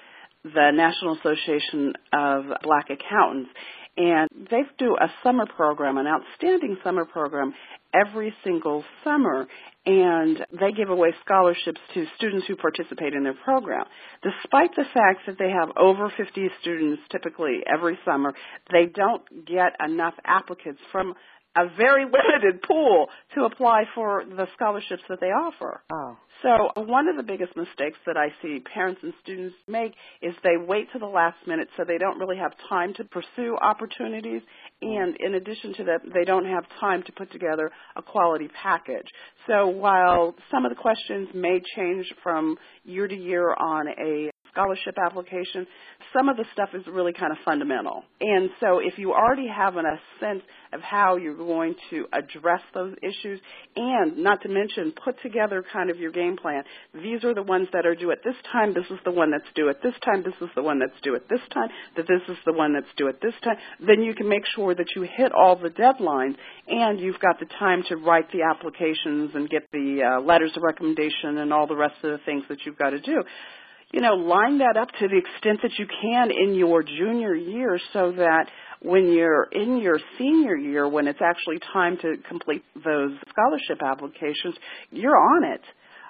the 0.45 0.71
National 0.73 1.17
Association 1.19 1.93
of 2.13 2.45
Black 2.63 2.91
Accountants. 2.91 3.51
And 3.97 4.29
they 4.51 4.63
do 4.79 4.97
a 4.99 5.09
summer 5.23 5.47
program, 5.47 5.99
an 5.99 6.07
outstanding 6.07 6.79
summer 6.83 7.05
program, 7.05 7.53
every 7.95 8.35
single 8.43 8.85
summer 9.05 9.47
and 9.85 10.47
they 10.53 10.73
give 10.73 10.91
away 10.91 11.13
scholarships 11.25 11.81
to 11.95 12.07
students 12.17 12.47
who 12.47 12.55
participate 12.57 13.15
in 13.15 13.25
their 13.25 13.35
program. 13.35 13.85
Despite 14.23 14.75
the 14.77 14.85
fact 14.95 15.27
that 15.27 15.39
they 15.39 15.51
have 15.51 15.71
over 15.77 16.13
50 16.17 16.49
students 16.61 17.03
typically 17.11 17.61
every 17.67 17.99
summer, 18.05 18.33
they 18.71 18.87
don't 18.87 19.23
get 19.45 19.75
enough 19.85 20.15
applicants 20.25 20.81
from 20.93 21.15
a 21.57 21.67
very 21.77 22.05
limited 22.05 22.63
pool 22.63 23.09
to 23.35 23.45
apply 23.45 23.85
for 23.95 24.25
the 24.25 24.47
scholarships 24.55 25.03
that 25.09 25.21
they 25.21 25.27
offer. 25.27 25.83
Oh. 25.93 26.17
So 26.43 26.73
one 26.75 27.07
of 27.07 27.17
the 27.17 27.23
biggest 27.23 27.57
mistakes 27.57 27.99
that 28.05 28.17
I 28.17 28.29
see 28.43 28.59
parents 28.75 29.01
and 29.05 29.13
students 29.23 29.55
make 29.69 29.95
is 30.21 30.35
they 30.43 30.57
wait 30.57 30.93
to 30.93 30.99
the 30.99 31.07
last 31.07 31.37
minute 31.47 31.69
so 31.77 31.85
they 31.85 31.99
don't 31.99 32.19
really 32.19 32.37
have 32.37 32.53
time 32.69 32.93
to 32.95 33.05
pursue 33.05 33.57
opportunities 33.63 34.43
and 34.81 35.17
in 35.21 35.35
addition 35.35 35.73
to 35.75 35.85
that 35.85 36.01
they 36.13 36.25
don't 36.25 36.47
have 36.47 36.65
time 36.81 37.05
to 37.05 37.13
put 37.13 37.31
together 37.31 37.71
a 37.95 38.03
quality 38.03 38.49
package. 38.61 39.07
So 39.47 39.69
while 39.69 40.35
some 40.51 40.65
of 40.65 40.71
the 40.71 40.77
questions 40.77 41.29
may 41.33 41.61
change 41.77 42.13
from 42.25 42.57
year 42.85 43.07
to 43.07 43.17
year 43.17 43.55
on 43.55 43.87
a 43.89 44.32
scholarship 44.53 44.97
application, 45.05 45.67
some 46.13 46.29
of 46.29 46.37
the 46.37 46.45
stuff 46.53 46.71
is 46.75 46.83
really 46.87 47.13
kind 47.13 47.33
of 47.33 47.39
fundamental. 47.45 48.05
And 48.21 48.51
so 48.61 48.79
if 48.79 48.99
you 48.99 49.13
already 49.13 49.49
have 49.49 49.77
a 49.77 49.83
sense 50.21 50.43
of 50.73 50.81
how 50.81 51.17
you're 51.17 51.37
going 51.37 51.75
to 51.91 52.07
address 52.13 52.61
those 52.75 52.95
issues 53.03 53.41
and 53.77 54.19
not 54.19 54.41
to 54.43 54.49
mention 54.49 54.93
put 55.05 55.21
together 55.23 55.65
kind 55.73 55.91
of 55.91 55.99
your 55.99 56.11
game 56.11 56.37
plan. 56.37 56.63
These 56.95 57.25
are 57.25 57.35
the 57.35 57.43
ones 57.43 57.69
that 57.73 57.87
are 57.87 57.95
due 57.95 58.11
at 58.11 58.25
this 58.25 58.35
time, 58.51 58.75
this 58.75 58.87
is 58.91 58.99
the 59.05 59.11
one 59.11 59.31
that's 59.31 59.51
due 59.55 59.69
at 59.69 59.83
this 59.83 59.95
time, 60.05 60.23
this 60.23 60.35
is 60.41 60.49
the 60.55 60.63
one 60.63 60.79
that's 60.79 60.99
due 61.03 61.15
at 61.15 61.29
this 61.29 61.41
time, 61.53 61.69
that 61.97 62.07
this 62.09 62.23
is 62.29 62.37
the 62.47 62.53
one 62.53 62.73
that's 62.73 62.87
due 62.97 63.09
at 63.09 63.21
this 63.21 63.35
time. 63.45 63.57
Then 63.81 64.03
you 64.03 64.15
can 64.15 64.29
make 64.29 64.45
sure 64.55 64.75
that 64.75 64.87
you 64.97 65.03
hit 65.03 65.33
all 65.33 65.57
the 65.57 65.69
deadlines 65.69 66.37
and 66.69 67.01
you've 67.01 67.21
got 67.21 67.39
the 67.39 67.47
time 67.59 67.83
to 67.89 67.97
write 67.97 68.31
the 68.33 68.43
applications 68.43 69.33
and 69.35 69.49
get 69.49 69.71
the 69.73 70.03
uh, 70.03 70.21
letters 70.23 70.53
of 70.57 70.63
recommendation 70.63 71.39
and 71.39 71.53
all 71.53 71.67
the 71.67 71.77
rest 71.77 71.97
of 72.03 72.13
the 72.13 72.25
things 72.25 72.45
that 72.49 72.59
you've 72.65 72.79
got 72.79 72.91
to 72.91 73.01
do 73.01 73.23
you 73.93 74.01
know, 74.01 74.15
line 74.15 74.59
that 74.59 74.77
up 74.77 74.89
to 75.01 75.09
the 75.09 75.19
extent 75.19 75.61
that 75.63 75.73
you 75.79 75.87
can 75.87 76.31
in 76.31 76.55
your 76.55 76.83
junior 76.83 77.35
year 77.35 77.79
so 77.93 78.13
that 78.13 78.47
when 78.81 79.13
you're 79.13 79.45
in 79.53 79.79
your 79.79 80.01
senior 80.19 80.57
year, 80.57 80.89
when 80.89 81.07
it's 81.07 81.21
actually 81.23 81.59
time 81.73 81.97
to 81.99 82.17
complete 82.29 82.65
those 82.75 83.13
scholarship 83.29 83.83
applications, 83.85 84.57
you're 84.91 85.17
on 85.17 85.45
it. 85.45 85.61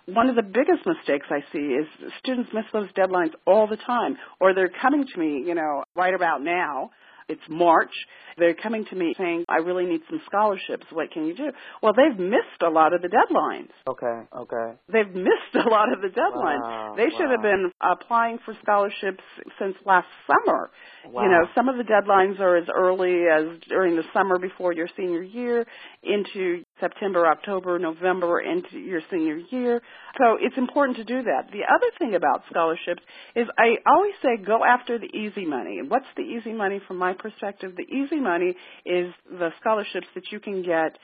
One 0.06 0.28
of 0.28 0.36
the 0.36 0.42
biggest 0.42 0.86
mistakes 0.86 1.26
I 1.30 1.40
see 1.52 1.58
is 1.58 1.86
students 2.18 2.50
miss 2.54 2.64
those 2.72 2.90
deadlines 2.92 3.32
all 3.46 3.66
the 3.68 3.76
time, 3.76 4.16
or 4.40 4.54
they're 4.54 4.72
coming 4.80 5.06
to 5.06 5.20
me, 5.20 5.44
you 5.46 5.54
know, 5.54 5.84
right 5.94 6.14
about 6.14 6.42
now 6.42 6.90
it's 7.32 7.42
March. 7.48 7.92
They're 8.38 8.54
coming 8.54 8.84
to 8.90 8.96
me 8.96 9.14
saying, 9.18 9.44
I 9.48 9.56
really 9.56 9.84
need 9.84 10.00
some 10.08 10.20
scholarships. 10.26 10.86
What 10.90 11.10
can 11.10 11.26
you 11.26 11.34
do? 11.34 11.50
Well, 11.82 11.92
they've 11.96 12.18
missed 12.18 12.62
a 12.64 12.70
lot 12.70 12.94
of 12.94 13.02
the 13.02 13.08
deadlines. 13.08 13.70
Okay, 13.88 14.28
okay. 14.36 14.78
They've 14.92 15.14
missed 15.14 15.54
a 15.54 15.68
lot 15.68 15.92
of 15.92 16.00
the 16.00 16.08
deadlines. 16.08 16.62
Wow, 16.62 16.94
they 16.96 17.04
wow. 17.04 17.18
should 17.18 17.30
have 17.30 17.42
been 17.42 17.70
applying 17.80 18.38
for 18.44 18.56
scholarships 18.62 19.24
since 19.58 19.74
last 19.84 20.08
summer. 20.26 20.70
Wow. 21.06 21.24
You 21.24 21.30
know, 21.30 21.46
some 21.54 21.68
of 21.68 21.76
the 21.76 21.84
deadlines 21.84 22.38
are 22.40 22.56
as 22.56 22.68
early 22.74 23.24
as 23.26 23.58
during 23.68 23.96
the 23.96 24.04
summer 24.14 24.38
before 24.38 24.72
your 24.72 24.88
senior 24.96 25.22
year 25.22 25.66
into 26.02 26.64
September, 26.80 27.26
October, 27.26 27.78
November 27.78 28.40
into 28.40 28.78
your 28.78 29.00
senior 29.10 29.36
year. 29.50 29.80
So 30.18 30.36
it's 30.40 30.56
important 30.58 30.96
to 30.98 31.04
do 31.04 31.22
that. 31.22 31.50
The 31.52 31.62
other 31.62 31.90
thing 31.98 32.14
about 32.14 32.42
scholarships 32.50 33.02
is 33.36 33.46
I 33.56 33.76
always 33.86 34.14
say 34.22 34.36
go 34.36 34.64
after 34.64 34.98
the 34.98 35.06
easy 35.06 35.46
money. 35.46 35.80
What's 35.86 36.06
the 36.16 36.22
easy 36.22 36.52
money 36.52 36.80
from 36.86 36.98
my 36.98 37.12
perspective? 37.12 37.74
The 37.76 37.84
easy 37.84 38.20
money 38.20 38.56
is 38.84 39.12
the 39.30 39.50
scholarships 39.60 40.08
that 40.14 40.32
you 40.32 40.40
can 40.40 40.62
get 40.62 40.98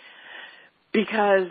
because 0.93 1.49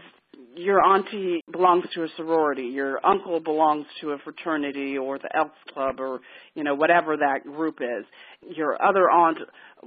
your 0.56 0.82
auntie 0.84 1.44
belongs 1.52 1.86
to 1.94 2.04
a 2.04 2.08
sorority, 2.16 2.64
your 2.64 3.06
uncle 3.06 3.40
belongs 3.40 3.86
to 4.02 4.12
a 4.12 4.18
fraternity 4.20 4.98
or 4.98 5.20
the 5.20 5.30
Elks 5.36 5.58
Club 5.74 6.00
or, 6.00 6.20
you 6.56 6.64
know, 6.64 6.76
whatever 6.76 7.18
that 7.18 7.44
group 7.44 7.80
is. 7.82 8.06
Your 8.56 8.82
other 8.82 9.10
aunt 9.10 9.38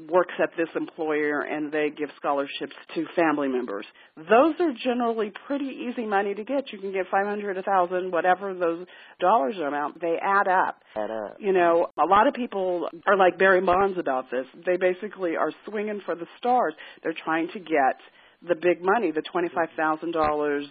works 0.09 0.35
at 0.43 0.51
this 0.57 0.69
employer 0.75 1.43
and 1.43 1.73
they 1.73 1.91
give 1.91 2.09
scholarships 2.17 2.75
to 2.95 3.05
family 3.17 3.49
members. 3.49 3.85
Those 4.17 4.55
are 4.61 4.73
generally 4.85 5.33
pretty 5.47 5.89
easy 5.89 6.05
money 6.05 6.35
to 6.35 6.45
get. 6.45 6.73
You 6.73 6.79
can 6.79 6.93
get 6.93 7.07
500, 7.11 7.57
1000, 7.57 8.11
whatever 8.11 8.55
those 8.55 8.87
dollars 9.21 9.57
amount, 9.57 10.01
they 10.01 10.17
add 10.23 10.49
up. 10.49 10.83
Add 10.97 11.11
up. 11.11 11.37
You 11.39 11.53
know, 11.53 11.91
a 12.01 12.07
lot 12.07 12.27
of 12.27 12.35
people 12.35 12.89
are 13.07 13.17
like 13.17 13.39
Barry 13.39 13.61
Bonds 13.61 13.99
about 13.99 14.31
this. 14.31 14.47
They 14.67 14.77
basically 14.77 15.37
are 15.37 15.53
swinging 15.69 16.01
for 16.05 16.15
the 16.15 16.27
stars. 16.39 16.75
They're 17.03 17.15
trying 17.25 17.49
to 17.53 17.59
get 17.59 18.01
the 18.47 18.55
big 18.55 18.83
money, 18.83 19.11
the 19.11 19.23
$25,000, 19.23 20.65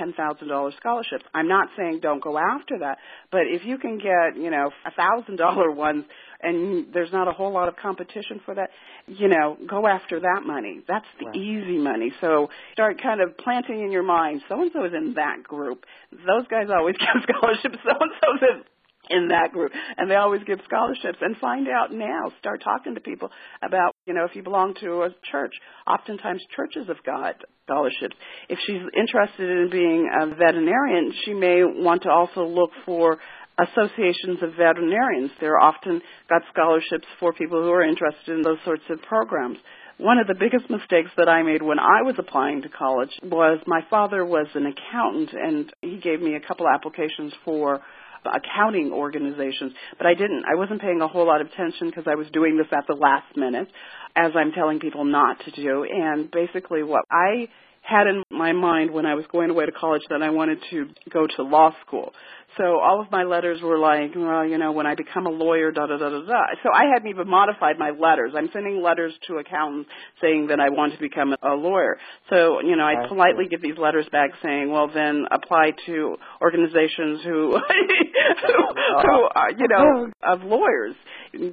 $10,000 0.00 0.76
scholarships. 0.76 1.24
I'm 1.34 1.48
not 1.48 1.68
saying 1.76 2.00
don't 2.02 2.22
go 2.22 2.38
after 2.38 2.78
that, 2.80 2.98
but 3.30 3.42
if 3.46 3.64
you 3.64 3.78
can 3.78 3.98
get, 3.98 4.36
you 4.36 4.50
know, 4.50 4.70
a 4.84 4.90
$1,000 5.00 5.74
ones 5.74 6.04
and 6.42 6.92
there's 6.92 7.12
not 7.12 7.28
a 7.28 7.32
whole 7.32 7.52
lot 7.52 7.68
of 7.68 7.76
competition 7.76 8.40
for 8.44 8.54
that, 8.54 8.70
you 9.06 9.28
know, 9.28 9.56
go 9.66 9.86
after 9.86 10.20
that 10.20 10.42
money. 10.44 10.82
That's 10.86 11.06
the 11.18 11.26
right. 11.26 11.36
easy 11.36 11.78
money. 11.78 12.12
So 12.20 12.50
start 12.72 13.00
kind 13.02 13.20
of 13.20 13.38
planting 13.38 13.80
in 13.80 13.90
your 13.90 14.02
mind, 14.02 14.42
so 14.48 14.60
and 14.60 14.70
so 14.72 14.84
is 14.84 14.92
in 14.94 15.14
that 15.14 15.42
group. 15.42 15.84
Those 16.12 16.46
guys 16.50 16.66
always 16.70 16.96
get 16.98 17.08
scholarships. 17.22 17.78
So 17.82 17.90
and 17.98 18.12
so's 18.20 18.48
in 18.50 18.64
in 19.10 19.28
that 19.28 19.52
group. 19.52 19.72
And 19.96 20.10
they 20.10 20.16
always 20.16 20.42
give 20.46 20.58
scholarships. 20.64 21.18
And 21.20 21.36
find 21.38 21.68
out 21.68 21.92
now 21.92 22.32
start 22.38 22.62
talking 22.62 22.94
to 22.94 23.00
people 23.00 23.30
about 23.62 23.94
you 24.06 24.14
know 24.14 24.24
if 24.24 24.34
you 24.34 24.42
belong 24.42 24.74
to 24.80 25.02
a 25.02 25.10
church. 25.30 25.52
Oftentimes 25.86 26.42
churches 26.54 26.86
have 26.88 27.02
got 27.04 27.36
scholarships. 27.66 28.16
If 28.48 28.58
she's 28.66 28.82
interested 28.96 29.50
in 29.50 29.68
being 29.70 30.08
a 30.12 30.26
veterinarian 30.26 31.12
she 31.24 31.34
may 31.34 31.62
want 31.64 32.02
to 32.02 32.10
also 32.10 32.44
look 32.44 32.70
for 32.84 33.18
associations 33.58 34.42
of 34.42 34.50
veterinarians. 34.50 35.30
They're 35.40 35.58
often 35.58 36.02
got 36.28 36.42
scholarships 36.52 37.06
for 37.18 37.32
people 37.32 37.62
who 37.62 37.70
are 37.70 37.84
interested 37.84 38.36
in 38.36 38.42
those 38.42 38.58
sorts 38.64 38.82
of 38.90 39.00
programs. 39.02 39.58
One 39.98 40.18
of 40.18 40.26
the 40.26 40.34
biggest 40.38 40.68
mistakes 40.68 41.10
that 41.16 41.28
I 41.28 41.42
made 41.42 41.62
when 41.62 41.78
I 41.78 42.02
was 42.02 42.16
applying 42.18 42.60
to 42.62 42.68
college 42.68 43.10
was 43.22 43.60
my 43.66 43.80
father 43.88 44.26
was 44.26 44.46
an 44.54 44.66
accountant 44.66 45.30
and 45.32 45.72
he 45.80 45.96
gave 45.96 46.20
me 46.20 46.34
a 46.34 46.46
couple 46.46 46.66
applications 46.68 47.32
for 47.46 47.80
accounting 48.24 48.92
organizations, 48.92 49.72
but 49.98 50.06
I 50.06 50.14
didn't. 50.14 50.44
I 50.50 50.56
wasn't 50.56 50.80
paying 50.80 51.00
a 51.00 51.08
whole 51.08 51.26
lot 51.26 51.40
of 51.40 51.48
attention 51.48 51.88
because 51.90 52.04
I 52.06 52.14
was 52.14 52.26
doing 52.32 52.56
this 52.56 52.66
at 52.72 52.86
the 52.86 52.94
last 52.94 53.36
minute, 53.36 53.68
as 54.14 54.32
I'm 54.34 54.52
telling 54.52 54.80
people 54.80 55.04
not 55.04 55.38
to 55.44 55.50
do. 55.50 55.84
And 55.84 56.30
basically, 56.30 56.82
what 56.82 57.04
I 57.10 57.48
had 57.86 58.06
in 58.06 58.22
my 58.30 58.52
mind 58.52 58.90
when 58.90 59.06
I 59.06 59.14
was 59.14 59.24
going 59.30 59.50
away 59.50 59.66
to 59.66 59.72
college 59.72 60.02
that 60.10 60.22
I 60.22 60.30
wanted 60.30 60.58
to 60.70 60.88
go 61.12 61.26
to 61.36 61.42
law 61.42 61.70
school. 61.86 62.12
So 62.56 62.78
all 62.80 63.00
of 63.00 63.10
my 63.10 63.24
letters 63.24 63.60
were 63.62 63.78
like, 63.78 64.12
well, 64.16 64.46
you 64.46 64.56
know, 64.56 64.72
when 64.72 64.86
I 64.86 64.94
become 64.94 65.26
a 65.26 65.30
lawyer, 65.30 65.70
da 65.72 65.86
da 65.86 65.98
da 65.98 66.08
da 66.08 66.20
da. 66.24 66.42
So 66.62 66.70
I 66.72 66.84
hadn't 66.92 67.08
even 67.08 67.28
modified 67.28 67.78
my 67.78 67.90
letters. 67.90 68.32
I'm 68.34 68.48
sending 68.52 68.82
letters 68.82 69.12
to 69.28 69.36
accountants 69.36 69.90
saying 70.22 70.46
that 70.48 70.58
I 70.58 70.70
want 70.70 70.94
to 70.94 70.98
become 70.98 71.34
a 71.42 71.54
lawyer. 71.54 71.98
So, 72.30 72.60
you 72.60 72.76
know, 72.76 72.84
I 72.84 73.06
politely 73.08 73.46
give 73.48 73.60
these 73.60 73.76
letters 73.76 74.06
back 74.10 74.30
saying, 74.42 74.70
well, 74.70 74.88
then 74.92 75.26
apply 75.30 75.72
to 75.86 76.16
organizations 76.40 77.20
who, 77.24 77.58
who, 78.46 78.54
who 79.02 79.28
are, 79.34 79.50
you 79.50 79.68
know, 79.68 80.10
of 80.22 80.42
lawyers. 80.42 80.94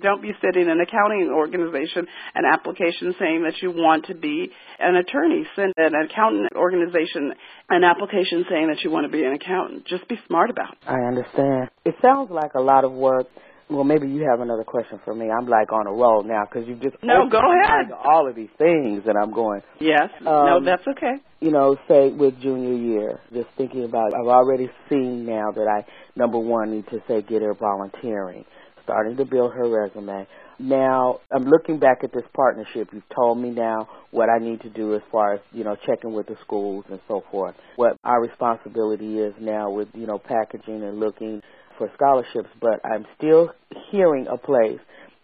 Don't 0.02 0.22
be 0.22 0.32
sitting 0.42 0.64
in 0.64 0.70
an 0.70 0.80
accounting 0.80 1.30
organization 1.34 2.08
an 2.36 2.46
application 2.46 3.14
saying 3.20 3.44
that 3.44 3.62
you 3.62 3.72
want 3.72 4.06
to 4.06 4.16
be 4.16 4.50
an 4.80 4.96
attorney. 4.96 5.46
Send 5.56 5.74
an 5.78 5.94
accountant 5.96 6.54
organization 6.56 7.34
an 7.70 7.84
application 7.84 8.46
saying 8.50 8.68
that 8.68 8.82
you 8.84 8.92
want 8.92 9.06
to 9.06 9.12
be 9.12 9.24
an 9.24 9.34
accountant. 9.34 9.86
Just 9.86 10.08
be 10.08 10.20
smart 10.28 10.50
about 10.50 10.74
it. 10.74 10.83
I 10.88 11.00
understand. 11.02 11.70
It 11.86 11.96
sounds 12.02 12.30
like 12.32 12.54
a 12.56 12.62
lot 12.62 12.84
of 12.84 12.92
work. 12.92 13.28
Well, 13.70 13.84
maybe 13.84 14.08
you 14.08 14.28
have 14.30 14.42
another 14.42 14.64
question 14.64 15.00
for 15.06 15.16
me. 15.16 15.32
I'm 15.32 15.48
like 15.48 15.72
on 15.72 15.88
a 15.88 15.92
roll 15.92 16.24
now 16.24 16.44
because 16.46 16.68
you 16.68 16.76
just 16.76 17.02
no. 17.02 17.28
Go 17.30 17.40
ahead. 17.40 17.92
All 17.92 18.28
of 18.28 18.36
these 18.36 18.50
things, 18.58 19.04
and 19.08 19.18
I'm 19.18 19.32
going. 19.32 19.62
Yes. 19.80 20.10
Um, 20.20 20.26
no, 20.26 20.60
that's 20.64 20.86
okay. 20.88 21.16
You 21.40 21.52
know, 21.52 21.78
say 21.88 22.10
with 22.10 22.40
junior 22.42 22.74
year, 22.74 23.20
just 23.34 23.48
thinking 23.58 23.86
about. 23.86 24.14
I've 24.14 24.28
already 24.28 24.70
seen 24.90 25.26
now 25.26 25.52
that 25.52 25.68
I 25.68 25.86
number 26.16 26.38
one 26.38 26.72
need 26.72 26.88
to 26.88 27.02
say 27.08 27.22
get 27.22 27.42
her 27.42 27.54
volunteering, 27.54 28.46
starting 28.84 29.18
to 29.18 29.26
build 29.26 29.54
her 29.54 29.68
resume. 29.68 30.28
Now, 30.60 31.20
I'm 31.32 31.46
looking 31.46 31.80
back 31.80 32.04
at 32.04 32.14
this 32.14 32.24
partnership. 32.36 32.90
You've 32.94 33.10
told 33.16 33.40
me 33.40 33.50
now 33.50 33.88
what 34.12 34.30
I 34.30 34.38
need 34.38 34.62
to 34.62 34.70
do 34.70 34.96
as 34.96 35.02
far 35.12 35.34
as, 35.34 35.40
you 35.52 35.64
know, 35.64 35.76
checking 35.86 36.14
with 36.14 36.28
the 36.28 36.38
schools 36.46 36.86
and 36.90 37.00
so 37.08 37.24
forth. 37.32 37.56
What 37.76 37.98
our 38.04 38.22
responsibility 38.22 39.20
is 39.20 39.34
now 39.40 39.72
with, 39.72 39.90
you 39.94 40.06
know, 40.06 40.20
packaging 40.20 40.84
and 40.84 41.00
looking 41.00 41.42
for 41.78 41.90
scholarships, 41.96 42.50
but 42.62 42.80
I'm 42.86 43.06
still 43.18 43.50
hearing 43.92 44.28
a 44.28 44.38
place 44.38 44.80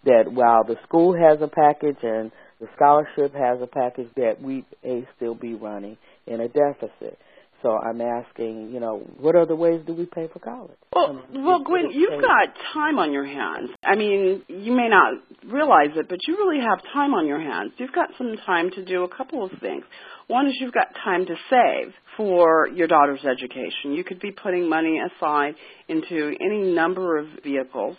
that 0.05 0.31
while 0.31 0.63
the 0.63 0.77
school 0.87 1.15
has 1.15 1.41
a 1.41 1.47
package 1.47 1.97
and 2.01 2.31
the 2.59 2.67
scholarship 2.75 3.33
has 3.35 3.61
a 3.61 3.67
package 3.67 4.09
that 4.15 4.41
we 4.41 4.65
may 4.83 5.07
still 5.15 5.35
be 5.35 5.53
running 5.53 5.97
in 6.25 6.41
a 6.41 6.47
deficit. 6.47 7.17
So 7.61 7.77
I'm 7.77 7.99
asking, 7.99 8.71
you 8.73 8.79
know, 8.79 9.03
what 9.17 9.35
other 9.35 9.55
ways 9.55 9.81
do 9.85 9.93
we 9.93 10.05
pay 10.05 10.27
for 10.31 10.39
college? 10.39 10.77
Well, 10.93 11.21
well, 11.33 11.59
Gwen, 11.63 11.91
you've 11.91 12.21
got 12.21 12.55
time 12.73 12.99
on 12.99 13.11
your 13.11 13.25
hands. 13.25 13.69
I 13.83 13.95
mean, 13.95 14.43
you 14.47 14.71
may 14.73 14.87
not 14.87 15.15
realize 15.45 15.89
it, 15.95 16.07
but 16.07 16.19
you 16.27 16.37
really 16.37 16.61
have 16.61 16.79
time 16.93 17.13
on 17.13 17.27
your 17.27 17.39
hands. 17.39 17.73
You've 17.77 17.91
got 17.91 18.09
some 18.17 18.35
time 18.45 18.71
to 18.71 18.85
do 18.85 19.03
a 19.03 19.09
couple 19.09 19.43
of 19.43 19.51
things. 19.59 19.83
One 20.27 20.47
is 20.47 20.53
you've 20.59 20.73
got 20.73 20.87
time 21.03 21.25
to 21.25 21.35
save 21.49 21.93
for 22.15 22.69
your 22.69 22.87
daughter's 22.87 23.25
education. 23.25 23.93
You 23.93 24.03
could 24.03 24.19
be 24.19 24.31
putting 24.31 24.69
money 24.69 24.99
aside 24.99 25.55
into 25.89 26.33
any 26.39 26.71
number 26.73 27.17
of 27.17 27.27
vehicles 27.43 27.97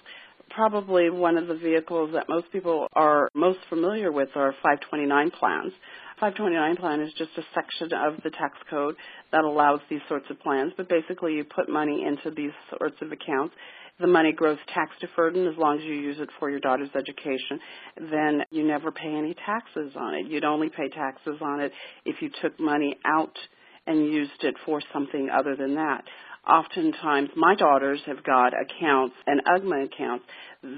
probably 0.50 1.10
one 1.10 1.38
of 1.38 1.46
the 1.46 1.54
vehicles 1.54 2.10
that 2.12 2.28
most 2.28 2.50
people 2.52 2.88
are 2.94 3.28
most 3.34 3.58
familiar 3.68 4.12
with 4.12 4.28
are 4.34 4.52
529 4.62 5.30
plans. 5.30 5.72
529 6.20 6.76
plan 6.76 7.00
is 7.00 7.12
just 7.16 7.30
a 7.38 7.42
section 7.54 7.96
of 7.96 8.22
the 8.22 8.30
tax 8.30 8.58
code 8.68 8.94
that 9.32 9.44
allows 9.44 9.80
these 9.88 10.00
sorts 10.08 10.26
of 10.30 10.40
plans, 10.40 10.72
but 10.76 10.88
basically 10.88 11.34
you 11.34 11.44
put 11.44 11.68
money 11.68 12.04
into 12.06 12.30
these 12.34 12.52
sorts 12.70 12.96
of 13.00 13.12
accounts. 13.12 13.54
The 14.00 14.06
money 14.06 14.32
grows 14.32 14.58
tax 14.72 14.92
deferred, 15.00 15.36
and 15.36 15.46
as 15.46 15.58
long 15.58 15.78
as 15.78 15.84
you 15.84 15.94
use 15.94 16.16
it 16.20 16.30
for 16.38 16.50
your 16.50 16.60
daughter's 16.60 16.90
education, 16.94 17.60
then 18.10 18.42
you 18.50 18.66
never 18.66 18.90
pay 18.90 19.14
any 19.14 19.34
taxes 19.46 19.92
on 19.96 20.14
it. 20.14 20.26
You'd 20.26 20.44
only 20.44 20.70
pay 20.70 20.88
taxes 20.88 21.36
on 21.42 21.60
it 21.60 21.72
if 22.06 22.22
you 22.22 22.30
took 22.40 22.58
money 22.58 22.96
out 23.04 23.36
and 23.86 24.06
used 24.06 24.42
it 24.42 24.54
for 24.64 24.80
something 24.92 25.28
other 25.30 25.54
than 25.54 25.74
that 25.74 26.04
oftentimes 26.48 27.28
my 27.36 27.54
daughters 27.54 28.00
have 28.06 28.22
got 28.24 28.52
accounts 28.54 29.14
and 29.26 29.40
UGMA 29.44 29.84
accounts 29.86 30.24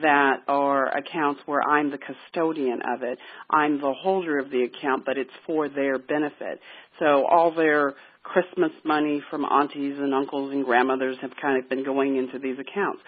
that 0.02 0.38
are 0.48 0.96
accounts 0.96 1.40
where 1.46 1.62
I'm 1.62 1.90
the 1.90 1.98
custodian 1.98 2.80
of 2.94 3.02
it. 3.02 3.18
I'm 3.50 3.80
the 3.80 3.92
holder 3.92 4.38
of 4.38 4.50
the 4.50 4.64
account, 4.64 5.04
but 5.04 5.18
it's 5.18 5.30
for 5.46 5.68
their 5.68 5.98
benefit. 5.98 6.60
So 6.98 7.26
all 7.26 7.54
their 7.54 7.94
Christmas 8.22 8.70
money 8.84 9.22
from 9.30 9.44
aunties 9.44 9.98
and 9.98 10.14
uncles 10.14 10.52
and 10.52 10.64
grandmothers 10.64 11.16
have 11.20 11.32
kind 11.40 11.62
of 11.62 11.68
been 11.68 11.84
going 11.84 12.16
into 12.16 12.38
these 12.38 12.58
accounts. 12.58 13.00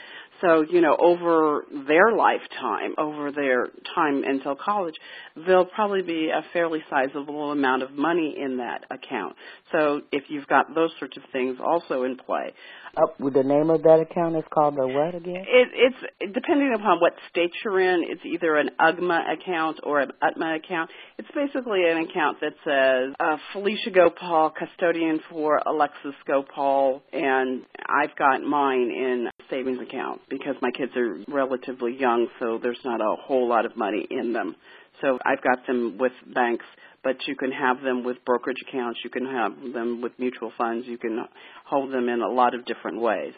So, 0.44 0.62
you 0.68 0.82
know, 0.82 0.96
over 0.98 1.64
their 1.86 2.12
lifetime, 2.12 2.94
over 2.98 3.32
their 3.32 3.68
time 3.94 4.24
until 4.24 4.54
college, 4.54 4.94
there'll 5.34 5.64
probably 5.64 6.02
be 6.02 6.28
a 6.28 6.42
fairly 6.52 6.80
sizable 6.90 7.50
amount 7.50 7.82
of 7.82 7.92
money 7.92 8.36
in 8.38 8.58
that 8.58 8.84
account. 8.90 9.36
So 9.72 10.02
if 10.12 10.24
you've 10.28 10.46
got 10.46 10.74
those 10.74 10.90
sorts 10.98 11.16
of 11.16 11.22
things 11.32 11.56
also 11.64 12.02
in 12.02 12.16
play. 12.16 12.52
Uh, 12.96 13.30
the 13.30 13.42
name 13.42 13.70
of 13.70 13.82
that 13.82 14.00
account 14.00 14.36
is 14.36 14.44
called 14.52 14.76
the 14.76 14.86
what 14.86 15.14
again? 15.14 15.44
It, 15.48 15.68
it's 15.74 16.32
depending 16.32 16.72
upon 16.74 17.00
what 17.00 17.14
state 17.30 17.50
you're 17.64 17.80
in. 17.80 18.04
It's 18.08 18.20
either 18.24 18.56
an 18.56 18.70
UGMA 18.78 19.32
account 19.32 19.80
or 19.82 20.00
an 20.00 20.12
UTMA 20.22 20.56
account. 20.58 20.90
It's 21.18 21.28
basically 21.34 21.88
an 21.90 21.98
account 22.08 22.38
that 22.40 22.54
says 22.64 23.14
uh, 23.18 23.36
Felicia 23.52 23.90
Gopaul, 23.90 24.52
custodian 24.54 25.20
for 25.28 25.60
Alexis 25.66 26.14
Gopaul, 26.28 27.00
and 27.12 27.62
I've 27.88 28.14
got 28.16 28.42
mine 28.42 28.90
in 28.90 29.28
savings 29.50 29.80
account 29.80 30.20
because 30.38 30.56
my 30.60 30.70
kids 30.72 30.92
are 30.96 31.18
relatively 31.28 31.96
young, 31.96 32.26
so 32.40 32.58
there's 32.60 32.78
not 32.84 33.00
a 33.00 33.14
whole 33.20 33.48
lot 33.48 33.64
of 33.64 33.76
money 33.76 34.06
in 34.10 34.32
them. 34.32 34.56
So 35.00 35.18
I've 35.24 35.42
got 35.42 35.66
them 35.66 35.96
with 35.98 36.12
banks, 36.34 36.64
but 37.04 37.16
you 37.26 37.36
can 37.36 37.52
have 37.52 37.82
them 37.82 38.02
with 38.02 38.16
brokerage 38.24 38.62
accounts, 38.68 39.00
you 39.04 39.10
can 39.10 39.26
have 39.26 39.52
them 39.72 40.00
with 40.00 40.12
mutual 40.18 40.52
funds, 40.58 40.86
you 40.88 40.98
can 40.98 41.24
hold 41.66 41.92
them 41.92 42.08
in 42.08 42.20
a 42.20 42.28
lot 42.28 42.54
of 42.54 42.64
different 42.64 43.00
ways. 43.00 43.32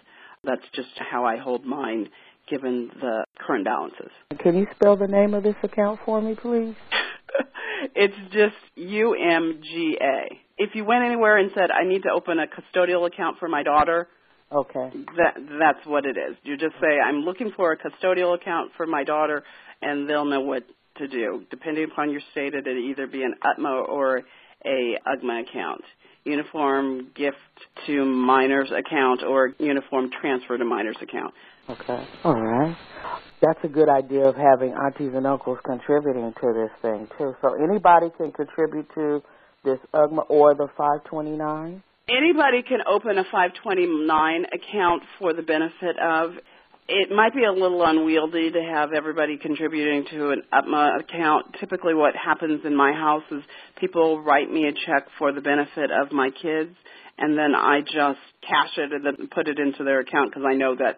That's 0.44 0.62
just 0.74 0.88
how 1.10 1.24
I 1.26 1.36
hold 1.36 1.66
mine 1.66 2.08
given 2.48 2.90
the 3.00 3.24
current 3.38 3.64
balances. 3.64 4.10
Can 4.38 4.56
you 4.56 4.66
spell 4.74 4.96
the 4.96 5.08
name 5.08 5.34
of 5.34 5.42
this 5.42 5.56
account 5.62 6.00
for 6.04 6.22
me, 6.22 6.34
please? 6.34 6.74
it's 7.94 8.16
just 8.32 8.54
UMGA. 8.78 10.38
If 10.56 10.74
you 10.74 10.84
went 10.84 11.04
anywhere 11.04 11.36
and 11.36 11.50
said, 11.54 11.70
I 11.70 11.84
need 11.84 12.04
to 12.04 12.10
open 12.10 12.38
a 12.38 12.46
custodial 12.46 13.06
account 13.06 13.38
for 13.38 13.48
my 13.48 13.62
daughter, 13.62 14.08
Okay. 14.52 14.90
That 15.16 15.34
that's 15.58 15.84
what 15.86 16.06
it 16.06 16.16
is. 16.16 16.36
You 16.44 16.56
just 16.56 16.74
say 16.80 17.00
I'm 17.04 17.20
looking 17.20 17.50
for 17.56 17.72
a 17.72 17.76
custodial 17.76 18.34
account 18.34 18.72
for 18.76 18.86
my 18.86 19.02
daughter, 19.02 19.42
and 19.82 20.08
they'll 20.08 20.24
know 20.24 20.40
what 20.40 20.64
to 20.98 21.08
do. 21.08 21.44
Depending 21.50 21.84
upon 21.84 22.10
your 22.10 22.20
state, 22.32 22.54
it'll 22.54 22.78
either 22.78 23.06
be 23.06 23.22
an 23.22 23.34
UTMA 23.44 23.88
or 23.88 24.22
a 24.64 24.98
UGMA 25.06 25.48
account. 25.48 25.82
Uniform 26.24 27.08
gift 27.14 27.36
to 27.86 28.04
minors 28.04 28.70
account 28.70 29.22
or 29.22 29.52
uniform 29.58 30.10
transfer 30.20 30.56
to 30.56 30.64
minors 30.64 30.96
account. 31.00 31.34
Okay. 31.68 32.06
All 32.24 32.40
right. 32.40 32.76
That's 33.40 33.58
a 33.64 33.68
good 33.68 33.88
idea 33.88 34.28
of 34.28 34.34
having 34.36 34.72
aunties 34.72 35.12
and 35.14 35.26
uncles 35.26 35.58
contributing 35.64 36.32
to 36.40 36.52
this 36.54 36.70
thing 36.82 37.08
too. 37.18 37.34
So 37.42 37.54
anybody 37.62 38.10
can 38.16 38.32
contribute 38.32 38.88
to 38.94 39.22
this 39.64 39.78
UGMA 39.92 40.24
or 40.28 40.54
the 40.54 40.68
529. 40.76 41.82
Anybody 42.08 42.62
can 42.62 42.78
open 42.86 43.18
a 43.18 43.24
529 43.24 44.46
account 44.54 45.02
for 45.18 45.32
the 45.32 45.42
benefit 45.42 45.98
of. 45.98 46.34
It 46.88 47.10
might 47.10 47.34
be 47.34 47.42
a 47.42 47.50
little 47.50 47.84
unwieldy 47.84 48.52
to 48.52 48.62
have 48.62 48.92
everybody 48.92 49.36
contributing 49.38 50.06
to 50.12 50.30
an 50.30 50.42
UTMA 50.52 51.00
account. 51.00 51.56
Typically, 51.58 51.94
what 51.94 52.14
happens 52.14 52.60
in 52.64 52.76
my 52.76 52.92
house 52.92 53.24
is 53.32 53.42
people 53.80 54.22
write 54.22 54.48
me 54.48 54.68
a 54.68 54.72
check 54.72 55.08
for 55.18 55.32
the 55.32 55.40
benefit 55.40 55.90
of 55.90 56.12
my 56.12 56.30
kids, 56.30 56.76
and 57.18 57.36
then 57.36 57.54
I 57.54 57.80
just 57.80 58.20
cash 58.42 58.76
it 58.76 58.92
and 58.92 59.04
then 59.04 59.28
put 59.34 59.48
it 59.48 59.58
into 59.58 59.84
their 59.84 60.00
account 60.00 60.30
because 60.30 60.44
I 60.46 60.54
know 60.54 60.74
that 60.76 60.96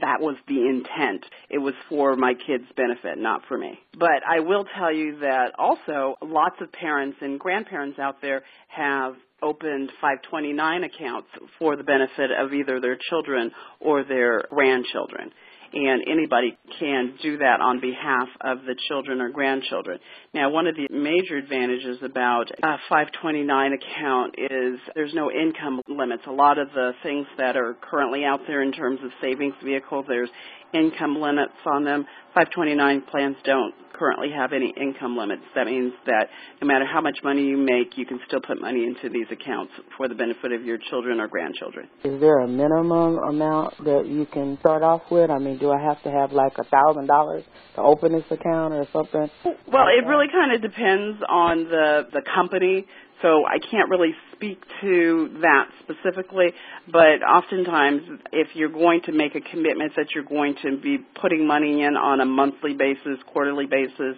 that 0.00 0.20
was 0.20 0.36
the 0.48 0.66
intent. 0.66 1.24
It 1.48 1.58
was 1.58 1.74
for 1.88 2.16
my 2.16 2.34
kids' 2.34 2.64
benefit, 2.76 3.18
not 3.18 3.42
for 3.48 3.56
me. 3.56 3.78
But 3.98 4.22
I 4.28 4.40
will 4.40 4.64
tell 4.78 4.92
you 4.92 5.20
that 5.20 5.52
also 5.58 6.16
lots 6.22 6.56
of 6.60 6.72
parents 6.72 7.18
and 7.20 7.38
grandparents 7.38 7.98
out 7.98 8.16
there 8.20 8.42
have 8.68 9.14
opened 9.42 9.90
529 10.00 10.84
accounts 10.84 11.28
for 11.58 11.76
the 11.76 11.84
benefit 11.84 12.30
of 12.30 12.52
either 12.52 12.80
their 12.80 12.98
children 13.08 13.50
or 13.80 14.04
their 14.04 14.42
grandchildren. 14.50 15.30
And 15.72 16.02
anybody 16.10 16.58
can 16.80 17.14
do 17.22 17.38
that 17.38 17.60
on 17.60 17.80
behalf 17.80 18.28
of 18.40 18.64
the 18.64 18.74
children 18.88 19.20
or 19.20 19.30
grandchildren. 19.30 20.00
Now, 20.32 20.48
one 20.48 20.68
of 20.68 20.76
the 20.76 20.86
major 20.90 21.36
advantages 21.36 21.98
about 22.04 22.52
a 22.62 22.76
529 22.88 23.72
account 23.72 24.36
is 24.38 24.78
there's 24.94 25.12
no 25.12 25.28
income 25.28 25.80
limits. 25.88 26.22
A 26.28 26.30
lot 26.30 26.56
of 26.56 26.68
the 26.72 26.92
things 27.02 27.26
that 27.36 27.56
are 27.56 27.76
currently 27.80 28.24
out 28.24 28.40
there 28.46 28.62
in 28.62 28.70
terms 28.70 29.00
of 29.02 29.10
savings 29.20 29.54
vehicles, 29.64 30.04
there's 30.06 30.30
income 30.72 31.20
limits 31.20 31.58
on 31.66 31.82
them. 31.82 32.06
529 32.34 33.02
plans 33.10 33.36
don't 33.44 33.74
currently 33.92 34.30
have 34.34 34.52
any 34.54 34.72
income 34.80 35.16
limits. 35.16 35.42
That 35.54 35.66
means 35.66 35.92
that 36.06 36.28
no 36.62 36.66
matter 36.66 36.86
how 36.86 37.02
much 37.02 37.18
money 37.22 37.42
you 37.44 37.58
make, 37.58 37.98
you 37.98 38.06
can 38.06 38.18
still 38.26 38.40
put 38.40 38.58
money 38.60 38.84
into 38.84 39.10
these 39.10 39.26
accounts 39.30 39.72
for 39.96 40.08
the 40.08 40.14
benefit 40.14 40.52
of 40.52 40.64
your 40.64 40.78
children 40.88 41.20
or 41.20 41.28
grandchildren. 41.28 41.86
Is 42.02 42.18
there 42.18 42.38
a 42.40 42.48
minimum 42.48 43.18
amount 43.18 43.76
that 43.84 44.06
you 44.06 44.26
can 44.32 44.58
start 44.60 44.82
off 44.82 45.02
with? 45.10 45.28
I 45.28 45.38
mean, 45.38 45.58
do 45.58 45.70
I 45.70 45.82
have 45.82 46.02
to 46.04 46.10
have 46.10 46.32
like 46.32 46.56
a 46.58 46.64
thousand 46.64 47.08
dollars 47.08 47.44
to 47.74 47.82
open 47.82 48.12
this 48.12 48.24
account 48.30 48.72
or 48.72 48.86
something? 48.90 49.28
Well, 49.44 49.86
it 49.92 50.06
really 50.08 50.19
kind 50.28 50.52
of 50.52 50.62
depends 50.62 51.22
on 51.28 51.64
the 51.64 52.08
the 52.12 52.22
company. 52.34 52.86
So 53.22 53.44
I 53.46 53.58
can't 53.58 53.90
really 53.90 54.14
speak 54.32 54.62
to 54.80 55.40
that 55.42 55.66
specifically, 55.82 56.54
but 56.90 57.22
oftentimes 57.22 58.00
if 58.32 58.48
you're 58.54 58.70
going 58.70 59.02
to 59.04 59.12
make 59.12 59.34
a 59.34 59.42
commitment 59.42 59.92
that 59.96 60.06
you're 60.14 60.24
going 60.24 60.56
to 60.62 60.78
be 60.80 60.98
putting 61.20 61.46
money 61.46 61.82
in 61.82 61.96
on 61.96 62.20
a 62.20 62.24
monthly 62.24 62.72
basis, 62.72 63.18
quarterly 63.30 63.66
basis, 63.66 64.16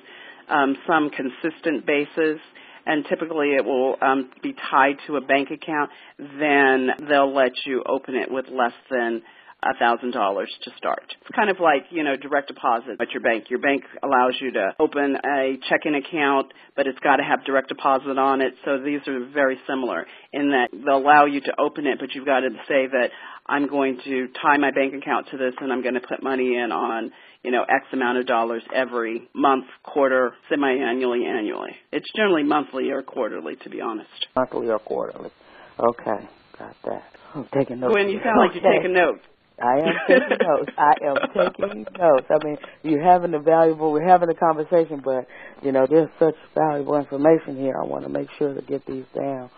um, 0.49 0.77
some 0.87 1.11
consistent 1.11 1.85
basis, 1.85 2.38
and 2.87 3.05
typically 3.09 3.55
it 3.57 3.65
will 3.65 3.97
um, 4.03 4.31
be 4.41 4.55
tied 4.71 4.97
to 5.09 5.17
a 5.17 5.21
bank 5.21 5.51
account, 5.51 5.91
then 6.19 6.91
they'll 7.09 7.35
let 7.35 7.53
you 7.67 7.83
open 7.88 8.15
it 8.15 8.31
with 8.31 8.47
less 8.49 8.75
than 8.88 9.23
a 9.62 9.77
thousand 9.79 10.12
dollars 10.12 10.51
to 10.64 10.70
start. 10.77 11.05
It's 11.20 11.37
kind 11.37 11.51
of 11.51 11.61
like, 11.61 11.85
you 11.90 12.03
know, 12.03 12.16
direct 12.16 12.48
deposit 12.48 13.01
at 13.01 13.11
your 13.12 13.22
bank. 13.22 13.44
Your 13.48 13.61
bank 13.61 13.85
allows 14.03 14.35
you 14.40 14.53
to 14.53 14.72
open 14.81 15.16
a 15.16 15.57
checking 15.68 15.94
account, 15.94 16.53
but 16.77 16.87
it's 16.87 16.98
got 16.98 17.16
to 17.16 17.22
have 17.22 17.44
direct 17.44 17.68
deposit 17.68 18.18
on 18.18 18.40
it. 18.40 18.55
So 18.64 18.79
these 18.83 19.01
are 19.07 19.25
very 19.33 19.59
similar 19.68 20.07
in 20.33 20.51
that 20.51 20.68
they'll 20.72 20.98
allow 20.98 21.27
you 21.27 21.40
to 21.40 21.53
open 21.61 21.87
it, 21.87 21.98
but 22.01 22.14
you've 22.14 22.27
got 22.27 22.40
to 22.40 22.51
say 22.68 22.87
that 22.87 23.09
I'm 23.46 23.68
going 23.68 23.98
to 24.05 24.29
tie 24.42 24.57
my 24.59 24.70
bank 24.70 24.94
account 24.94 25.29
to 25.31 25.37
this 25.37 25.55
and 25.61 25.72
I'm 25.72 25.83
going 25.83 25.94
to 25.94 26.01
put 26.01 26.22
money 26.22 26.57
in 26.57 26.72
on, 26.72 27.12
you 27.42 27.51
know, 27.51 27.62
X 27.62 27.87
amount 27.92 28.18
of 28.18 28.27
dollars 28.27 28.62
every 28.75 29.29
month, 29.35 29.66
quarter, 29.83 30.33
semi-annually, 30.48 31.25
annually. 31.27 31.70
It's 31.92 32.07
generally 32.16 32.44
monthly 32.44 32.90
or 32.90 33.03
quarterly, 33.03 33.57
to 33.62 33.70
be 33.70 33.81
honest. 33.81 34.09
Monthly 34.37 34.68
or 34.68 34.79
quarterly. 34.79 35.31
Okay, 35.79 36.29
got 36.59 36.77
that. 36.85 37.03
I'm 37.35 37.48
taking 37.55 37.81
notes. 37.81 37.94
Gwen, 37.94 38.09
you 38.11 38.20
sound 38.22 38.38
like 38.38 38.55
you're 38.55 38.72
taking 38.72 38.92
notes. 38.94 39.22
I 39.61 39.79
am 39.79 39.95
taking 40.09 40.38
notes. 40.47 40.73
I 40.79 40.95
am 41.05 41.17
taking 41.35 41.87
notes. 41.99 42.27
I 42.31 42.45
mean, 42.45 42.59
you're 42.83 43.03
having 43.03 43.35
a 43.35 43.38
valuable, 43.38 43.93
we're 43.93 44.07
having 44.07 44.29
a 44.29 44.35
conversation, 44.35 45.01
but, 45.05 45.27
you 45.62 45.73
know, 45.73 45.87
there's 45.88 46.11
such 46.19 46.37
valuable 46.55 46.97
information 46.97 47.57
here. 47.57 47.75
I 47.81 47.85
want 47.85 48.05
to 48.05 48.11
make 48.11 48.29
sure 48.38 48.55
to 48.55 48.62
get 48.62 48.87
these 48.87 49.05
down. 49.15 49.51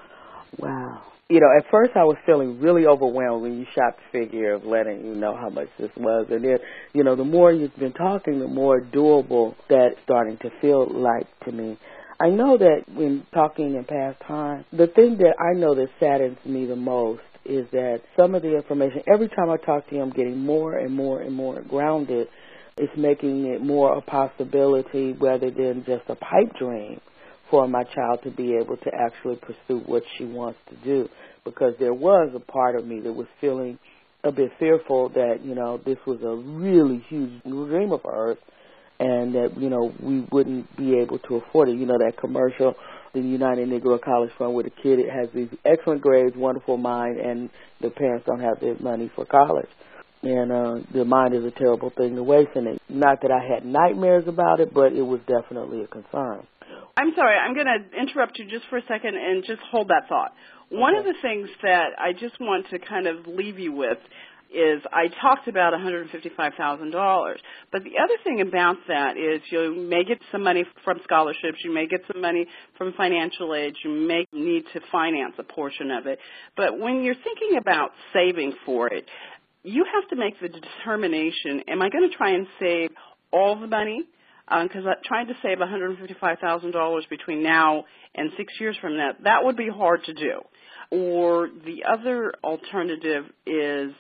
Wow. 0.59 1.03
You 1.29 1.41
know, 1.41 1.49
at 1.57 1.71
first 1.71 1.93
I 1.97 2.05
was 2.05 2.17
feeling 2.27 2.61
really 2.61 2.87
overwhelmed 2.87 3.43
when 3.43 3.59
you 3.59 3.67
shot 3.75 3.97
the 3.97 4.21
figure 4.21 4.53
of 4.53 4.65
letting 4.65 5.05
you 5.05 5.15
know 5.15 5.35
how 5.35 5.49
much 5.49 5.69
this 5.79 5.91
was. 5.97 6.27
And 6.31 6.45
then, 6.45 6.59
you 6.93 7.03
know, 7.03 7.17
the 7.17 7.25
more 7.25 7.51
you've 7.51 7.75
been 7.77 7.95
talking, 7.95 8.41
the 8.41 8.47
more 8.47 8.81
doable 8.81 9.55
that's 9.69 9.97
starting 10.05 10.37
to 10.39 10.51
feel 10.61 10.87
like 10.87 11.27
to 11.45 11.53
me. 11.53 11.79
I 12.21 12.29
know 12.29 12.59
that 12.59 12.85
when 12.89 13.27
talking 13.33 13.75
in 13.75 13.85
past 13.85 14.21
time, 14.21 14.65
the 14.73 14.87
thing 14.87 15.17
that 15.19 15.35
I 15.41 15.59
know 15.59 15.75
that 15.75 15.89
saddens 15.99 16.39
me 16.45 16.67
the 16.67 16.77
most 16.77 17.23
is 17.45 17.67
that 17.73 18.01
some 18.19 18.35
of 18.35 18.43
the 18.43 18.57
information, 18.57 19.03
every 19.13 19.29
time 19.29 19.51
I 19.51 19.57
talk 19.57 19.89
to 19.89 19.97
you, 19.97 20.03
I'm 20.03 20.11
getting 20.11 20.39
more 20.39 20.79
and 20.79 20.93
more 20.93 21.21
and 21.21 21.35
more 21.35 21.61
grounded. 21.63 22.29
It's 22.77 22.97
making 22.97 23.47
it 23.47 23.61
more 23.61 23.97
a 23.97 24.01
possibility 24.01 25.13
rather 25.13 25.51
than 25.51 25.85
just 25.87 26.03
a 26.09 26.17
pipe 26.17 26.57
dream 26.59 27.01
for 27.51 27.69
my 27.69 27.85
child 27.85 28.21
to 28.25 28.31
be 28.31 28.57
able 28.57 28.77
to 28.79 28.91
actually 28.95 29.37
pursue 29.37 29.79
what 29.87 30.03
she 30.17 30.25
wants 30.25 30.59
to 30.71 30.77
do. 30.85 31.09
Because 31.45 31.75
there 31.79 31.95
was 31.95 32.33
a 32.35 32.41
part 32.41 32.75
of 32.75 32.87
me 32.87 33.01
that 33.01 33.13
was 33.13 33.27
feeling 33.41 33.79
a 34.25 34.33
bit 34.33 34.51
fearful 34.59 35.11
that, 35.11 35.45
you 35.45 35.55
know, 35.55 35.79
this 35.85 35.99
was 36.07 36.21
a 36.23 36.35
really 36.35 37.05
huge 37.09 37.43
dream 37.43 37.93
of 37.93 38.01
hers 38.03 38.39
and 38.99 39.35
that, 39.35 39.57
you 39.59 39.69
know, 39.69 39.93
we 40.01 40.27
wouldn't 40.33 40.75
be 40.77 40.99
able 40.99 41.19
to 41.19 41.37
afford 41.37 41.69
it. 41.69 41.77
You 41.77 41.87
know, 41.87 41.99
that 41.99 42.17
commercial 42.17 42.75
the 43.23 43.29
United 43.29 43.69
Negro 43.69 44.01
College 44.01 44.31
Fund 44.39 44.55
where 44.55 44.65
the 44.65 44.71
kid 44.71 44.99
that 44.99 45.11
has 45.11 45.29
these 45.35 45.49
excellent 45.65 46.03
grades, 46.03 46.37
wonderful 46.37 46.77
mind, 46.77 47.19
and 47.19 47.49
the 47.81 47.91
parents 47.91 48.27
don't 48.27 48.41
have 48.41 48.61
the 48.61 48.77
money 48.83 49.11
for 49.15 49.25
college. 49.25 49.69
And 50.23 50.51
uh, 50.51 50.75
the 50.93 51.05
mind 51.05 51.35
is 51.35 51.45
a 51.45 51.51
terrible 51.51 51.91
thing 51.91 52.17
to 52.17 52.23
waste. 52.23 52.51
And 52.55 52.67
it, 52.67 52.83
not 52.89 53.21
that 53.23 53.31
I 53.31 53.45
had 53.47 53.65
nightmares 53.65 54.25
about 54.27 54.61
it, 54.61 54.73
but 54.73 54.93
it 54.93 55.03
was 55.03 55.21
definitely 55.27 55.83
a 55.83 55.87
concern. 55.87 56.47
I'm 56.97 57.13
sorry, 57.17 57.37
I'm 57.37 57.55
going 57.55 57.67
to 57.67 58.01
interrupt 58.01 58.39
you 58.39 58.45
just 58.45 58.65
for 58.71 58.79
a 58.79 58.83
second 58.89 59.17
and 59.17 59.45
just 59.45 59.61
hold 59.71 59.89
that 59.89 60.09
thought. 60.09 60.33
One 60.71 60.95
of 60.95 61.05
the 61.05 61.15
things 61.21 61.49
that 61.63 61.91
I 61.99 62.13
just 62.13 62.41
want 62.41 62.67
to 62.71 62.79
kind 62.79 63.07
of 63.07 63.27
leave 63.27 63.59
you 63.59 63.73
with 63.73 63.99
is 64.53 64.83
I 64.93 65.09
talked 65.21 65.49
about 65.49 65.73
$155,000. 65.73 67.35
But 67.73 67.85
the 67.85 67.99
other 68.03 68.15
thing 68.23 68.41
about 68.41 68.77
that 68.89 69.17
is 69.17 69.41
you 69.51 69.75
may 69.89 70.05
get 70.05 70.19
some 70.31 70.43
money 70.43 70.65
from 70.85 70.99
scholarships, 71.05 71.59
you 71.65 71.73
may 71.73 71.87
get 71.87 72.01
some 72.13 72.21
money 72.21 72.47
from 72.79 72.93
financial 72.95 73.55
aid, 73.55 73.75
you 73.85 73.91
may 73.91 74.27
need 74.33 74.65
to 74.73 74.81
finance 74.93 75.35
a 75.39 75.43
portion 75.43 75.91
of 75.91 76.07
it. 76.07 76.19
But 76.57 76.79
when 76.79 77.03
you're 77.03 77.15
thinking 77.15 77.59
about 77.59 77.91
saving 78.13 78.55
for 78.65 78.89
it, 78.89 79.07
you 79.65 79.85
have 79.93 80.09
to 80.11 80.17
make 80.17 80.39
the 80.41 80.49
determination, 80.49 81.63
am 81.69 81.83
I 81.83 81.89
going 81.89 82.09
to 82.09 82.17
try 82.17 82.31
and 82.35 82.47
save 82.61 82.91
all 83.33 83.59
the 83.59 83.67
money? 83.67 84.05
Because 84.47 84.85
um, 84.85 84.93
trying 85.05 85.27
to 85.29 85.35
save 85.43 85.59
$155,000 85.59 87.09
between 87.09 87.43
now 87.43 87.85
and 88.15 88.31
six 88.37 88.53
years 88.61 88.77
from 88.81 88.99
that, 88.99 89.25
that 89.25 89.43
would 89.43 89.57
be 89.57 89.71
hard 89.71 90.05
to 90.05 90.13
do. 90.13 90.43
Or 90.91 91.49
the 91.49 91.85
other 91.91 92.35
alternative 92.45 93.25
is 93.47 93.93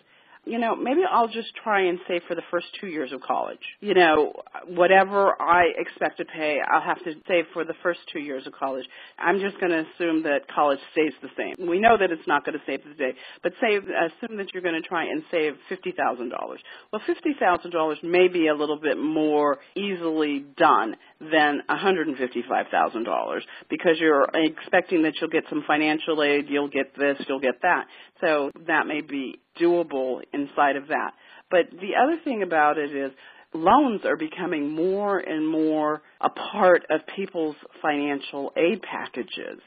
you 0.46 0.58
know, 0.58 0.76
maybe 0.76 1.00
I'll 1.10 1.28
just 1.28 1.54
try 1.62 1.86
and 1.86 1.98
save 2.08 2.22
for 2.28 2.34
the 2.34 2.42
first 2.50 2.66
two 2.80 2.88
years 2.88 3.12
of 3.12 3.20
college. 3.20 3.60
You 3.80 3.94
know, 3.94 4.32
whatever 4.66 5.40
I 5.40 5.64
expect 5.76 6.18
to 6.18 6.24
pay, 6.24 6.58
I'll 6.70 6.82
have 6.82 7.02
to 7.04 7.14
save 7.28 7.44
for 7.52 7.64
the 7.64 7.74
first 7.82 8.00
two 8.12 8.20
years 8.20 8.46
of 8.46 8.52
college. 8.52 8.84
I'm 9.18 9.40
just 9.40 9.58
going 9.60 9.72
to 9.72 9.84
assume 9.94 10.22
that 10.24 10.40
college 10.54 10.78
stays 10.92 11.12
the 11.22 11.28
same. 11.36 11.68
We 11.68 11.80
know 11.80 11.96
that 11.98 12.10
it's 12.10 12.26
not 12.26 12.44
going 12.44 12.58
to 12.58 12.64
save 12.66 12.84
the 12.84 12.94
day, 12.94 13.12
but 13.42 13.52
say 13.60 13.76
assume 13.76 14.36
that 14.38 14.52
you're 14.52 14.62
going 14.62 14.80
to 14.80 14.86
try 14.86 15.04
and 15.04 15.22
save 15.30 15.54
fifty 15.68 15.92
thousand 15.92 16.30
dollars. 16.30 16.60
Well, 16.92 17.02
fifty 17.06 17.34
thousand 17.38 17.70
dollars 17.70 17.98
may 18.02 18.28
be 18.28 18.48
a 18.48 18.54
little 18.54 18.78
bit 18.78 18.98
more 18.98 19.58
easily 19.74 20.44
done 20.56 20.96
than 21.20 21.62
one 21.66 21.78
hundred 21.78 22.08
and 22.08 22.16
fifty-five 22.16 22.66
thousand 22.70 23.04
dollars 23.04 23.44
because 23.70 23.96
you're 23.98 24.26
expecting 24.34 25.02
that 25.02 25.14
you'll 25.20 25.30
get 25.30 25.44
some 25.48 25.64
financial 25.66 26.22
aid, 26.22 26.46
you'll 26.48 26.68
get 26.68 26.96
this, 26.96 27.16
you'll 27.28 27.40
get 27.40 27.60
that. 27.62 27.86
So 28.20 28.50
that 28.66 28.86
may 28.86 29.00
be 29.00 29.40
doable 29.60 30.20
inside 30.32 30.76
of 30.76 30.88
that. 30.88 31.12
But 31.50 31.70
the 31.70 31.96
other 32.00 32.18
thing 32.24 32.42
about 32.42 32.78
it 32.78 32.94
is 32.94 33.12
loans 33.52 34.00
are 34.04 34.16
becoming 34.16 34.74
more 34.74 35.18
and 35.18 35.48
more 35.48 36.02
a 36.20 36.30
part 36.30 36.84
of 36.90 37.00
people's 37.14 37.56
financial 37.80 38.52
aid 38.56 38.82
packages. 38.82 39.60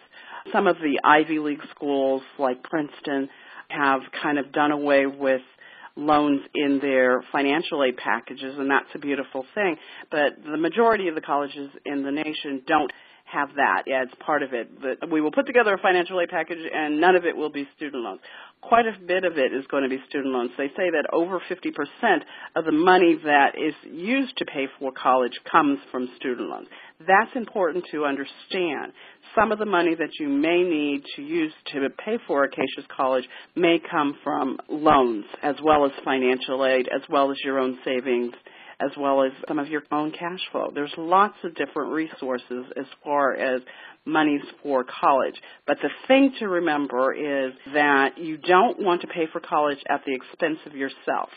Some 0.51 0.67
of 0.67 0.77
the 0.77 0.99
Ivy 1.03 1.39
League 1.39 1.61
schools 1.75 2.21
like 2.37 2.63
Princeton 2.63 3.29
have 3.69 4.01
kind 4.21 4.37
of 4.37 4.51
done 4.51 4.71
away 4.71 5.05
with 5.05 5.41
loans 5.95 6.41
in 6.53 6.79
their 6.79 7.23
financial 7.31 7.83
aid 7.83 7.97
packages 7.97 8.55
and 8.57 8.69
that's 8.69 8.89
a 8.93 8.99
beautiful 8.99 9.45
thing. 9.55 9.77
But 10.11 10.33
the 10.45 10.57
majority 10.57 11.07
of 11.07 11.15
the 11.15 11.21
colleges 11.21 11.69
in 11.85 12.03
the 12.03 12.11
nation 12.11 12.61
don't 12.67 12.91
have 13.31 13.49
that 13.55 13.83
as 13.91 14.07
part 14.25 14.41
of 14.41 14.53
it. 14.53 14.69
But 14.81 15.11
we 15.11 15.21
will 15.21 15.31
put 15.31 15.45
together 15.45 15.73
a 15.73 15.77
financial 15.77 16.19
aid 16.21 16.29
package 16.29 16.59
and 16.73 17.01
none 17.01 17.15
of 17.15 17.25
it 17.25 17.35
will 17.35 17.49
be 17.49 17.67
student 17.75 18.03
loans. 18.03 18.21
Quite 18.61 18.85
a 18.85 18.97
bit 19.05 19.25
of 19.25 19.37
it 19.37 19.53
is 19.53 19.65
going 19.69 19.83
to 19.83 19.89
be 19.89 20.01
student 20.07 20.33
loans. 20.33 20.51
They 20.57 20.67
say 20.69 20.89
that 20.91 21.05
over 21.11 21.39
50% 21.39 22.19
of 22.55 22.65
the 22.65 22.71
money 22.71 23.19
that 23.25 23.55
is 23.57 23.73
used 23.83 24.37
to 24.37 24.45
pay 24.45 24.67
for 24.79 24.91
college 24.91 25.33
comes 25.49 25.79
from 25.91 26.09
student 26.15 26.49
loans. 26.49 26.67
That's 26.99 27.35
important 27.35 27.85
to 27.91 28.05
understand. 28.05 28.93
Some 29.35 29.51
of 29.51 29.59
the 29.59 29.65
money 29.65 29.93
that 29.93 30.19
you 30.19 30.29
may 30.29 30.63
need 30.63 31.03
to 31.17 31.21
use 31.21 31.53
to 31.73 31.89
pay 32.03 32.17
for 32.27 32.45
Acacia's 32.45 32.87
college 32.95 33.25
may 33.55 33.77
come 33.91 34.17
from 34.23 34.57
loans 34.69 35.25
as 35.43 35.55
well 35.63 35.85
as 35.85 35.91
financial 36.03 36.65
aid 36.65 36.87
as 36.93 37.01
well 37.09 37.29
as 37.31 37.37
your 37.43 37.59
own 37.59 37.77
savings 37.83 38.33
as 38.79 38.91
well 38.97 39.23
as 39.23 39.31
some 39.47 39.59
of 39.59 39.67
your 39.67 39.83
own 39.91 40.11
cash 40.11 40.39
flow. 40.51 40.71
There's 40.73 40.93
lots 40.97 41.35
of 41.43 41.55
different 41.55 41.93
resources 41.93 42.65
as 42.77 42.85
far 43.03 43.33
as 43.33 43.61
monies 44.05 44.41
for 44.61 44.83
college. 44.83 45.35
But 45.65 45.77
the 45.81 45.89
thing 46.07 46.33
to 46.39 46.47
remember 46.47 47.13
is 47.13 47.53
that 47.73 48.17
you 48.17 48.37
don't 48.37 48.79
want 48.79 49.01
to 49.01 49.07
pay 49.07 49.27
for 49.31 49.39
college 49.39 49.79
at 49.89 50.03
the 50.05 50.13
expense 50.13 50.59
of 50.65 50.75
yourself. 50.75 51.29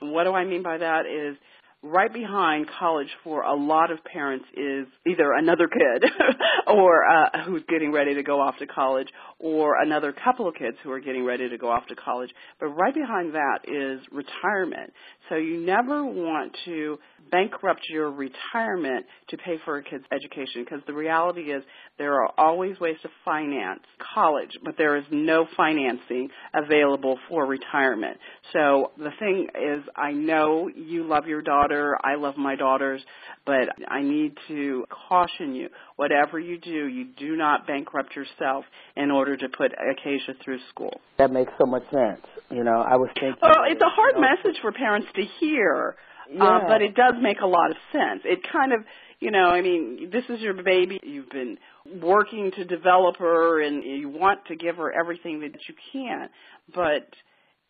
And 0.00 0.12
what 0.12 0.24
do 0.24 0.32
I 0.32 0.44
mean 0.44 0.62
by 0.62 0.78
that 0.78 1.06
is 1.06 1.36
right 1.82 2.12
behind 2.12 2.66
college 2.78 3.08
for 3.22 3.42
a 3.42 3.54
lot 3.54 3.92
of 3.92 4.02
parents 4.04 4.44
is 4.54 4.86
either 5.06 5.32
another 5.32 5.68
kid 5.68 6.10
or 6.66 7.08
uh, 7.08 7.44
who's 7.44 7.62
getting 7.68 7.92
ready 7.92 8.14
to 8.14 8.22
go 8.22 8.40
off 8.40 8.56
to 8.58 8.66
college 8.66 9.08
or 9.38 9.80
another 9.80 10.12
couple 10.12 10.48
of 10.48 10.54
kids 10.54 10.76
who 10.82 10.90
are 10.90 10.98
getting 10.98 11.24
ready 11.24 11.48
to 11.48 11.56
go 11.56 11.70
off 11.70 11.86
to 11.86 11.94
college. 11.94 12.30
But 12.58 12.68
right 12.68 12.94
behind 12.94 13.34
that 13.34 13.60
is 13.64 14.00
retirement. 14.10 14.92
So 15.28 15.36
you 15.36 15.60
never 15.60 16.04
want 16.04 16.56
to 16.64 16.98
bankrupt 17.30 17.82
your 17.88 18.10
retirement 18.10 19.06
to 19.28 19.36
pay 19.36 19.58
for 19.64 19.78
a 19.78 19.82
kid's 19.82 20.04
education 20.12 20.64
because 20.64 20.80
the 20.86 20.92
reality 20.92 21.52
is 21.52 21.62
there 21.98 22.14
are 22.14 22.30
always 22.38 22.78
ways 22.80 22.96
to 23.02 23.08
finance 23.24 23.80
college, 24.14 24.50
but 24.64 24.76
there 24.78 24.96
is 24.96 25.04
no 25.10 25.46
financing 25.56 26.28
available 26.54 27.18
for 27.28 27.46
retirement. 27.46 28.16
So 28.52 28.92
the 28.96 29.10
thing 29.18 29.48
is, 29.54 29.84
I 29.96 30.12
know 30.12 30.68
you 30.74 31.04
love 31.04 31.26
your 31.26 31.42
daughter, 31.42 31.96
I 32.02 32.16
love 32.16 32.36
my 32.36 32.56
daughters, 32.56 33.02
but 33.44 33.68
I 33.88 34.02
need 34.02 34.36
to 34.48 34.84
caution 35.08 35.54
you. 35.54 35.68
Whatever 35.96 36.38
you 36.38 36.58
do, 36.58 36.86
you 36.86 37.06
do 37.18 37.36
not 37.36 37.66
bankrupt 37.66 38.14
yourself 38.14 38.64
in 38.96 39.10
order 39.10 39.36
to 39.36 39.48
put 39.48 39.72
Acacia 39.72 40.34
through 40.44 40.58
school. 40.70 41.00
That 41.18 41.30
makes 41.30 41.52
so 41.58 41.66
much 41.66 41.84
sense. 41.90 42.24
You 42.50 42.64
know, 42.64 42.84
I 42.86 42.96
was 42.96 43.10
thinking. 43.14 43.36
Well, 43.42 43.64
it's 43.66 43.80
a 43.80 43.88
hard 43.88 44.14
you 44.16 44.22
know, 44.22 44.28
message 44.28 44.60
for 44.60 44.72
parents 44.72 45.08
to 45.14 45.22
hear. 45.40 45.96
Uh, 46.30 46.34
yeah. 46.34 46.44
Uh, 46.44 46.68
but 46.68 46.82
it 46.82 46.94
does 46.94 47.14
make 47.20 47.40
a 47.40 47.46
lot 47.46 47.70
of 47.70 47.76
sense. 47.92 48.22
It 48.24 48.40
kind 48.50 48.72
of 48.72 48.80
you 49.20 49.32
know, 49.32 49.46
I 49.46 49.62
mean, 49.62 50.10
this 50.12 50.24
is 50.28 50.40
your 50.40 50.54
baby. 50.54 51.00
You've 51.02 51.30
been 51.30 51.58
working 52.00 52.52
to 52.52 52.64
develop 52.64 53.16
her 53.16 53.60
and 53.60 53.82
you 53.82 54.08
want 54.08 54.44
to 54.46 54.56
give 54.56 54.76
her 54.76 54.92
everything 54.92 55.40
that 55.40 55.58
you 55.68 55.74
can. 55.92 56.28
But 56.72 57.08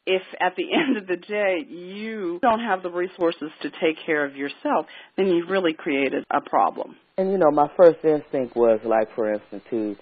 if 0.05 0.23
at 0.41 0.57
the 0.57 0.65
end 0.75 0.97
of 0.97 1.07
the 1.07 1.17
day 1.17 1.65
you 1.67 2.39
don't 2.43 2.61
have 2.61 2.83
the 2.83 2.91
resources 2.91 3.51
to 3.63 3.71
take 3.71 3.97
care 4.05 4.25
of 4.25 4.37
yourself, 4.37 4.87
then 5.17 5.29
you've 5.29 5.49
really 5.49 5.73
created 5.73 6.25
a 6.31 6.41
problem. 6.41 6.97
And 7.17 7.33
you 7.33 7.39
know, 7.39 7.51
my 7.51 7.69
first 7.77 7.99
instinct 8.05 8.55
was 8.55 8.81
like, 8.85 9.15
for 9.15 9.33
instance, 9.33 9.63
to 9.71 9.97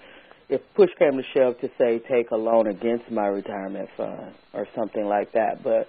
if 0.48 0.60
push 0.74 0.90
came 0.98 1.16
to 1.16 1.24
shove, 1.34 1.60
to 1.60 1.68
say 1.78 2.00
take 2.08 2.30
a 2.30 2.36
loan 2.36 2.68
against 2.68 3.10
my 3.10 3.26
retirement 3.26 3.88
fund 3.96 4.32
or 4.52 4.66
something 4.76 5.04
like 5.04 5.32
that. 5.32 5.62
But 5.62 5.88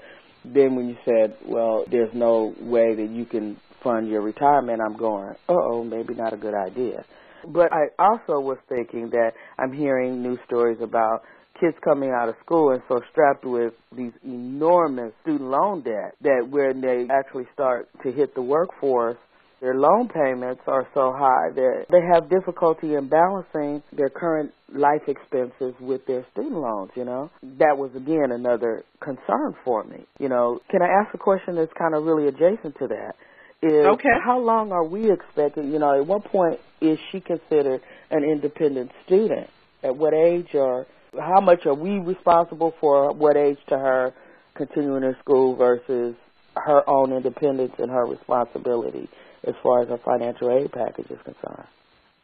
then 0.53 0.75
when 0.75 0.89
you 0.89 0.97
said, 1.05 1.35
well, 1.45 1.83
there's 1.89 2.13
no 2.13 2.53
way 2.59 2.95
that 2.95 3.09
you 3.09 3.25
can 3.25 3.57
fund 3.83 4.07
your 4.07 4.21
retirement, 4.21 4.81
I'm 4.81 4.97
going, 4.97 5.35
uh 5.47 5.53
oh, 5.53 5.83
maybe 5.83 6.13
not 6.13 6.33
a 6.33 6.37
good 6.37 6.53
idea. 6.53 7.05
But 7.47 7.71
I 7.71 7.87
also 7.99 8.39
was 8.39 8.57
thinking 8.67 9.09
that 9.11 9.31
I'm 9.57 9.71
hearing 9.71 10.21
news 10.21 10.39
stories 10.45 10.79
about 10.81 11.23
kids 11.59 11.75
coming 11.83 12.11
out 12.11 12.29
of 12.29 12.35
school 12.43 12.71
and 12.71 12.81
so 12.87 12.99
strapped 13.11 13.45
with 13.45 13.73
these 13.95 14.11
enormous 14.23 15.11
student 15.21 15.49
loan 15.49 15.81
debt 15.81 16.15
that 16.21 16.47
when 16.49 16.81
they 16.81 17.07
actually 17.11 17.47
start 17.53 17.87
to 18.03 18.11
hit 18.11 18.35
the 18.35 18.41
workforce, 18.41 19.17
their 19.61 19.75
loan 19.75 20.07
payments 20.07 20.61
are 20.67 20.87
so 20.93 21.13
high 21.13 21.49
that 21.55 21.85
they 21.89 22.01
have 22.13 22.29
difficulty 22.29 22.93
in 22.93 23.09
balancing 23.09 23.81
their 23.91 24.09
current 24.09 24.53
life 24.73 25.01
expenses 25.07 25.73
with 25.79 26.05
their 26.05 26.25
student 26.31 26.55
loans, 26.55 26.91
you 26.95 27.05
know. 27.05 27.31
That 27.57 27.77
was 27.77 27.91
again 27.95 28.31
another 28.31 28.83
concern 28.99 29.55
for 29.63 29.83
me. 29.83 30.05
You 30.19 30.29
know, 30.29 30.59
can 30.69 30.81
I 30.81 30.87
ask 30.87 31.13
a 31.13 31.17
question 31.17 31.55
that's 31.55 31.73
kind 31.73 31.95
of 31.95 32.03
really 32.03 32.27
adjacent 32.27 32.77
to 32.79 32.87
that? 32.87 33.15
Is 33.63 33.87
okay. 33.87 34.09
how 34.23 34.39
long 34.39 34.71
are 34.71 34.83
we 34.83 35.11
expecting, 35.11 35.71
you 35.71 35.79
know, 35.79 35.99
at 35.99 36.05
what 36.05 36.25
point 36.25 36.59
is 36.79 36.99
she 37.11 37.19
considered 37.19 37.81
an 38.11 38.23
independent 38.23 38.91
student? 39.05 39.49
At 39.81 39.95
what 39.95 40.13
age 40.13 40.53
or 40.53 40.85
how 41.17 41.41
much 41.41 41.65
are 41.65 41.73
we 41.73 41.97
responsible 41.97 42.75
for 42.79 43.11
what 43.13 43.35
age 43.35 43.57
to 43.69 43.77
her 43.77 44.13
continuing 44.53 45.01
her 45.01 45.17
school 45.21 45.55
versus 45.55 46.15
her 46.55 46.87
own 46.87 47.13
independence 47.13 47.73
and 47.79 47.89
her 47.89 48.05
responsibility 48.05 49.09
as 49.45 49.55
far 49.61 49.81
as 49.81 49.89
her 49.89 49.99
financial 50.03 50.51
aid 50.51 50.71
package 50.71 51.09
is 51.09 51.19
concerned? 51.23 51.67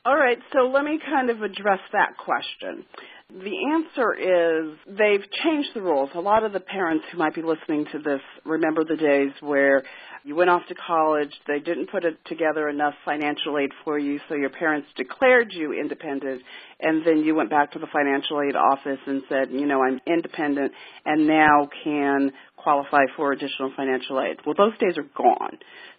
All 0.06 0.18
right, 0.18 0.38
so 0.52 0.68
let 0.68 0.84
me 0.84 1.00
kind 1.00 1.30
of 1.30 1.42
address 1.42 1.80
that 1.94 2.18
question. 2.18 2.86
The 3.30 3.72
answer 3.74 4.14
is 4.14 4.78
they've 4.86 5.24
changed 5.44 5.70
the 5.74 5.82
rules. 5.82 6.10
A 6.14 6.20
lot 6.20 6.44
of 6.44 6.52
the 6.52 6.60
parents 6.60 7.06
who 7.10 7.18
might 7.18 7.34
be 7.34 7.42
listening 7.42 7.86
to 7.94 8.00
this 8.00 8.20
remember 8.44 8.84
the 8.84 8.98
days 8.98 9.32
where 9.40 9.84
you 10.24 10.36
went 10.36 10.50
off 10.50 10.62
to 10.70 10.76
college, 10.76 11.32
they 11.48 11.60
didn't 11.60 11.92
put 11.92 12.06
it 12.06 12.18
together 12.26 12.70
enough 12.70 12.94
financial 13.04 13.58
aid 13.58 13.72
for 13.84 14.00
you, 14.00 14.20
so 14.30 14.36
your 14.36 14.50
parents 14.50 14.88
declared 14.96 15.52
you 15.52 15.74
independent, 15.74 16.42
and 16.80 17.06
then 17.06 17.20
you 17.20 17.36
went 17.36 17.50
back 17.50 17.72
to 17.74 17.80
the 17.80 17.88
financial 17.92 18.42
aid 18.42 18.56
office 18.56 19.00
and 19.06 19.24
said, 19.28 19.52
you 19.52 19.66
know, 19.66 19.84
I'm 19.84 20.00
independent 20.08 20.72
and 21.06 21.28
now 21.28 21.68
can 21.84 22.32
qualify 22.56 23.04
for 23.18 23.34
additional 23.34 23.74
financial 23.76 24.22
aid. 24.22 24.38
Well, 24.46 24.56
those 24.58 24.78
days 24.80 24.98
are 24.98 25.06
gone. 25.16 25.58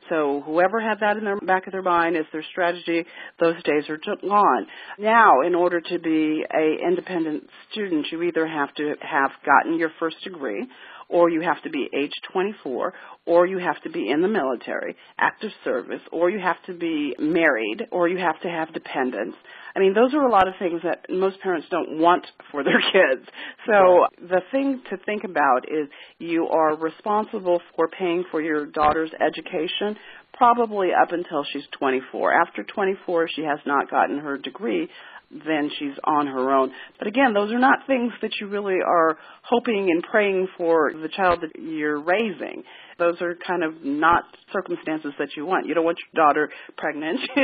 So 0.08 0.42
whoever 0.44 0.80
had 0.80 1.00
that 1.00 1.16
in 1.16 1.24
their 1.24 1.38
back 1.40 1.66
of 1.66 1.72
their 1.72 1.82
mind 1.82 2.16
as 2.16 2.24
their 2.32 2.44
strategy, 2.50 3.04
those 3.40 3.62
days 3.64 3.88
are 3.88 3.98
gone. 3.98 4.66
Now, 4.98 5.42
in 5.46 5.54
order 5.54 5.80
to 5.80 5.98
be 5.98 6.44
a 6.50 6.86
independent 6.86 7.44
student, 7.70 8.06
you 8.10 8.22
either 8.22 8.46
have 8.46 8.74
to 8.74 8.94
have 9.00 9.30
gotten 9.44 9.78
your 9.78 9.90
first 9.98 10.16
degree 10.24 10.66
or 11.14 11.30
you 11.30 11.40
have 11.42 11.62
to 11.62 11.70
be 11.70 11.88
age 11.96 12.10
24, 12.32 12.92
or 13.24 13.46
you 13.46 13.58
have 13.58 13.80
to 13.82 13.88
be 13.88 14.10
in 14.10 14.20
the 14.20 14.26
military, 14.26 14.96
active 15.16 15.52
service, 15.62 16.00
or 16.10 16.28
you 16.28 16.40
have 16.40 16.60
to 16.66 16.74
be 16.74 17.14
married, 17.20 17.86
or 17.92 18.08
you 18.08 18.18
have 18.18 18.40
to 18.40 18.48
have 18.48 18.74
dependents. 18.74 19.36
I 19.76 19.78
mean, 19.78 19.94
those 19.94 20.12
are 20.12 20.26
a 20.26 20.30
lot 20.30 20.48
of 20.48 20.54
things 20.58 20.80
that 20.82 21.06
most 21.08 21.40
parents 21.40 21.68
don't 21.70 22.00
want 22.00 22.26
for 22.50 22.64
their 22.64 22.80
kids. 22.92 23.28
So 23.64 24.06
the 24.20 24.40
thing 24.50 24.82
to 24.90 24.96
think 25.06 25.22
about 25.22 25.68
is 25.68 25.88
you 26.18 26.48
are 26.48 26.76
responsible 26.76 27.62
for 27.76 27.86
paying 27.86 28.24
for 28.32 28.42
your 28.42 28.66
daughter's 28.66 29.12
education 29.20 29.96
probably 30.36 30.88
up 30.88 31.12
until 31.12 31.44
she's 31.52 31.62
24. 31.78 32.32
After 32.32 32.64
24, 32.64 33.24
if 33.24 33.30
she 33.36 33.42
has 33.42 33.60
not 33.66 33.88
gotten 33.88 34.18
her 34.18 34.36
degree, 34.36 34.88
then 35.30 35.70
she's 35.78 35.94
on 36.04 36.26
her 36.26 36.52
own. 36.52 36.70
But 36.98 37.08
again, 37.08 37.34
those 37.34 37.50
are 37.52 37.58
not 37.58 37.86
things 37.86 38.12
that 38.22 38.30
you 38.40 38.46
really 38.48 38.78
are 38.86 39.18
hoping 39.42 39.90
and 39.90 40.02
praying 40.02 40.48
for 40.56 40.92
the 40.92 41.08
child 41.08 41.40
that 41.42 41.60
you're 41.60 42.00
raising. 42.00 42.62
Those 42.98 43.20
are 43.20 43.36
kind 43.46 43.64
of 43.64 43.82
not 43.82 44.24
circumstances 44.52 45.12
that 45.18 45.30
you 45.36 45.44
want. 45.44 45.66
You 45.66 45.74
don't 45.74 45.84
want 45.84 45.98
your 45.98 46.24
daughter 46.24 46.50
pregnant. 46.76 47.18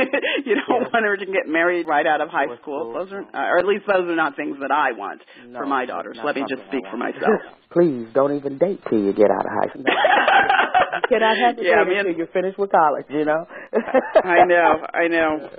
you 0.45 0.55
don't 0.55 0.91
want 0.93 1.05
her 1.05 1.17
to 1.17 1.25
get 1.25 1.47
married 1.47 1.87
right 1.87 2.07
out 2.07 2.21
of 2.21 2.29
high 2.29 2.55
school. 2.61 2.93
Those 2.93 3.11
are, 3.11 3.25
or 3.33 3.59
at 3.59 3.65
least 3.65 3.83
those 3.87 4.09
are 4.09 4.15
not 4.15 4.35
things 4.35 4.57
that 4.61 4.71
I 4.71 4.93
want 4.93 5.21
no, 5.47 5.59
for 5.59 5.65
my 5.65 5.85
daughters. 5.85 6.17
Let 6.23 6.35
me 6.35 6.45
just 6.47 6.61
speak 6.69 6.83
for 6.89 6.97
myself. 6.97 7.41
Please 7.73 8.07
don't 8.13 8.35
even 8.35 8.57
date 8.57 8.81
till 8.89 8.99
you 8.99 9.13
get 9.13 9.31
out 9.31 9.45
of 9.45 9.51
high 9.51 9.69
school. 9.69 9.83
you 9.85 11.01
cannot 11.09 11.37
have 11.37 11.55
to 11.57 11.63
yeah, 11.63 11.83
date 11.83 11.97
until 11.97 12.15
you're 12.15 12.27
finished 12.27 12.57
with 12.57 12.71
college. 12.71 13.05
You 13.09 13.25
know. 13.25 13.45
I 14.23 14.45
know. 14.45 14.87
I 14.93 15.07
know. 15.07 15.49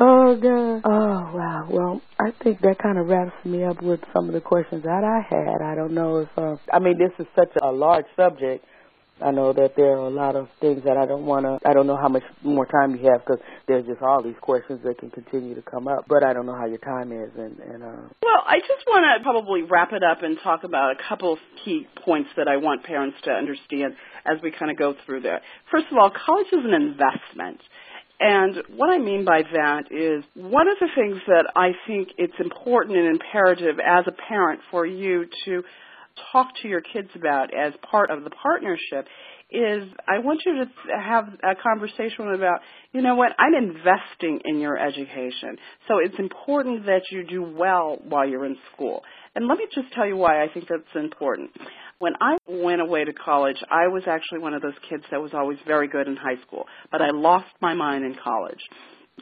Oh 0.00 0.36
God. 0.36 0.82
Oh 0.84 1.36
wow. 1.36 1.68
Well, 1.70 2.00
I 2.18 2.30
think 2.42 2.60
that 2.62 2.78
kind 2.82 2.98
of 2.98 3.08
wraps 3.08 3.32
me 3.44 3.64
up 3.64 3.82
with 3.82 4.00
some 4.14 4.28
of 4.28 4.32
the 4.34 4.40
questions 4.40 4.84
that 4.84 5.04
I 5.04 5.20
had. 5.28 5.62
I 5.62 5.74
don't 5.74 5.92
know 5.94 6.18
if 6.18 6.28
uh, 6.36 6.56
I 6.72 6.78
mean 6.78 6.96
this 6.98 7.12
is 7.18 7.26
such 7.36 7.50
a 7.62 7.70
large 7.70 8.06
subject. 8.16 8.64
I 9.20 9.30
know 9.30 9.52
that 9.52 9.76
there 9.76 9.92
are 9.92 10.06
a 10.06 10.10
lot 10.10 10.34
of 10.34 10.48
things 10.60 10.82
that 10.84 10.96
I 10.96 11.06
don't 11.06 11.26
want 11.26 11.44
to. 11.46 11.58
I 11.68 11.74
don't 11.74 11.86
know 11.86 11.96
how 11.96 12.08
much 12.08 12.24
more 12.42 12.66
time 12.66 12.96
you 12.96 13.08
have 13.12 13.24
because 13.24 13.38
there's 13.68 13.86
just 13.86 14.02
all 14.02 14.22
these 14.22 14.40
questions 14.40 14.80
that 14.84 14.98
can 14.98 15.10
continue 15.10 15.54
to 15.54 15.62
come 15.62 15.86
up. 15.86 16.06
But 16.08 16.24
I 16.24 16.32
don't 16.32 16.46
know 16.46 16.56
how 16.56 16.66
your 16.66 16.78
time 16.78 17.12
is, 17.12 17.30
and 17.36 17.58
and. 17.60 17.82
Uh, 17.82 18.08
well, 18.22 18.42
I 18.46 18.58
just 18.60 18.82
want 18.88 19.04
to 19.04 19.22
probably 19.22 19.62
wrap 19.62 19.92
it 19.92 20.02
up 20.02 20.22
and 20.22 20.38
talk 20.42 20.64
about 20.64 20.92
a 20.92 21.08
couple 21.08 21.34
of 21.34 21.38
key 21.64 21.86
points 22.04 22.30
that 22.36 22.48
I 22.48 22.56
want 22.56 22.82
parents 22.84 23.18
to 23.24 23.30
understand 23.30 23.94
as 24.24 24.38
we 24.42 24.50
kind 24.50 24.70
of 24.70 24.78
go 24.78 24.94
through 25.04 25.20
that. 25.22 25.42
First 25.70 25.86
of 25.92 25.98
all, 25.98 26.10
college 26.10 26.48
is 26.50 26.64
an 26.64 26.74
investment. 26.74 27.60
And 28.24 28.62
what 28.76 28.88
I 28.88 28.98
mean 28.98 29.24
by 29.24 29.42
that 29.42 29.90
is 29.90 30.22
one 30.34 30.68
of 30.68 30.76
the 30.78 30.86
things 30.94 31.20
that 31.26 31.50
I 31.56 31.72
think 31.88 32.10
it's 32.18 32.38
important 32.38 32.96
and 32.96 33.08
imperative 33.08 33.80
as 33.80 34.04
a 34.06 34.12
parent 34.12 34.60
for 34.70 34.86
you 34.86 35.26
to 35.44 35.64
talk 36.30 36.46
to 36.62 36.68
your 36.68 36.82
kids 36.82 37.08
about 37.16 37.50
as 37.52 37.72
part 37.90 38.10
of 38.10 38.22
the 38.22 38.30
partnership 38.30 39.08
is 39.50 39.88
I 40.08 40.20
want 40.20 40.42
you 40.46 40.64
to 40.64 40.70
have 41.02 41.28
a 41.42 41.54
conversation 41.60 42.32
about, 42.32 42.60
you 42.92 43.02
know 43.02 43.16
what, 43.16 43.32
I'm 43.40 43.54
investing 43.54 44.40
in 44.44 44.60
your 44.60 44.78
education. 44.78 45.58
So 45.88 45.98
it's 45.98 46.18
important 46.20 46.86
that 46.86 47.02
you 47.10 47.24
do 47.24 47.42
well 47.42 47.98
while 48.04 48.26
you're 48.26 48.46
in 48.46 48.56
school. 48.72 49.02
And 49.34 49.48
let 49.48 49.58
me 49.58 49.66
just 49.74 49.92
tell 49.94 50.06
you 50.06 50.16
why 50.16 50.44
I 50.44 50.48
think 50.48 50.68
that's 50.68 50.82
important. 50.94 51.50
When 52.02 52.14
I 52.20 52.36
went 52.48 52.80
away 52.80 53.04
to 53.04 53.12
college, 53.12 53.58
I 53.70 53.86
was 53.86 54.02
actually 54.08 54.40
one 54.40 54.54
of 54.54 54.60
those 54.60 54.74
kids 54.90 55.04
that 55.12 55.22
was 55.22 55.30
always 55.34 55.58
very 55.64 55.86
good 55.86 56.08
in 56.08 56.16
high 56.16 56.42
school, 56.44 56.66
but 56.90 57.00
I 57.00 57.10
lost 57.12 57.46
my 57.60 57.74
mind 57.74 58.04
in 58.04 58.16
college 58.16 58.58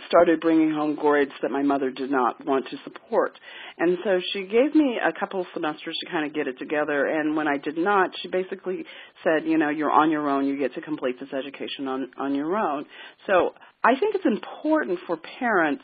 started 0.06 0.40
bringing 0.40 0.72
home 0.72 0.94
grades 0.94 1.32
that 1.42 1.50
my 1.50 1.62
mother 1.62 1.90
did 1.90 2.10
not 2.10 2.42
want 2.46 2.64
to 2.70 2.76
support. 2.84 3.32
And 3.76 3.98
so 4.02 4.20
she 4.32 4.44
gave 4.44 4.74
me 4.74 4.98
a 5.04 5.12
couple 5.12 5.40
of 5.40 5.46
semesters 5.52 5.94
to 6.00 6.10
kind 6.10 6.24
of 6.24 6.32
get 6.32 6.46
it 6.46 6.58
together. 6.58 7.04
And 7.06 7.36
when 7.36 7.48
I 7.48 7.58
did 7.58 7.76
not, 7.76 8.12
she 8.22 8.28
basically 8.28 8.86
said, 9.24 9.44
you 9.44 9.58
know, 9.58 9.68
you're 9.68 9.90
on 9.90 10.10
your 10.10 10.30
own. 10.30 10.46
You 10.46 10.56
get 10.58 10.72
to 10.74 10.80
complete 10.80 11.20
this 11.20 11.30
education 11.32 11.86
on, 11.86 12.10
on 12.16 12.34
your 12.34 12.56
own. 12.56 12.86
So 13.26 13.52
I 13.84 13.98
think 13.98 14.14
it's 14.14 14.24
important 14.24 15.00
for 15.06 15.18
parents 15.38 15.82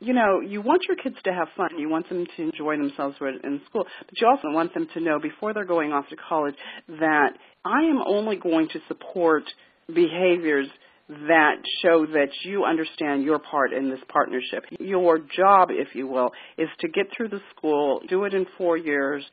you 0.00 0.14
know, 0.14 0.40
you 0.40 0.60
want 0.60 0.82
your 0.86 0.96
kids 0.96 1.16
to 1.24 1.32
have 1.32 1.48
fun. 1.56 1.78
You 1.78 1.88
want 1.88 2.08
them 2.08 2.26
to 2.36 2.42
enjoy 2.42 2.76
themselves 2.76 3.16
in 3.20 3.60
school, 3.68 3.84
but 4.06 4.20
you 4.20 4.26
also 4.28 4.48
want 4.54 4.74
them 4.74 4.86
to 4.94 5.00
know 5.00 5.18
before 5.18 5.52
they're 5.52 5.64
going 5.64 5.92
off 5.92 6.08
to 6.10 6.16
college 6.16 6.54
that 6.88 7.30
I 7.64 7.80
am 7.80 8.00
only 8.06 8.36
going 8.36 8.68
to 8.68 8.80
support 8.86 9.44
behaviors 9.88 10.68
that 11.08 11.56
show 11.82 12.04
that 12.06 12.28
you 12.44 12.64
understand 12.64 13.22
your 13.24 13.38
part 13.38 13.72
in 13.72 13.88
this 13.90 14.00
partnership. 14.08 14.64
Your 14.78 15.18
job, 15.18 15.68
if 15.70 15.88
you 15.94 16.06
will, 16.06 16.30
is 16.58 16.68
to 16.80 16.88
get 16.88 17.06
through 17.16 17.30
the 17.30 17.40
school, 17.56 18.00
do 18.08 18.24
it 18.24 18.34
in 18.34 18.46
four 18.58 18.76
years, 18.76 19.24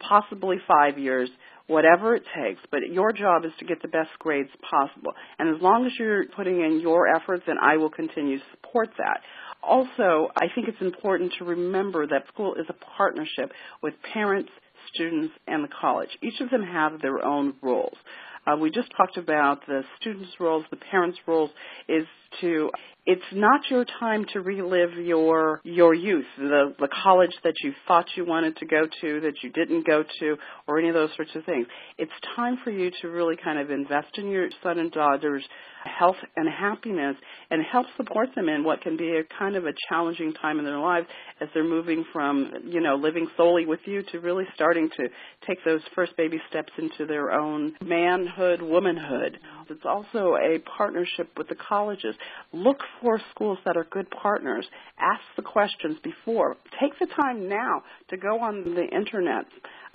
possibly 0.00 0.56
five 0.66 0.98
years, 0.98 1.28
whatever 1.66 2.14
it 2.14 2.22
takes, 2.36 2.60
but 2.70 2.80
your 2.90 3.12
job 3.12 3.44
is 3.44 3.52
to 3.58 3.64
get 3.64 3.80
the 3.80 3.88
best 3.88 4.10
grades 4.18 4.50
possible. 4.70 5.12
And 5.38 5.54
as 5.54 5.62
long 5.62 5.86
as 5.86 5.92
you're 5.98 6.26
putting 6.36 6.60
in 6.60 6.80
your 6.80 7.08
efforts, 7.08 7.44
then 7.46 7.56
I 7.60 7.78
will 7.78 7.90
continue 7.90 8.38
to 8.38 8.44
support 8.52 8.90
that. 8.98 9.20
Also, 9.66 10.28
I 10.36 10.46
think 10.54 10.68
it's 10.68 10.80
important 10.80 11.32
to 11.38 11.44
remember 11.44 12.06
that 12.06 12.26
school 12.28 12.54
is 12.54 12.66
a 12.68 12.74
partnership 12.96 13.52
with 13.82 13.94
parents, 14.12 14.50
students, 14.92 15.34
and 15.46 15.64
the 15.64 15.68
college. 15.80 16.10
Each 16.22 16.40
of 16.40 16.50
them 16.50 16.62
have 16.62 17.00
their 17.00 17.24
own 17.24 17.54
roles. 17.62 17.96
Uh, 18.46 18.56
we 18.56 18.70
just 18.70 18.88
talked 18.96 19.16
about 19.16 19.66
the 19.66 19.82
students' 20.00 20.30
roles, 20.38 20.64
the 20.70 20.76
parents' 20.76 21.18
roles 21.26 21.50
is 21.88 22.06
to 22.40 22.70
it's 23.06 23.22
not 23.32 23.60
your 23.70 23.84
time 24.00 24.24
to 24.32 24.40
relive 24.40 24.94
your 24.94 25.60
your 25.62 25.94
youth, 25.94 26.24
the 26.38 26.74
the 26.78 26.88
college 27.02 27.34
that 27.44 27.54
you 27.62 27.72
thought 27.86 28.06
you 28.16 28.24
wanted 28.24 28.56
to 28.56 28.66
go 28.66 28.86
to 29.00 29.20
that 29.20 29.42
you 29.42 29.50
didn't 29.50 29.86
go 29.86 30.04
to, 30.20 30.36
or 30.66 30.78
any 30.78 30.88
of 30.88 30.94
those 30.94 31.10
sorts 31.14 31.32
of 31.34 31.44
things. 31.44 31.66
It's 31.98 32.12
time 32.34 32.58
for 32.64 32.70
you 32.70 32.90
to 33.02 33.08
really 33.08 33.36
kind 33.36 33.58
of 33.58 33.70
invest 33.70 34.16
in 34.16 34.30
your 34.30 34.48
son 34.62 34.78
and 34.78 34.90
daughter's 34.90 35.44
health 35.84 36.16
and 36.36 36.48
happiness 36.48 37.16
and 37.50 37.62
help 37.70 37.86
support 37.96 38.30
them 38.34 38.48
in 38.48 38.64
what 38.64 38.80
can 38.80 38.96
be 38.96 39.16
a 39.16 39.38
kind 39.38 39.56
of 39.56 39.66
a 39.66 39.72
challenging 39.88 40.32
time 40.32 40.58
in 40.58 40.64
their 40.64 40.78
lives 40.78 41.06
as 41.40 41.48
they're 41.52 41.62
moving 41.62 42.04
from, 42.12 42.50
you 42.66 42.80
know, 42.80 42.94
living 42.94 43.28
solely 43.36 43.66
with 43.66 43.80
you 43.84 44.02
to 44.10 44.18
really 44.20 44.44
starting 44.54 44.88
to 44.96 45.08
take 45.46 45.62
those 45.64 45.80
first 45.94 46.16
baby 46.16 46.40
steps 46.48 46.72
into 46.78 47.06
their 47.06 47.32
own 47.32 47.74
manhood, 47.82 48.62
womanhood. 48.62 49.38
It's 49.68 49.84
also 49.84 50.36
a 50.36 50.58
partnership 50.76 51.28
with 51.36 51.48
the 51.48 51.56
colleges. 51.56 52.14
Look 52.52 52.78
for 53.00 53.20
schools 53.30 53.58
that 53.64 53.76
are 53.76 53.86
good 53.90 54.08
partners. 54.10 54.66
Ask 54.98 55.22
the 55.36 55.42
questions 55.42 55.98
before. 56.02 56.56
Take 56.80 56.98
the 56.98 57.06
time 57.14 57.48
now 57.48 57.82
to 58.10 58.16
go 58.16 58.40
on 58.40 58.74
the 58.74 58.86
internet 58.86 59.46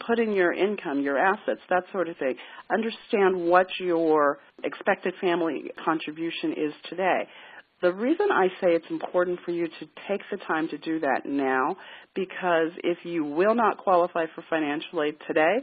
put 0.06 0.20
in 0.20 0.34
your 0.34 0.54
income, 0.54 1.02
your 1.02 1.18
assets, 1.18 1.62
that 1.70 1.84
sort 1.92 2.10
of 2.10 2.18
thing. 2.18 2.36
Understand 2.72 3.50
what 3.50 3.68
your 3.80 4.40
expected 4.64 5.14
family 5.22 5.72
contribution 5.84 6.54
is 6.54 6.74
today. 6.90 7.28
The 7.82 7.94
reason 7.94 8.28
I 8.32 8.48
say 8.60 8.74
it's 8.74 8.90
important 8.90 9.40
for 9.46 9.52
you 9.52 9.68
to 9.68 9.86
take 10.08 10.22
the 10.32 10.38
time 10.46 10.68
to 10.70 10.78
do 10.78 11.00
that 11.00 11.22
now, 11.26 11.78
because 12.14 12.72
if 12.84 12.98
you 13.04 13.24
will 13.24 13.56
not 13.56 13.78
qualify 13.78 14.26
for 14.36 14.44
financial 14.50 15.02
aid 15.02 15.16
today, 15.26 15.60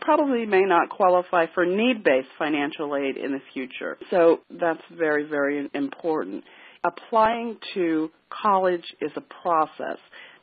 probably 0.00 0.46
may 0.46 0.62
not 0.62 0.88
qualify 0.88 1.46
for 1.54 1.64
need-based 1.64 2.28
financial 2.38 2.96
aid 2.96 3.16
in 3.16 3.32
the 3.32 3.40
future. 3.52 3.98
So 4.10 4.40
that's 4.50 4.82
very, 4.96 5.24
very 5.28 5.68
important. 5.74 6.44
Applying 6.84 7.58
to 7.74 8.10
college 8.30 8.84
is 9.00 9.10
a 9.16 9.22
process. 9.42 9.98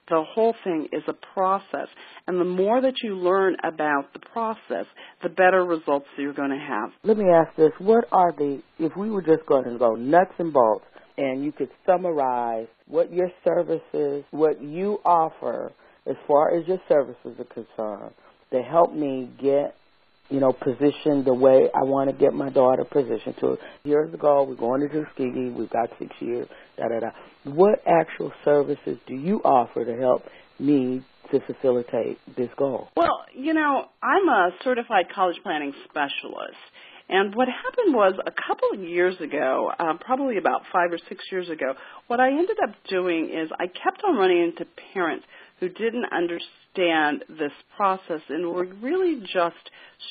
The 0.09 0.23
whole 0.33 0.53
thing 0.63 0.89
is 0.91 1.03
a 1.07 1.13
process. 1.33 1.87
And 2.27 2.39
the 2.39 2.45
more 2.45 2.81
that 2.81 2.95
you 3.03 3.15
learn 3.15 3.55
about 3.63 4.11
the 4.13 4.19
process, 4.19 4.85
the 5.21 5.29
better 5.29 5.63
results 5.63 6.07
you're 6.17 6.33
going 6.33 6.51
to 6.51 6.57
have. 6.57 6.89
Let 7.03 7.17
me 7.17 7.25
ask 7.29 7.55
this. 7.55 7.71
What 7.79 8.05
are 8.11 8.33
the, 8.33 8.61
if 8.79 8.95
we 8.97 9.09
were 9.09 9.21
just 9.21 9.45
going 9.47 9.63
to 9.65 9.77
go 9.77 9.95
nuts 9.95 10.33
and 10.39 10.51
bolts, 10.51 10.85
and 11.17 11.43
you 11.43 11.51
could 11.51 11.69
summarize 11.85 12.67
what 12.87 13.13
your 13.13 13.29
services, 13.45 14.23
what 14.31 14.61
you 14.61 14.99
offer 15.05 15.71
as 16.05 16.15
far 16.27 16.57
as 16.57 16.67
your 16.67 16.79
services 16.89 17.39
are 17.39 17.45
concerned, 17.45 18.13
to 18.53 18.61
help 18.61 18.93
me 18.93 19.29
get 19.41 19.75
you 20.29 20.39
know, 20.39 20.51
positioned 20.51 21.25
the 21.25 21.33
way 21.33 21.69
I 21.75 21.83
want 21.83 22.09
to 22.09 22.15
get 22.15 22.33
my 22.33 22.49
daughter 22.49 22.83
positioned 22.85 23.35
to. 23.41 23.57
The 23.83 24.17
goal. 24.19 24.47
We're 24.47 24.55
going 24.55 24.81
to 24.81 24.87
Tuskegee. 24.87 25.49
We've 25.49 25.69
got 25.69 25.89
six 25.99 26.11
years. 26.19 26.47
Da 26.77 26.87
da 26.87 26.99
da. 27.01 27.09
What 27.43 27.83
actual 27.85 28.31
services 28.43 28.97
do 29.05 29.15
you 29.15 29.41
offer 29.43 29.85
to 29.85 29.95
help 29.95 30.23
me 30.59 31.05
to 31.31 31.39
facilitate 31.41 32.17
this 32.35 32.49
goal? 32.57 32.89
Well, 32.95 33.25
you 33.35 33.53
know, 33.53 33.85
I'm 34.01 34.27
a 34.27 34.49
certified 34.63 35.05
college 35.13 35.37
planning 35.43 35.73
specialist. 35.89 36.57
And 37.09 37.35
what 37.35 37.47
happened 37.47 37.93
was 37.93 38.13
a 38.25 38.31
couple 38.31 38.69
of 38.73 38.79
years 38.79 39.19
ago, 39.19 39.71
uh, 39.77 39.93
probably 39.99 40.37
about 40.37 40.61
five 40.71 40.91
or 40.91 40.99
six 41.09 41.23
years 41.31 41.49
ago, 41.49 41.73
what 42.07 42.19
I 42.19 42.29
ended 42.29 42.57
up 42.63 42.73
doing 42.89 43.25
is 43.25 43.51
I 43.59 43.67
kept 43.67 44.01
on 44.07 44.15
running 44.15 44.41
into 44.41 44.65
parents 44.93 45.25
who 45.63 45.69
didn't 45.69 46.05
understand 46.11 47.23
this 47.29 47.53
process 47.77 48.19
and 48.27 48.45
were 48.51 48.65
really 48.81 49.21
just 49.21 49.55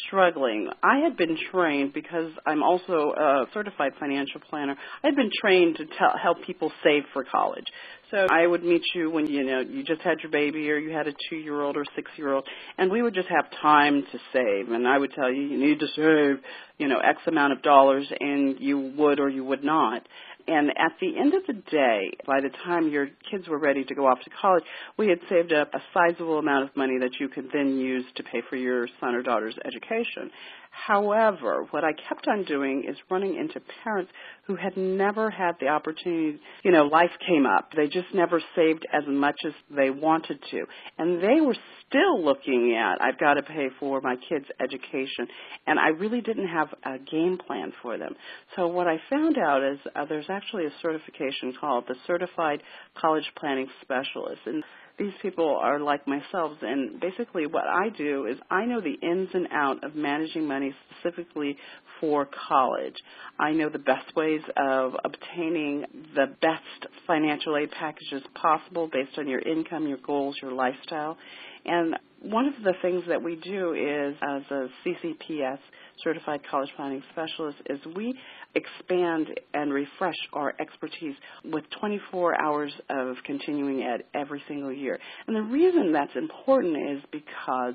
struggling. 0.06 0.70
I 0.82 1.00
had 1.00 1.14
been 1.14 1.36
trained 1.50 1.92
because 1.92 2.30
I'm 2.46 2.62
also 2.62 3.12
a 3.12 3.44
certified 3.52 3.92
financial 4.00 4.40
planner. 4.48 4.76
I 5.04 5.08
had 5.08 5.16
been 5.16 5.30
trained 5.42 5.76
to 5.76 5.84
tell, 5.98 6.16
help 6.16 6.38
people 6.46 6.72
save 6.82 7.02
for 7.12 7.24
college. 7.24 7.66
So 8.10 8.26
I 8.30 8.46
would 8.46 8.64
meet 8.64 8.82
you 8.94 9.10
when 9.10 9.26
you 9.26 9.44
know 9.44 9.60
you 9.60 9.82
just 9.84 10.00
had 10.00 10.20
your 10.22 10.30
baby 10.30 10.70
or 10.70 10.78
you 10.78 10.90
had 10.90 11.06
a 11.06 11.12
2-year-old 11.12 11.76
or 11.76 11.84
6-year-old 11.84 12.46
and 12.78 12.90
we 12.90 13.02
would 13.02 13.14
just 13.14 13.28
have 13.28 13.46
time 13.60 14.04
to 14.10 14.18
save 14.32 14.70
and 14.70 14.86
I 14.86 14.98
would 14.98 15.12
tell 15.12 15.32
you 15.32 15.42
you 15.42 15.58
need 15.58 15.80
to 15.80 15.86
save, 15.96 16.42
you 16.78 16.88
know, 16.88 16.98
x 16.98 17.18
amount 17.26 17.54
of 17.54 17.62
dollars 17.62 18.06
and 18.20 18.58
you 18.60 18.92
would 18.96 19.18
or 19.18 19.28
you 19.28 19.44
would 19.44 19.64
not. 19.64 20.06
And 20.46 20.70
at 20.70 20.92
the 21.00 21.18
end 21.18 21.34
of 21.34 21.42
the 21.46 21.54
day, 21.70 22.12
by 22.26 22.40
the 22.40 22.50
time 22.64 22.88
your 22.88 23.08
kids 23.30 23.48
were 23.48 23.58
ready 23.58 23.84
to 23.84 23.94
go 23.94 24.06
off 24.06 24.20
to 24.24 24.30
college, 24.30 24.64
we 24.96 25.08
had 25.08 25.18
saved 25.28 25.52
up 25.52 25.72
a 25.74 25.78
sizable 25.94 26.38
amount 26.38 26.68
of 26.68 26.76
money 26.76 26.98
that 26.98 27.12
you 27.20 27.28
could 27.28 27.48
then 27.52 27.78
use 27.78 28.04
to 28.16 28.22
pay 28.22 28.42
for 28.48 28.56
your 28.56 28.88
son 29.00 29.14
or 29.14 29.22
daughter's 29.22 29.56
education. 29.64 30.30
However, 30.72 31.66
what 31.70 31.84
I 31.84 31.92
kept 31.92 32.26
on 32.26 32.44
doing 32.44 32.84
is 32.88 32.96
running 33.10 33.36
into 33.36 33.60
parents 33.84 34.10
who 34.46 34.56
had 34.56 34.76
never 34.76 35.30
had 35.30 35.52
the 35.60 35.68
opportunity, 35.68 36.40
you 36.64 36.72
know, 36.72 36.86
life 36.86 37.10
came 37.26 37.44
up. 37.46 37.70
They 37.76 37.86
just 37.86 38.12
never 38.14 38.42
saved 38.56 38.86
as 38.92 39.04
much 39.06 39.36
as 39.46 39.52
they 39.70 39.90
wanted 39.90 40.40
to. 40.50 40.64
And 40.98 41.22
they 41.22 41.40
were 41.40 41.56
still 41.86 42.24
looking 42.24 42.74
at, 42.74 43.00
I've 43.02 43.18
got 43.18 43.34
to 43.34 43.42
pay 43.42 43.68
for 43.78 44.00
my 44.00 44.16
kids' 44.16 44.46
education. 44.60 45.28
And 45.66 45.78
I 45.78 45.88
really 45.88 46.22
didn't 46.22 46.48
have 46.48 46.68
a 46.84 46.98
game 46.98 47.38
plan 47.46 47.72
for 47.82 47.98
them. 47.98 48.16
So 48.56 48.66
what 48.66 48.88
I 48.88 48.96
found 49.10 49.36
out 49.38 49.62
is 49.62 49.78
uh, 49.94 50.06
there's 50.06 50.30
actually 50.30 50.64
a 50.64 50.72
certification 50.80 51.52
called 51.60 51.84
the 51.86 51.96
Certified 52.06 52.62
College 52.98 53.30
Planning 53.38 53.68
Specialist. 53.82 54.40
And 54.46 54.64
these 54.98 55.12
people 55.22 55.58
are 55.60 55.80
like 55.80 56.06
myself 56.06 56.52
and 56.62 57.00
basically 57.00 57.46
what 57.46 57.64
I 57.66 57.88
do 57.96 58.26
is 58.26 58.36
I 58.50 58.64
know 58.64 58.80
the 58.80 58.94
ins 58.94 59.30
and 59.32 59.48
out 59.50 59.82
of 59.84 59.94
managing 59.94 60.46
money 60.46 60.74
specifically 60.90 61.56
for 62.00 62.28
college. 62.48 62.94
I 63.38 63.52
know 63.52 63.68
the 63.68 63.78
best 63.78 64.14
ways 64.16 64.42
of 64.56 64.94
obtaining 65.04 65.84
the 66.14 66.26
best 66.40 66.92
financial 67.06 67.56
aid 67.56 67.70
packages 67.70 68.22
possible 68.34 68.88
based 68.92 69.18
on 69.18 69.28
your 69.28 69.40
income, 69.40 69.86
your 69.86 69.98
goals, 69.98 70.36
your 70.42 70.52
lifestyle. 70.52 71.16
And 71.64 71.96
one 72.20 72.46
of 72.46 72.54
the 72.62 72.74
things 72.82 73.04
that 73.08 73.22
we 73.22 73.36
do 73.36 73.72
is 73.72 74.16
as 74.22 74.42
a 74.50 74.68
CCPS 74.84 75.58
certified 76.02 76.40
college 76.50 76.70
planning 76.76 77.02
specialist 77.12 77.58
is 77.68 77.78
we 77.94 78.14
expand 78.54 79.28
and 79.54 79.72
refresh 79.72 80.16
our 80.32 80.54
expertise 80.60 81.14
with 81.44 81.64
24 81.80 82.40
hours 82.40 82.72
of 82.90 83.16
continuing 83.24 83.82
ed 83.82 84.04
every 84.14 84.42
single 84.48 84.72
year. 84.72 84.98
And 85.26 85.36
the 85.36 85.42
reason 85.42 85.92
that's 85.92 86.14
important 86.16 86.76
is 86.90 87.02
because 87.10 87.74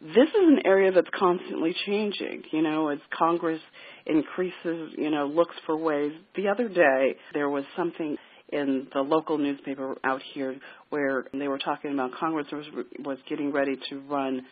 this 0.00 0.28
is 0.28 0.34
an 0.34 0.60
area 0.64 0.92
that's 0.92 1.08
constantly 1.18 1.74
changing. 1.86 2.42
You 2.52 2.62
know, 2.62 2.88
as 2.88 2.98
Congress 3.16 3.60
increases, 4.06 4.92
you 4.96 5.10
know, 5.10 5.26
looks 5.26 5.54
for 5.64 5.76
ways. 5.76 6.12
The 6.34 6.48
other 6.48 6.68
day 6.68 7.16
there 7.32 7.48
was 7.48 7.64
something 7.76 8.16
in 8.52 8.86
the 8.94 9.00
local 9.00 9.38
newspaper 9.38 9.96
out 10.04 10.22
here 10.32 10.56
where 10.90 11.24
they 11.32 11.48
were 11.48 11.58
talking 11.58 11.92
about 11.92 12.12
Congress 12.18 12.46
was 12.52 12.64
was 13.00 13.18
getting 13.28 13.50
ready 13.52 13.76
to 13.90 14.00
run 14.08 14.42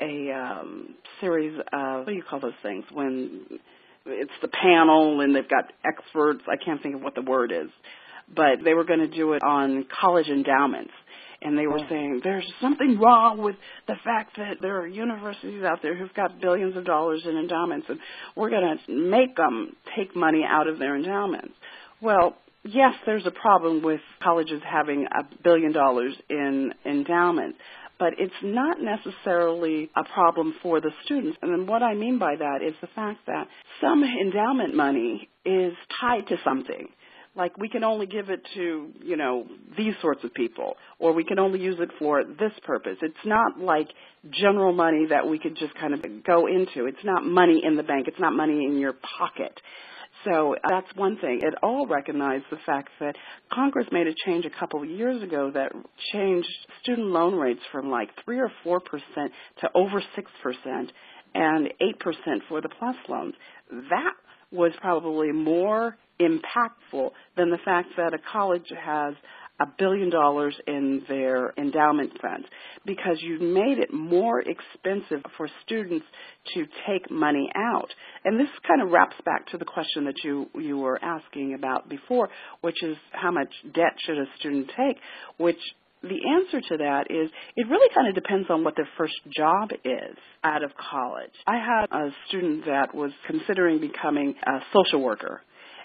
a 0.00 0.32
um, 0.32 0.94
series 1.20 1.58
of 1.72 1.98
what 1.98 2.06
do 2.06 2.12
you 2.12 2.22
call 2.28 2.40
those 2.40 2.52
things 2.62 2.84
when 2.92 3.46
it's 4.06 4.32
the 4.42 4.48
panel 4.48 5.20
and 5.20 5.34
they've 5.34 5.48
got 5.48 5.72
experts. 5.84 6.40
I 6.48 6.62
can't 6.62 6.82
think 6.82 6.96
of 6.96 7.02
what 7.02 7.14
the 7.14 7.22
word 7.22 7.52
is, 7.52 7.70
but 8.34 8.64
they 8.64 8.74
were 8.74 8.84
going 8.84 9.00
to 9.00 9.08
do 9.08 9.32
it 9.32 9.42
on 9.42 9.86
college 10.00 10.28
endowments. 10.28 10.92
And 11.40 11.56
they 11.56 11.68
were 11.68 11.80
saying 11.88 12.22
there's 12.24 12.50
something 12.60 12.98
wrong 12.98 13.40
with 13.40 13.54
the 13.86 13.94
fact 14.02 14.36
that 14.38 14.56
there 14.60 14.80
are 14.80 14.88
universities 14.88 15.62
out 15.62 15.78
there 15.82 15.96
who've 15.96 16.12
got 16.14 16.40
billions 16.40 16.76
of 16.76 16.84
dollars 16.84 17.22
in 17.24 17.36
endowments, 17.36 17.86
and 17.88 18.00
we're 18.34 18.50
going 18.50 18.76
to 18.76 18.92
make 18.92 19.36
them 19.36 19.76
take 19.96 20.16
money 20.16 20.44
out 20.44 20.66
of 20.66 20.80
their 20.80 20.96
endowments. 20.96 21.54
Well, 22.02 22.36
yes, 22.64 22.94
there's 23.06 23.24
a 23.24 23.30
problem 23.30 23.82
with 23.82 24.00
colleges 24.20 24.60
having 24.68 25.06
a 25.06 25.22
billion 25.44 25.70
dollars 25.70 26.14
in 26.28 26.72
endowments, 26.84 27.58
but 27.98 28.14
it's 28.18 28.32
not 28.42 28.78
necessarily 28.80 29.90
a 29.96 30.04
problem 30.04 30.54
for 30.62 30.80
the 30.80 30.90
students. 31.04 31.38
And 31.42 31.52
then 31.52 31.66
what 31.66 31.82
I 31.82 31.94
mean 31.94 32.18
by 32.18 32.36
that 32.36 32.58
is 32.66 32.74
the 32.80 32.88
fact 32.94 33.20
that 33.26 33.48
some 33.80 34.02
endowment 34.02 34.74
money 34.74 35.28
is 35.44 35.72
tied 36.00 36.26
to 36.28 36.36
something. 36.44 36.88
Like 37.36 37.56
we 37.56 37.68
can 37.68 37.84
only 37.84 38.06
give 38.06 38.30
it 38.30 38.40
to, 38.54 38.88
you 39.00 39.16
know, 39.16 39.46
these 39.76 39.94
sorts 40.02 40.24
of 40.24 40.34
people, 40.34 40.74
or 40.98 41.12
we 41.12 41.24
can 41.24 41.38
only 41.38 41.60
use 41.60 41.76
it 41.78 41.90
for 41.98 42.24
this 42.24 42.52
purpose. 42.64 42.96
It's 43.00 43.14
not 43.24 43.60
like 43.60 43.88
general 44.30 44.72
money 44.72 45.06
that 45.10 45.28
we 45.28 45.38
could 45.38 45.56
just 45.56 45.74
kind 45.74 45.94
of 45.94 46.02
go 46.24 46.48
into. 46.48 46.86
It's 46.86 47.04
not 47.04 47.24
money 47.24 47.62
in 47.64 47.76
the 47.76 47.84
bank. 47.84 48.08
It's 48.08 48.18
not 48.18 48.32
money 48.32 48.64
in 48.64 48.78
your 48.78 48.94
pocket. 49.18 49.60
So 50.24 50.54
uh, 50.54 50.58
that's 50.68 50.88
one 50.96 51.16
thing. 51.18 51.40
It 51.42 51.54
all 51.62 51.86
recognized 51.86 52.44
the 52.50 52.58
fact 52.66 52.90
that 53.00 53.16
Congress 53.52 53.86
made 53.92 54.06
a 54.06 54.14
change 54.26 54.44
a 54.44 54.58
couple 54.58 54.82
of 54.82 54.88
years 54.88 55.22
ago 55.22 55.50
that 55.52 55.72
changed 56.12 56.48
student 56.82 57.08
loan 57.08 57.34
rates 57.34 57.60
from 57.70 57.90
like 57.90 58.10
3 58.24 58.40
or 58.40 58.52
4% 58.64 58.80
to 59.60 59.70
over 59.74 60.02
6% 60.02 60.88
and 61.34 61.68
8% 61.80 62.38
for 62.48 62.60
the 62.60 62.68
plus 62.68 62.96
loans. 63.08 63.34
That 63.70 64.14
was 64.50 64.72
probably 64.80 65.30
more 65.30 65.96
impactful 66.20 67.10
than 67.36 67.50
the 67.50 67.58
fact 67.64 67.88
that 67.96 68.14
a 68.14 68.18
college 68.32 68.70
has 68.84 69.14
a 69.60 69.66
billion 69.78 70.10
dollars 70.10 70.54
in 70.66 71.02
their 71.08 71.52
endowment 71.58 72.12
funds 72.20 72.46
because 72.86 73.16
you've 73.20 73.40
made 73.40 73.78
it 73.78 73.92
more 73.92 74.40
expensive 74.40 75.22
for 75.36 75.48
students 75.64 76.06
to 76.54 76.64
take 76.86 77.10
money 77.10 77.50
out. 77.56 77.88
And 78.24 78.38
this 78.38 78.48
kind 78.66 78.82
of 78.82 78.90
wraps 78.90 79.16
back 79.24 79.46
to 79.48 79.58
the 79.58 79.64
question 79.64 80.04
that 80.04 80.22
you 80.22 80.48
you 80.54 80.78
were 80.78 80.98
asking 81.02 81.54
about 81.54 81.88
before, 81.88 82.28
which 82.60 82.82
is 82.82 82.96
how 83.12 83.30
much 83.30 83.52
debt 83.74 83.94
should 84.04 84.18
a 84.18 84.26
student 84.38 84.70
take, 84.76 84.96
which 85.38 85.58
the 86.02 86.20
answer 86.30 86.60
to 86.68 86.76
that 86.76 87.10
is 87.10 87.28
it 87.56 87.68
really 87.68 87.92
kind 87.92 88.08
of 88.08 88.14
depends 88.14 88.48
on 88.50 88.62
what 88.62 88.76
their 88.76 88.88
first 88.96 89.14
job 89.36 89.70
is 89.84 90.16
out 90.44 90.62
of 90.62 90.70
college. 90.76 91.32
I 91.46 91.56
had 91.56 91.86
a 91.90 92.10
student 92.28 92.66
that 92.66 92.94
was 92.94 93.10
considering 93.26 93.80
becoming 93.80 94.34
a 94.46 94.60
social 94.72 95.00
worker 95.02 95.42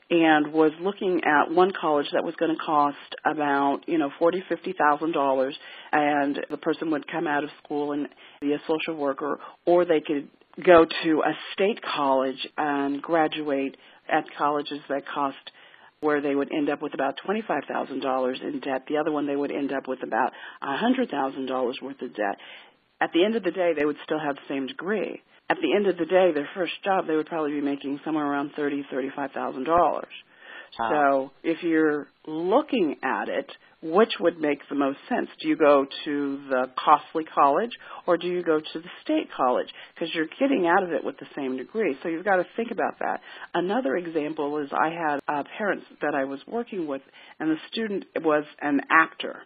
and 0.10 0.52
was 0.54 0.72
looking 0.82 1.22
at 1.24 1.52
one 1.52 1.72
college 1.80 2.08
that 2.14 2.24
was 2.24 2.36
going 2.36 2.52
to 2.52 2.64
cost 2.64 2.98
about 3.26 3.80
you 3.88 3.98
know 3.98 4.12
forty 4.20 4.44
fifty 4.50 4.74
thousand 4.74 5.14
dollars 5.14 5.56
and 5.92 6.40
the 6.50 6.58
person 6.58 6.92
would 6.92 7.08
come 7.08 7.28
out 7.28 7.44
of 7.44 7.50
school 7.64 7.94
and 7.94 8.08
be 8.42 8.54
a 8.54 8.62
social 8.68 8.96
worker 8.96 9.40
or 9.66 9.86
they 9.86 10.02
could 10.02 10.28
go 10.64 10.86
to 11.04 11.22
a 11.22 11.34
state 11.54 11.80
college 11.82 12.48
and 12.58 13.02
graduate 13.02 13.76
at 14.10 14.24
colleges 14.38 14.80
that 14.90 15.04
cost 15.08 15.52
where 16.02 16.22
they 16.22 16.36
would 16.36 16.52
end 16.54 16.70
up 16.70 16.82
with 16.82 16.94
about 16.94 17.18
$25,000 17.26 18.44
in 18.44 18.60
debt. 18.60 18.84
The 18.88 18.98
other 18.98 19.12
one 19.12 19.26
they 19.26 19.38
would 19.38 19.52
end 19.52 19.72
up 19.72 19.88
with 19.88 20.04
about 20.04 20.34
a 20.62 20.68
$100,000 20.68 21.82
worth 21.82 22.02
of 22.02 22.14
debt. 22.14 22.38
At 23.00 23.12
the 23.14 23.24
end 23.24 23.36
of 23.36 23.44
the 23.44 23.52
day, 23.52 23.72
they 23.78 23.86
would 23.86 23.96
still 24.04 24.20
have 24.20 24.36
the 24.36 24.42
same 24.48 24.68
degree. 24.68 25.22
At 25.50 25.58
the 25.62 25.74
end 25.76 25.88
of 25.88 25.98
the 25.98 26.06
day, 26.06 26.32
their 26.34 26.50
first 26.56 26.74
job, 26.84 27.06
they 27.08 27.16
would 27.16 27.28
probably 27.28 27.52
be 27.52 27.62
making 27.62 28.00
somewhere 28.06 28.26
around 28.26 28.52
thirty, 28.56 28.84
thirty-five 28.90 29.32
thousand 29.32 29.66
dollars. 29.66 30.14
So 30.78 31.32
if 31.44 31.62
you're 31.62 32.08
looking 32.26 32.96
at 33.04 33.30
it, 33.30 33.46
which 33.84 34.14
would 34.20 34.40
make 34.40 34.60
the 34.70 34.76
most 34.76 34.98
sense? 35.10 35.28
Do 35.42 35.48
you 35.48 35.58
go 35.58 35.86
to 36.06 36.42
the 36.50 36.72
costly 36.84 37.26
college 37.26 37.72
or 38.08 38.18
do 38.18 38.28
you 38.28 38.42
go 38.42 38.60
to 38.60 38.80
the 38.80 38.90
state 39.04 39.28
college? 39.36 39.68
Because 39.94 40.14
you're 40.16 40.30
getting 40.40 40.66
out 40.66 40.84
of 40.84 40.92
it 40.92 41.04
with 41.04 41.18
the 41.20 41.28
same 41.36 41.58
degree. 41.58 41.96
So 42.02 42.10
you've 42.10 42.26
got 42.26 42.38
to 42.38 42.46
think 42.56 42.72
about 42.72 42.98
that. 43.00 43.20
Another 43.54 43.98
example 43.98 44.58
is 44.60 44.70
I 44.72 44.90
had 44.90 45.20
uh, 45.28 45.44
parents 45.58 45.86
that 46.02 46.16
I 46.16 46.24
was 46.24 46.40
working 46.48 46.88
with, 46.88 47.02
and 47.40 47.52
the 47.52 47.58
student 47.72 48.06
was 48.22 48.46
an 48.62 48.82
actor. 48.90 49.44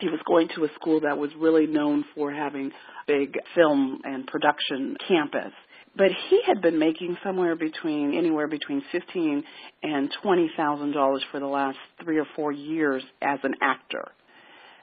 He 0.00 0.08
was 0.08 0.20
going 0.26 0.48
to 0.54 0.64
a 0.64 0.68
school 0.74 1.00
that 1.00 1.18
was 1.18 1.30
really 1.38 1.66
known 1.66 2.04
for 2.14 2.32
having 2.32 2.72
big 3.06 3.36
film 3.54 4.00
and 4.04 4.26
production 4.26 4.96
campus 5.06 5.52
but 5.98 6.10
he 6.30 6.40
had 6.46 6.62
been 6.62 6.78
making 6.78 7.16
somewhere 7.24 7.56
between 7.56 8.16
anywhere 8.16 8.46
between 8.46 8.82
fifteen 8.92 9.42
and 9.82 10.08
twenty 10.22 10.50
thousand 10.56 10.92
dollars 10.92 11.24
for 11.30 11.40
the 11.40 11.46
last 11.46 11.76
three 12.02 12.18
or 12.18 12.26
four 12.36 12.52
years 12.52 13.02
as 13.20 13.40
an 13.42 13.54
actor. 13.60 14.12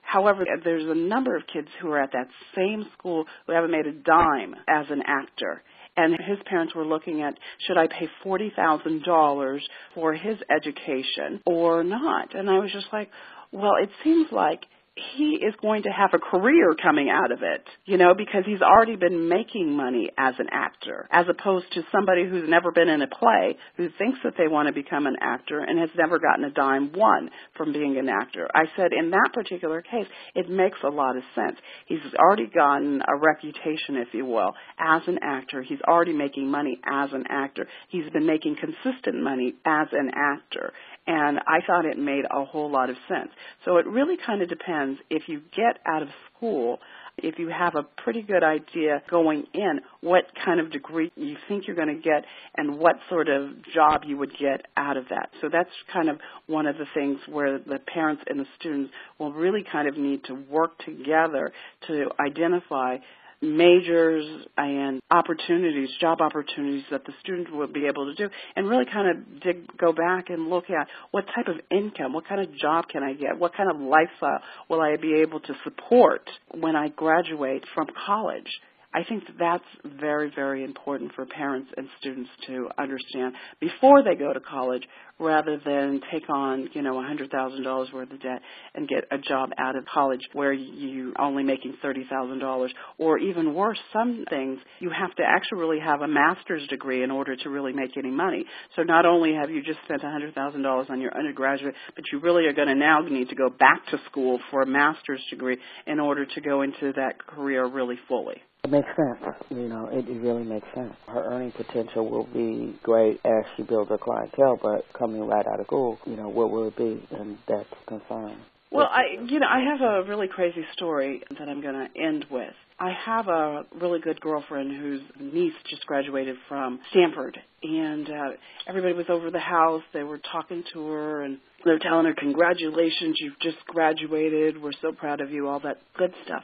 However, 0.01 0.45
there's 0.63 0.86
a 0.86 0.93
number 0.93 1.36
of 1.36 1.43
kids 1.51 1.68
who 1.82 1.89
are 1.89 2.01
at 2.01 2.11
that 2.11 2.28
same 2.55 2.86
school 2.97 3.26
who 3.47 3.53
haven't 3.53 3.72
made 3.72 3.88
a 3.88 3.91
dime 3.91 4.55
as 4.68 4.86
an 4.89 5.01
actor. 5.07 5.63
And 5.97 6.13
his 6.13 6.38
parents 6.45 6.76
were 6.76 6.86
looking 6.86 7.22
at 7.22 7.38
should 7.66 7.78
I 7.78 7.88
pay 7.88 8.09
forty 8.22 8.51
thousand 8.53 9.03
dollars 9.03 9.66
for 9.93 10.13
his 10.13 10.36
education 10.53 11.41
or 11.45 11.84
not? 11.84 12.36
And 12.36 12.49
I 12.49 12.59
was 12.59 12.72
just 12.72 12.88
like, 12.91 13.09
well, 13.51 13.76
it 13.82 13.89
seems 14.03 14.28
like 14.32 14.66
he 14.96 15.39
is 15.46 15.54
going 15.62 15.84
to 15.84 15.89
have 15.89 16.12
a 16.14 16.20
career 16.20 16.74
coming 16.82 17.10
out 17.10 17.32
of 17.34 17.39
it, 17.41 17.68
you 17.84 17.98
know, 17.98 18.14
because 18.16 18.43
he's 18.46 18.62
already 18.62 18.96
been 18.96 19.28
making 19.28 19.76
money 19.76 20.10
as 20.18 20.36
an 20.39 20.48
actor, 20.54 21.06
as 21.12 21.26
opposed 21.28 21.66
to 21.74 21.84
somebody 21.91 22.26
who's 22.26 22.48
never 22.48 22.72
been 22.72 22.88
in 22.88 23.02
a 23.02 23.08
play, 23.08 23.58
who 23.76 23.89
thinks 23.98 24.20
that 24.24 24.36
they 24.38 24.48
want 24.48 24.68
to 24.68 24.74
become 24.74 25.06
an 25.06 25.18
actor 25.20 25.60
and 25.60 25.78
has 25.80 25.89
never 25.98 26.18
gotten 26.18 26.46
a 26.46 26.50
dime 26.50 26.93
one 26.93 27.30
from 27.58 27.74
being 27.74 27.98
an 27.98 28.08
actor. 28.08 28.48
I 28.56 28.66
said 28.78 28.93
in 28.93 29.10
that 29.12 29.32
particular 29.34 29.82
case, 29.82 30.08
it 30.34 30.50
makes 30.50 30.78
a 30.82 30.89
lot 30.89 31.18
of 31.18 31.24
sense. 31.36 31.58
He's 31.88 32.00
already 32.18 32.48
gotten 32.48 33.02
a 33.02 33.18
reputation, 33.18 33.98
if 33.98 34.14
you 34.14 34.26
will, 34.26 34.54
as 34.80 35.02
an 35.08 35.20
actor. 35.22 35.62
He's 35.62 35.82
already 35.86 36.14
making 36.14 36.50
money 36.50 36.80
as 36.89 37.10
an 37.12 37.26
actor. 37.30 37.68
He's 37.89 38.10
been 38.12 38.26
making 38.26 38.56
consistent 38.62 39.22
money 39.22 39.56
as 39.66 39.88
an 39.91 40.12
actor 40.16 40.72
and 41.08 41.39
I 41.39 41.60
thought 41.66 41.86
it 41.86 41.97
made 41.97 42.26
a 42.30 42.45
whole 42.45 42.72
lot 42.72 42.89
of 42.89 42.95
sense. 43.08 43.30
So 43.64 43.78
it 43.78 43.86
really 43.86 44.18
kind 44.24 44.41
of 44.41 44.49
depends 44.49 44.99
if 45.10 45.28
you 45.28 45.41
get 45.56 45.80
out 45.86 46.01
of 46.01 46.10
school, 46.36 46.80
if 47.18 47.39
you 47.39 47.49
have 47.49 47.76
a 47.76 47.84
pretty 47.84 48.22
good 48.22 48.43
idea 48.43 49.01
going 49.10 49.45
in 49.53 49.82
what 50.01 50.26
kind 50.43 50.60
of 50.60 50.72
degree 50.72 51.12
you 51.16 51.38
think 51.47 51.68
you're 51.68 51.76
going 51.76 51.95
to 51.95 52.01
get 52.01 52.26
and 52.58 52.78
what 52.78 52.95
sort 53.10 53.30
of 53.30 53.51
job 53.74 54.03
you 54.06 54.18
would 54.18 54.36
get 54.38 54.66
out 54.76 54.97
of 54.97 55.06
that. 55.10 55.30
So 55.41 55.49
that's 55.51 55.70
kind 55.93 56.10
of 56.10 56.20
one 56.47 56.66
of 56.66 56.78
the 56.78 56.88
things 56.93 57.20
where 57.30 57.60
the 57.60 57.80
parents 57.80 58.24
and 58.28 58.39
the 58.39 58.47
students 58.60 58.91
will 59.20 59.32
really 59.32 59.64
kind 59.72 59.88
of 59.88 59.97
need 59.97 60.24
to 60.26 60.34
work 60.34 60.78
together 60.86 61.53
to 61.88 62.10
identify 62.20 62.97
majors 63.46 64.26
and 64.58 65.02
opportunities, 65.12 65.89
job 66.00 66.22
opportunities 66.22 66.84
that 66.91 67.06
the 67.06 67.14
student 67.22 67.54
will 67.54 67.68
be 67.68 67.86
able 67.86 68.06
to 68.06 68.16
do, 68.16 68.30
and 68.56 68.68
really 68.68 68.86
kind 68.86 69.10
of 69.10 69.41
dig, 69.41 69.78
go 69.78 69.93
back 69.93 70.30
and 70.30 70.50
look 70.50 70.66
at 70.70 70.88
what 71.12 71.26
type 71.36 71.48
of 71.48 71.56
income, 71.72 72.14
what 72.14 72.28
kind 72.28 72.41
of 72.41 72.56
job 72.58 72.88
can 72.89 73.04
I 73.04 73.14
get, 73.14 73.38
what 73.38 73.56
kind 73.56 73.70
of 73.70 73.80
lifestyle 73.80 74.41
will 74.70 74.82
I 74.82 74.96
be 74.98 75.22
able 75.22 75.39
to 75.41 75.54
support 75.64 76.30
when 76.52 76.76
I 76.76 76.89
graduate 76.89 77.64
from 77.74 77.88
college. 78.06 78.50
I 78.96 79.04
think 79.04 79.24
that's 79.38 79.66
very, 80.00 80.32
very 80.34 80.64
important 80.64 81.12
for 81.16 81.26
parents 81.26 81.70
and 81.76 81.89
students 82.00 82.30
to 82.48 82.70
understand 82.78 83.34
before 83.60 84.02
they 84.02 84.16
go 84.16 84.32
to 84.32 84.39
college 84.39 84.84
rather 85.20 85.60
than 85.66 86.00
take 86.14 86.30
on, 86.30 86.70
you 86.74 86.82
know, 86.82 86.93
$100,000 86.93 87.93
worth 87.93 88.12
of 88.12 88.22
debt 88.22 88.41
and 88.74 88.88
get 88.88 89.04
a 89.12 89.18
job 89.18 89.50
out 89.58 89.76
of 89.76 89.84
college 89.93 90.22
where 90.32 90.54
you're 90.54 91.12
only 91.20 91.43
making 91.43 91.76
$30,000 91.84 92.70
or 92.98 93.18
even 93.18 93.54
worse, 93.54 93.80
some 93.91 94.24
things 94.30 94.60
you 94.80 94.89
have 94.89 95.14
to 95.16 95.24
actually 95.24 95.60
really 95.60 95.80
have 95.80 96.00
a 96.02 96.08
master's 96.08 96.66
degree 96.70 97.04
in 97.04 97.12
order 97.12 97.36
to 97.36 97.50
really 97.50 97.74
make 97.74 97.98
any 97.98 98.12
money. 98.12 98.46
So 98.78 98.84
not 98.84 99.06
only 99.06 99.34
have 99.34 99.50
you 99.50 99.62
just 99.62 99.80
spent 99.84 100.04
$100,000 100.04 100.89
on 100.89 101.02
your 101.02 101.18
undergraduate, 101.18 101.76
but 101.96 102.06
you 102.14 102.20
really 102.20 102.46
are 102.46 102.54
going 102.54 102.70
to 102.70 102.76
now 102.76 103.02
need 103.02 103.28
to 103.28 103.36
go 103.36 103.50
back 103.50 103.86
to 103.91 104.00
school 104.10 104.39
for 104.52 104.62
a 104.62 104.66
master's 104.66 105.22
degree 105.30 105.58
in 105.86 106.00
order 106.00 106.26
to 106.26 106.41
go 106.41 106.62
into 106.62 106.93
that 106.93 107.20
career 107.28 107.66
really 107.68 108.00
fully. 108.08 108.41
It 108.66 108.72
makes 108.72 108.88
sense. 108.95 109.36
You 109.51 109.68
know, 109.68 109.89
it, 109.91 110.09
it 110.09 110.20
really 110.22 110.43
makes 110.43 110.66
sense. 110.74 110.95
Her 111.05 111.24
earning 111.26 111.51
potential 111.51 112.09
will 112.09 112.24
be 112.24 112.76
great 112.82 113.20
as 113.24 113.43
she 113.55 113.61
builds 113.61 113.91
her 113.91 113.99
clientele, 113.99 114.57
but 114.59 114.91
coming 114.97 115.22
right 115.28 115.45
out 115.45 115.59
of 115.59 115.68
school, 115.68 115.99
you 116.07 116.16
know, 116.16 116.30
what 116.30 116.49
will 116.49 116.70
it 116.70 116.76
be? 116.76 117.07
And 117.16 117.38
that's 117.47 117.70
concern. 117.88 118.38
Well, 118.72 118.88
I, 118.91 119.24
you 119.24 119.39
know, 119.39 119.45
I 119.47 119.59
have 119.59 119.82
a 119.82 120.09
really 120.09 120.28
crazy 120.28 120.66
story 120.74 121.22
that 121.38 121.47
I'm 121.47 121.61
going 121.61 121.76
to 121.76 122.01
end 122.01 122.26
with. 122.32 122.55
I 122.80 122.91
have 123.05 123.28
a 123.28 123.66
really 123.80 123.99
good 123.99 124.20
girlfriend 124.20 124.76
whose 124.76 125.01
niece 125.20 125.53
just 125.70 125.86
graduated 125.86 126.36
from 126.49 126.80
Stanford, 126.89 127.38
and 127.61 128.09
uh, 128.09 128.30
everybody 128.68 128.93
was 128.93 129.05
over 129.09 129.30
the 129.30 129.39
house. 129.39 129.84
They 129.93 130.01
were 130.03 130.20
talking 130.32 130.63
to 130.74 130.88
her, 130.88 131.22
and 131.22 131.38
they 131.63 131.72
were 131.72 131.80
telling 131.80 132.05
her, 132.05 132.16
"Congratulations, 132.16 133.16
you've 133.20 133.39
just 133.39 133.63
graduated. 133.68 134.61
We're 134.61 134.74
so 134.82 134.91
proud 134.91 135.22
of 135.22 135.30
you." 135.30 135.47
All 135.47 135.59
that 135.59 135.78
good 135.97 136.13
stuff. 136.26 136.43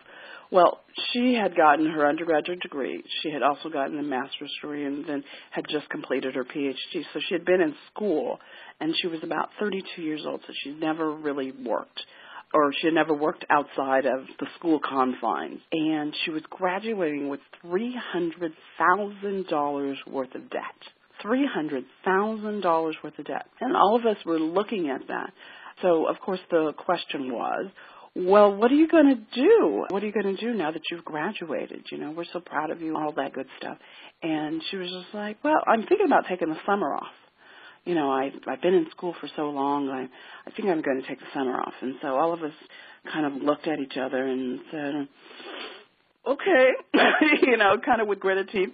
Well, 0.52 0.82
she 1.12 1.34
had 1.34 1.56
gotten 1.56 1.90
her 1.90 2.06
undergraduate 2.06 2.60
degree. 2.60 3.04
She 3.22 3.32
had 3.32 3.42
also 3.42 3.70
gotten 3.70 3.98
a 3.98 4.04
master's 4.04 4.52
degree 4.62 4.86
and 4.86 5.06
then 5.08 5.24
had 5.52 5.66
just 5.70 5.90
completed 5.90 6.36
her 6.36 6.44
PhD. 6.44 7.04
So 7.14 7.22
she 7.28 7.34
had 7.34 7.46
been 7.46 7.62
in 7.62 7.74
school 7.94 8.40
and 8.82 8.94
she 9.02 9.08
was 9.08 9.22
about 9.24 9.50
32 9.60 10.02
years 10.02 10.24
old, 10.28 10.42
so 10.46 10.54
she'd 10.64 10.80
never 10.80 11.12
really 11.12 11.52
worked 11.52 12.02
or 12.54 12.74
she 12.74 12.88
had 12.88 12.94
never 12.94 13.14
worked 13.14 13.46
outside 13.50 14.06
of 14.06 14.26
the 14.40 14.48
school 14.58 14.80
confines. 14.80 15.60
And 15.72 16.14
she 16.26 16.32
was 16.32 16.44
graduating 16.50 17.30
with 17.30 17.40
$300,000 17.66 19.96
worth 20.08 20.36
of 20.36 20.50
debt. 20.50 20.62
$300,000 21.24 22.94
worth 23.04 23.20
of 23.20 23.26
debt. 23.26 23.46
And 23.60 23.76
all 23.76 23.96
of 23.96 24.06
us 24.06 24.18
were 24.26 24.40
looking 24.40 24.90
at 24.90 25.08
that. 25.08 25.32
So, 25.82 26.08
of 26.08 26.20
course, 26.20 26.40
the 26.50 26.74
question 26.78 27.32
was, 27.32 27.68
well, 28.16 28.54
what 28.56 28.72
are 28.72 28.76
you 28.76 28.88
going 28.88 29.08
to 29.08 29.42
do? 29.42 29.86
What 29.90 30.04
are 30.04 30.06
you 30.06 30.12
going 30.12 30.36
to 30.36 30.42
do 30.42 30.54
now 30.54 30.72
that 30.72 30.82
you've 30.92 31.06
graduated? 31.06 31.86
You 31.92 31.98
know, 31.98 32.12
we're 32.12 32.26
so 32.34 32.40
proud 32.40 32.70
of 32.70 32.82
you, 32.82 32.98
all 32.98 33.14
that 33.14 33.34
good 33.34 33.48
stuff. 33.58 33.78
And 34.22 34.62
she 34.70 34.78
was 34.78 34.90
just 34.90 35.14
like, 35.14 35.42
well, 35.44 35.62
I'm 35.66 35.86
thinking 35.88 36.08
about 36.08 36.26
taking 36.28 36.50
the 36.50 36.58
summer 36.66 36.94
off. 36.94 37.14
You 37.86 37.96
know, 37.96 38.12
I 38.12 38.32
I've 38.48 38.62
been 38.62 38.76
in 38.76 38.88
school 38.92 39.16
for 39.20 39.28
so 39.36 39.50
long. 39.50 39.90
I 39.90 40.04
I 40.48 40.52
think 40.52 40.68
I'm 40.68 40.82
going 40.82 41.02
to 41.02 41.08
take 41.08 41.20
the 41.20 41.26
summer 41.34 41.60
off. 41.60 41.74
And 41.82 41.96
so 42.02 42.10
all 42.10 42.34
of 42.34 42.44
us 42.44 42.54
kind 43.12 43.26
of 43.26 43.42
looked 43.42 43.68
at 43.68 43.80
each 43.80 43.98
other 43.98 44.24
and 44.24 44.60
said, 44.70 45.08
okay, 46.28 46.70
you 47.44 47.58
know, 47.58 47.76
kind 47.84 48.02
of 48.02 48.08
with 48.08 48.20
gritted 48.20 48.50
teeth. 48.50 48.70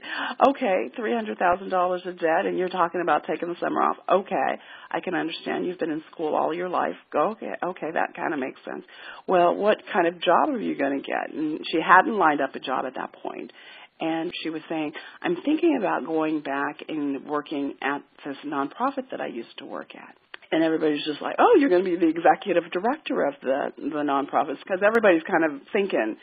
Okay, 0.50 0.90
three 0.96 1.14
hundred 1.14 1.38
thousand 1.38 1.70
dollars 1.70 2.02
of 2.06 2.20
debt, 2.20 2.46
and 2.46 2.58
you're 2.58 2.70
talking 2.70 3.02
about 3.02 3.26
taking 3.28 3.50
the 3.50 3.56
summer 3.60 3.82
off. 3.82 3.98
Okay, 4.12 4.60
I 4.92 5.00
can 5.00 5.16
understand. 5.16 5.66
You've 5.66 5.80
been 5.80 5.92
in 5.92 6.04
school 6.12 6.36
all 6.36 6.54
your 6.54 6.70
life. 6.70 6.96
Go, 7.12 7.32
okay, 7.32 7.54
okay, 7.64 7.92
that 7.94 8.16
kind 8.16 8.34
of 8.34 8.40
makes 8.40 8.60
sense. 8.66 8.84
Well, 9.28 9.56
what 9.56 9.78
kind 9.94 10.08
of 10.08 10.22
job 10.22 10.50
are 10.50 10.60
you 10.60 10.78
going 10.78 11.02
to 11.02 11.06
get? 11.06 11.34
And 11.34 11.60
she 11.72 11.80
hadn't 11.82 12.18
lined 12.18 12.42
up 12.42 12.56
a 12.56 12.60
job 12.60 12.86
at 12.86 12.96
that 12.96 13.14
point, 13.14 13.52
and 14.00 14.32
she 14.44 14.50
was 14.50 14.62
saying, 14.70 14.94
I'm 15.22 15.38
thinking 15.44 15.78
about 15.80 16.06
going 16.06 16.42
back 16.42 16.78
and 16.88 17.26
working 17.26 17.76
at 17.82 18.02
this 18.26 18.38
nonprofit 18.46 19.10
that 19.12 19.22
I 19.22 19.28
used 19.28 19.58
to 19.60 19.66
work 19.66 19.96
at. 19.96 20.16
and 20.52 20.64
everybody's 20.64 21.04
just 21.06 21.22
like, 21.22 21.36
"Oh, 21.40 21.56
you're 21.60 21.70
going 21.70 21.84
to 21.84 21.90
be 21.90 21.98
the 21.98 22.08
executive 22.08 22.72
director 22.72 23.26
of 23.26 23.34
the 23.42 23.74
the 23.78 24.04
nonprofits," 24.04 24.60
because 24.64 24.82
everybody's 24.86 25.24
kind 25.24 25.44
of 25.44 25.62
thinking 25.74 26.16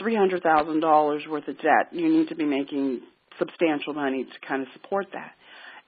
three 0.00 0.14
hundred 0.14 0.42
thousand 0.42 0.80
dollars 0.80 1.22
worth 1.28 1.48
of 1.48 1.56
debt. 1.56 1.92
You 1.92 2.08
need 2.08 2.28
to 2.28 2.34
be 2.34 2.44
making 2.44 3.00
substantial 3.38 3.94
money 3.94 4.24
to 4.24 4.48
kind 4.48 4.62
of 4.62 4.68
support 4.72 5.06
that. 5.12 5.32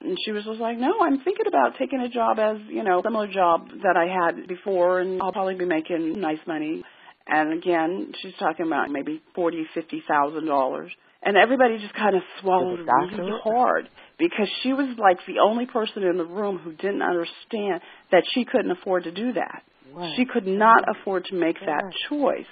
And 0.01 0.17
she 0.25 0.31
was 0.31 0.45
just 0.45 0.61
like, 0.61 0.79
no, 0.79 0.93
I'm 1.01 1.19
thinking 1.25 1.47
about 1.49 1.77
taking 1.79 2.01
a 2.01 2.09
job 2.09 2.39
as, 2.39 2.59
you 2.69 2.85
know, 2.85 3.03
similar 3.03 3.27
job 3.27 3.69
that 3.83 3.97
I 3.97 4.07
had 4.07 4.47
before, 4.47 5.01
and 5.01 5.21
I'll 5.21 5.33
probably 5.33 5.57
be 5.57 5.65
making 5.65 6.21
nice 6.21 6.39
money. 6.47 6.85
And 7.27 7.53
again, 7.53 8.13
she's 8.23 8.35
talking 8.39 8.67
about 8.67 8.91
maybe 8.91 9.21
forty, 9.35 9.67
fifty 9.75 10.03
thousand 10.09 10.47
dollars. 10.47 10.91
And 11.21 11.37
everybody 11.37 11.79
just 11.79 11.95
kind 11.95 12.15
of 12.15 12.23
swallowed 12.41 12.87
really 13.19 13.33
hard 13.43 13.89
because 14.21 14.47
she 14.63 14.73
was 14.73 14.97
like 14.99 15.19
the 15.27 15.41
only 15.41 15.67
person 15.67 16.05
in 16.05 16.17
the 16.17 16.25
room 16.25 16.59
who 16.59 16.73
didn't 16.73 17.03
understand 17.03 17.81
that 18.13 18.23
she 18.33 18.45
couldn't 18.45 18.71
afford 18.71 19.03
to 19.03 19.11
do 19.11 19.33
that. 19.33 19.63
Right. 19.93 20.15
She 20.17 20.27
could 20.27 20.47
not 20.47 20.85
afford 20.89 21.25
to 21.27 21.35
make 21.35 21.59
that 21.59 21.83
choice 22.09 22.47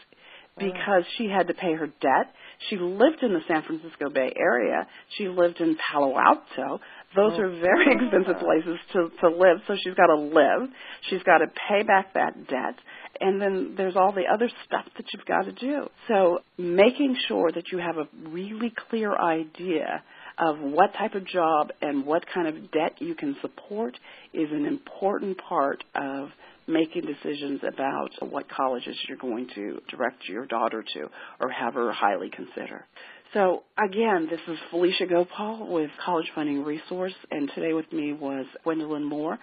Uh-huh. 0.59 0.66
because 0.72 1.04
she 1.18 1.28
had 1.28 1.48
to 1.48 1.54
pay 1.54 1.74
her 1.74 1.86
debt. 1.86 2.32
She 2.70 2.76
lived 2.78 3.22
in 3.22 3.34
the 3.34 3.40
San 3.46 3.62
Francisco 3.62 4.09
Bay 4.09 4.32
Area. 4.34 4.86
She 5.18 5.28
lived 5.28 5.61
in 5.61 5.76
Palo 5.76 6.16
Alto. 6.18 6.80
Those 7.14 7.32
Oh. 7.36 7.42
are 7.42 7.48
very 7.50 7.92
expensive 7.94 8.38
places 8.40 8.78
to 8.92 9.11
to 9.20 9.28
live. 9.28 9.59
So 9.66 9.76
she's 9.76 9.94
got 9.94 10.07
to 10.07 10.16
live. 10.16 10.70
She's 11.11 11.22
got 11.24 11.38
to 11.38 11.46
pay 11.68 11.82
back 11.82 12.14
that 12.14 12.46
debt. 12.48 12.74
And 13.20 13.40
then 13.40 13.74
there's 13.76 13.96
all 13.96 14.12
the 14.12 14.26
other 14.32 14.48
stuff 14.66 14.84
that 14.96 15.07
you've 15.12 15.26
got 15.26 15.42
to 15.44 15.52
do. 15.52 15.88
So 16.09 16.40
making 16.59 17.16
sure 17.28 17.50
that 17.52 17.70
you 17.72 17.78
have 17.78 17.96
a 17.98 18.09
really 18.28 18.72
clear 18.88 19.14
idea 19.14 20.02
of 20.38 20.59
what 20.61 20.92
type 20.94 21.14
of 21.14 21.24
job 21.26 21.70
and 21.80 22.04
what 22.04 22.24
kind 22.32 22.46
of 22.48 22.70
debt 22.70 22.94
you 23.00 23.14
can 23.14 23.36
support 23.40 23.98
is 24.34 24.50
an 24.52 24.66
important 24.66 25.38
part 25.38 25.82
of 25.94 26.28
making 26.67 27.03
decisions 27.03 27.61
about 27.67 28.11
what 28.21 28.49
colleges 28.49 28.97
you're 29.09 29.19
going 29.19 29.49
to 29.55 29.81
direct 29.89 30.29
your 30.29 30.47
daughter 30.47 30.85
to 30.95 31.09
or 31.41 31.51
have 31.51 31.75
her 31.75 31.93
highly 31.93 32.31
consider. 32.31 32.87
So 33.35 33.64
again, 33.77 34.29
this 34.31 34.41
is 34.49 34.59
Felicia 34.71 35.05
Gopaul 35.05 35.69
with 35.69 35.91
College 36.05 36.31
Funding 36.35 36.64
Resource, 36.64 37.14
and 37.31 37.51
today 37.55 37.73
with 37.73 37.93
me 37.93 38.12
was 38.12 38.47
Gwendolyn 38.62 39.05
Moore, 39.05 39.39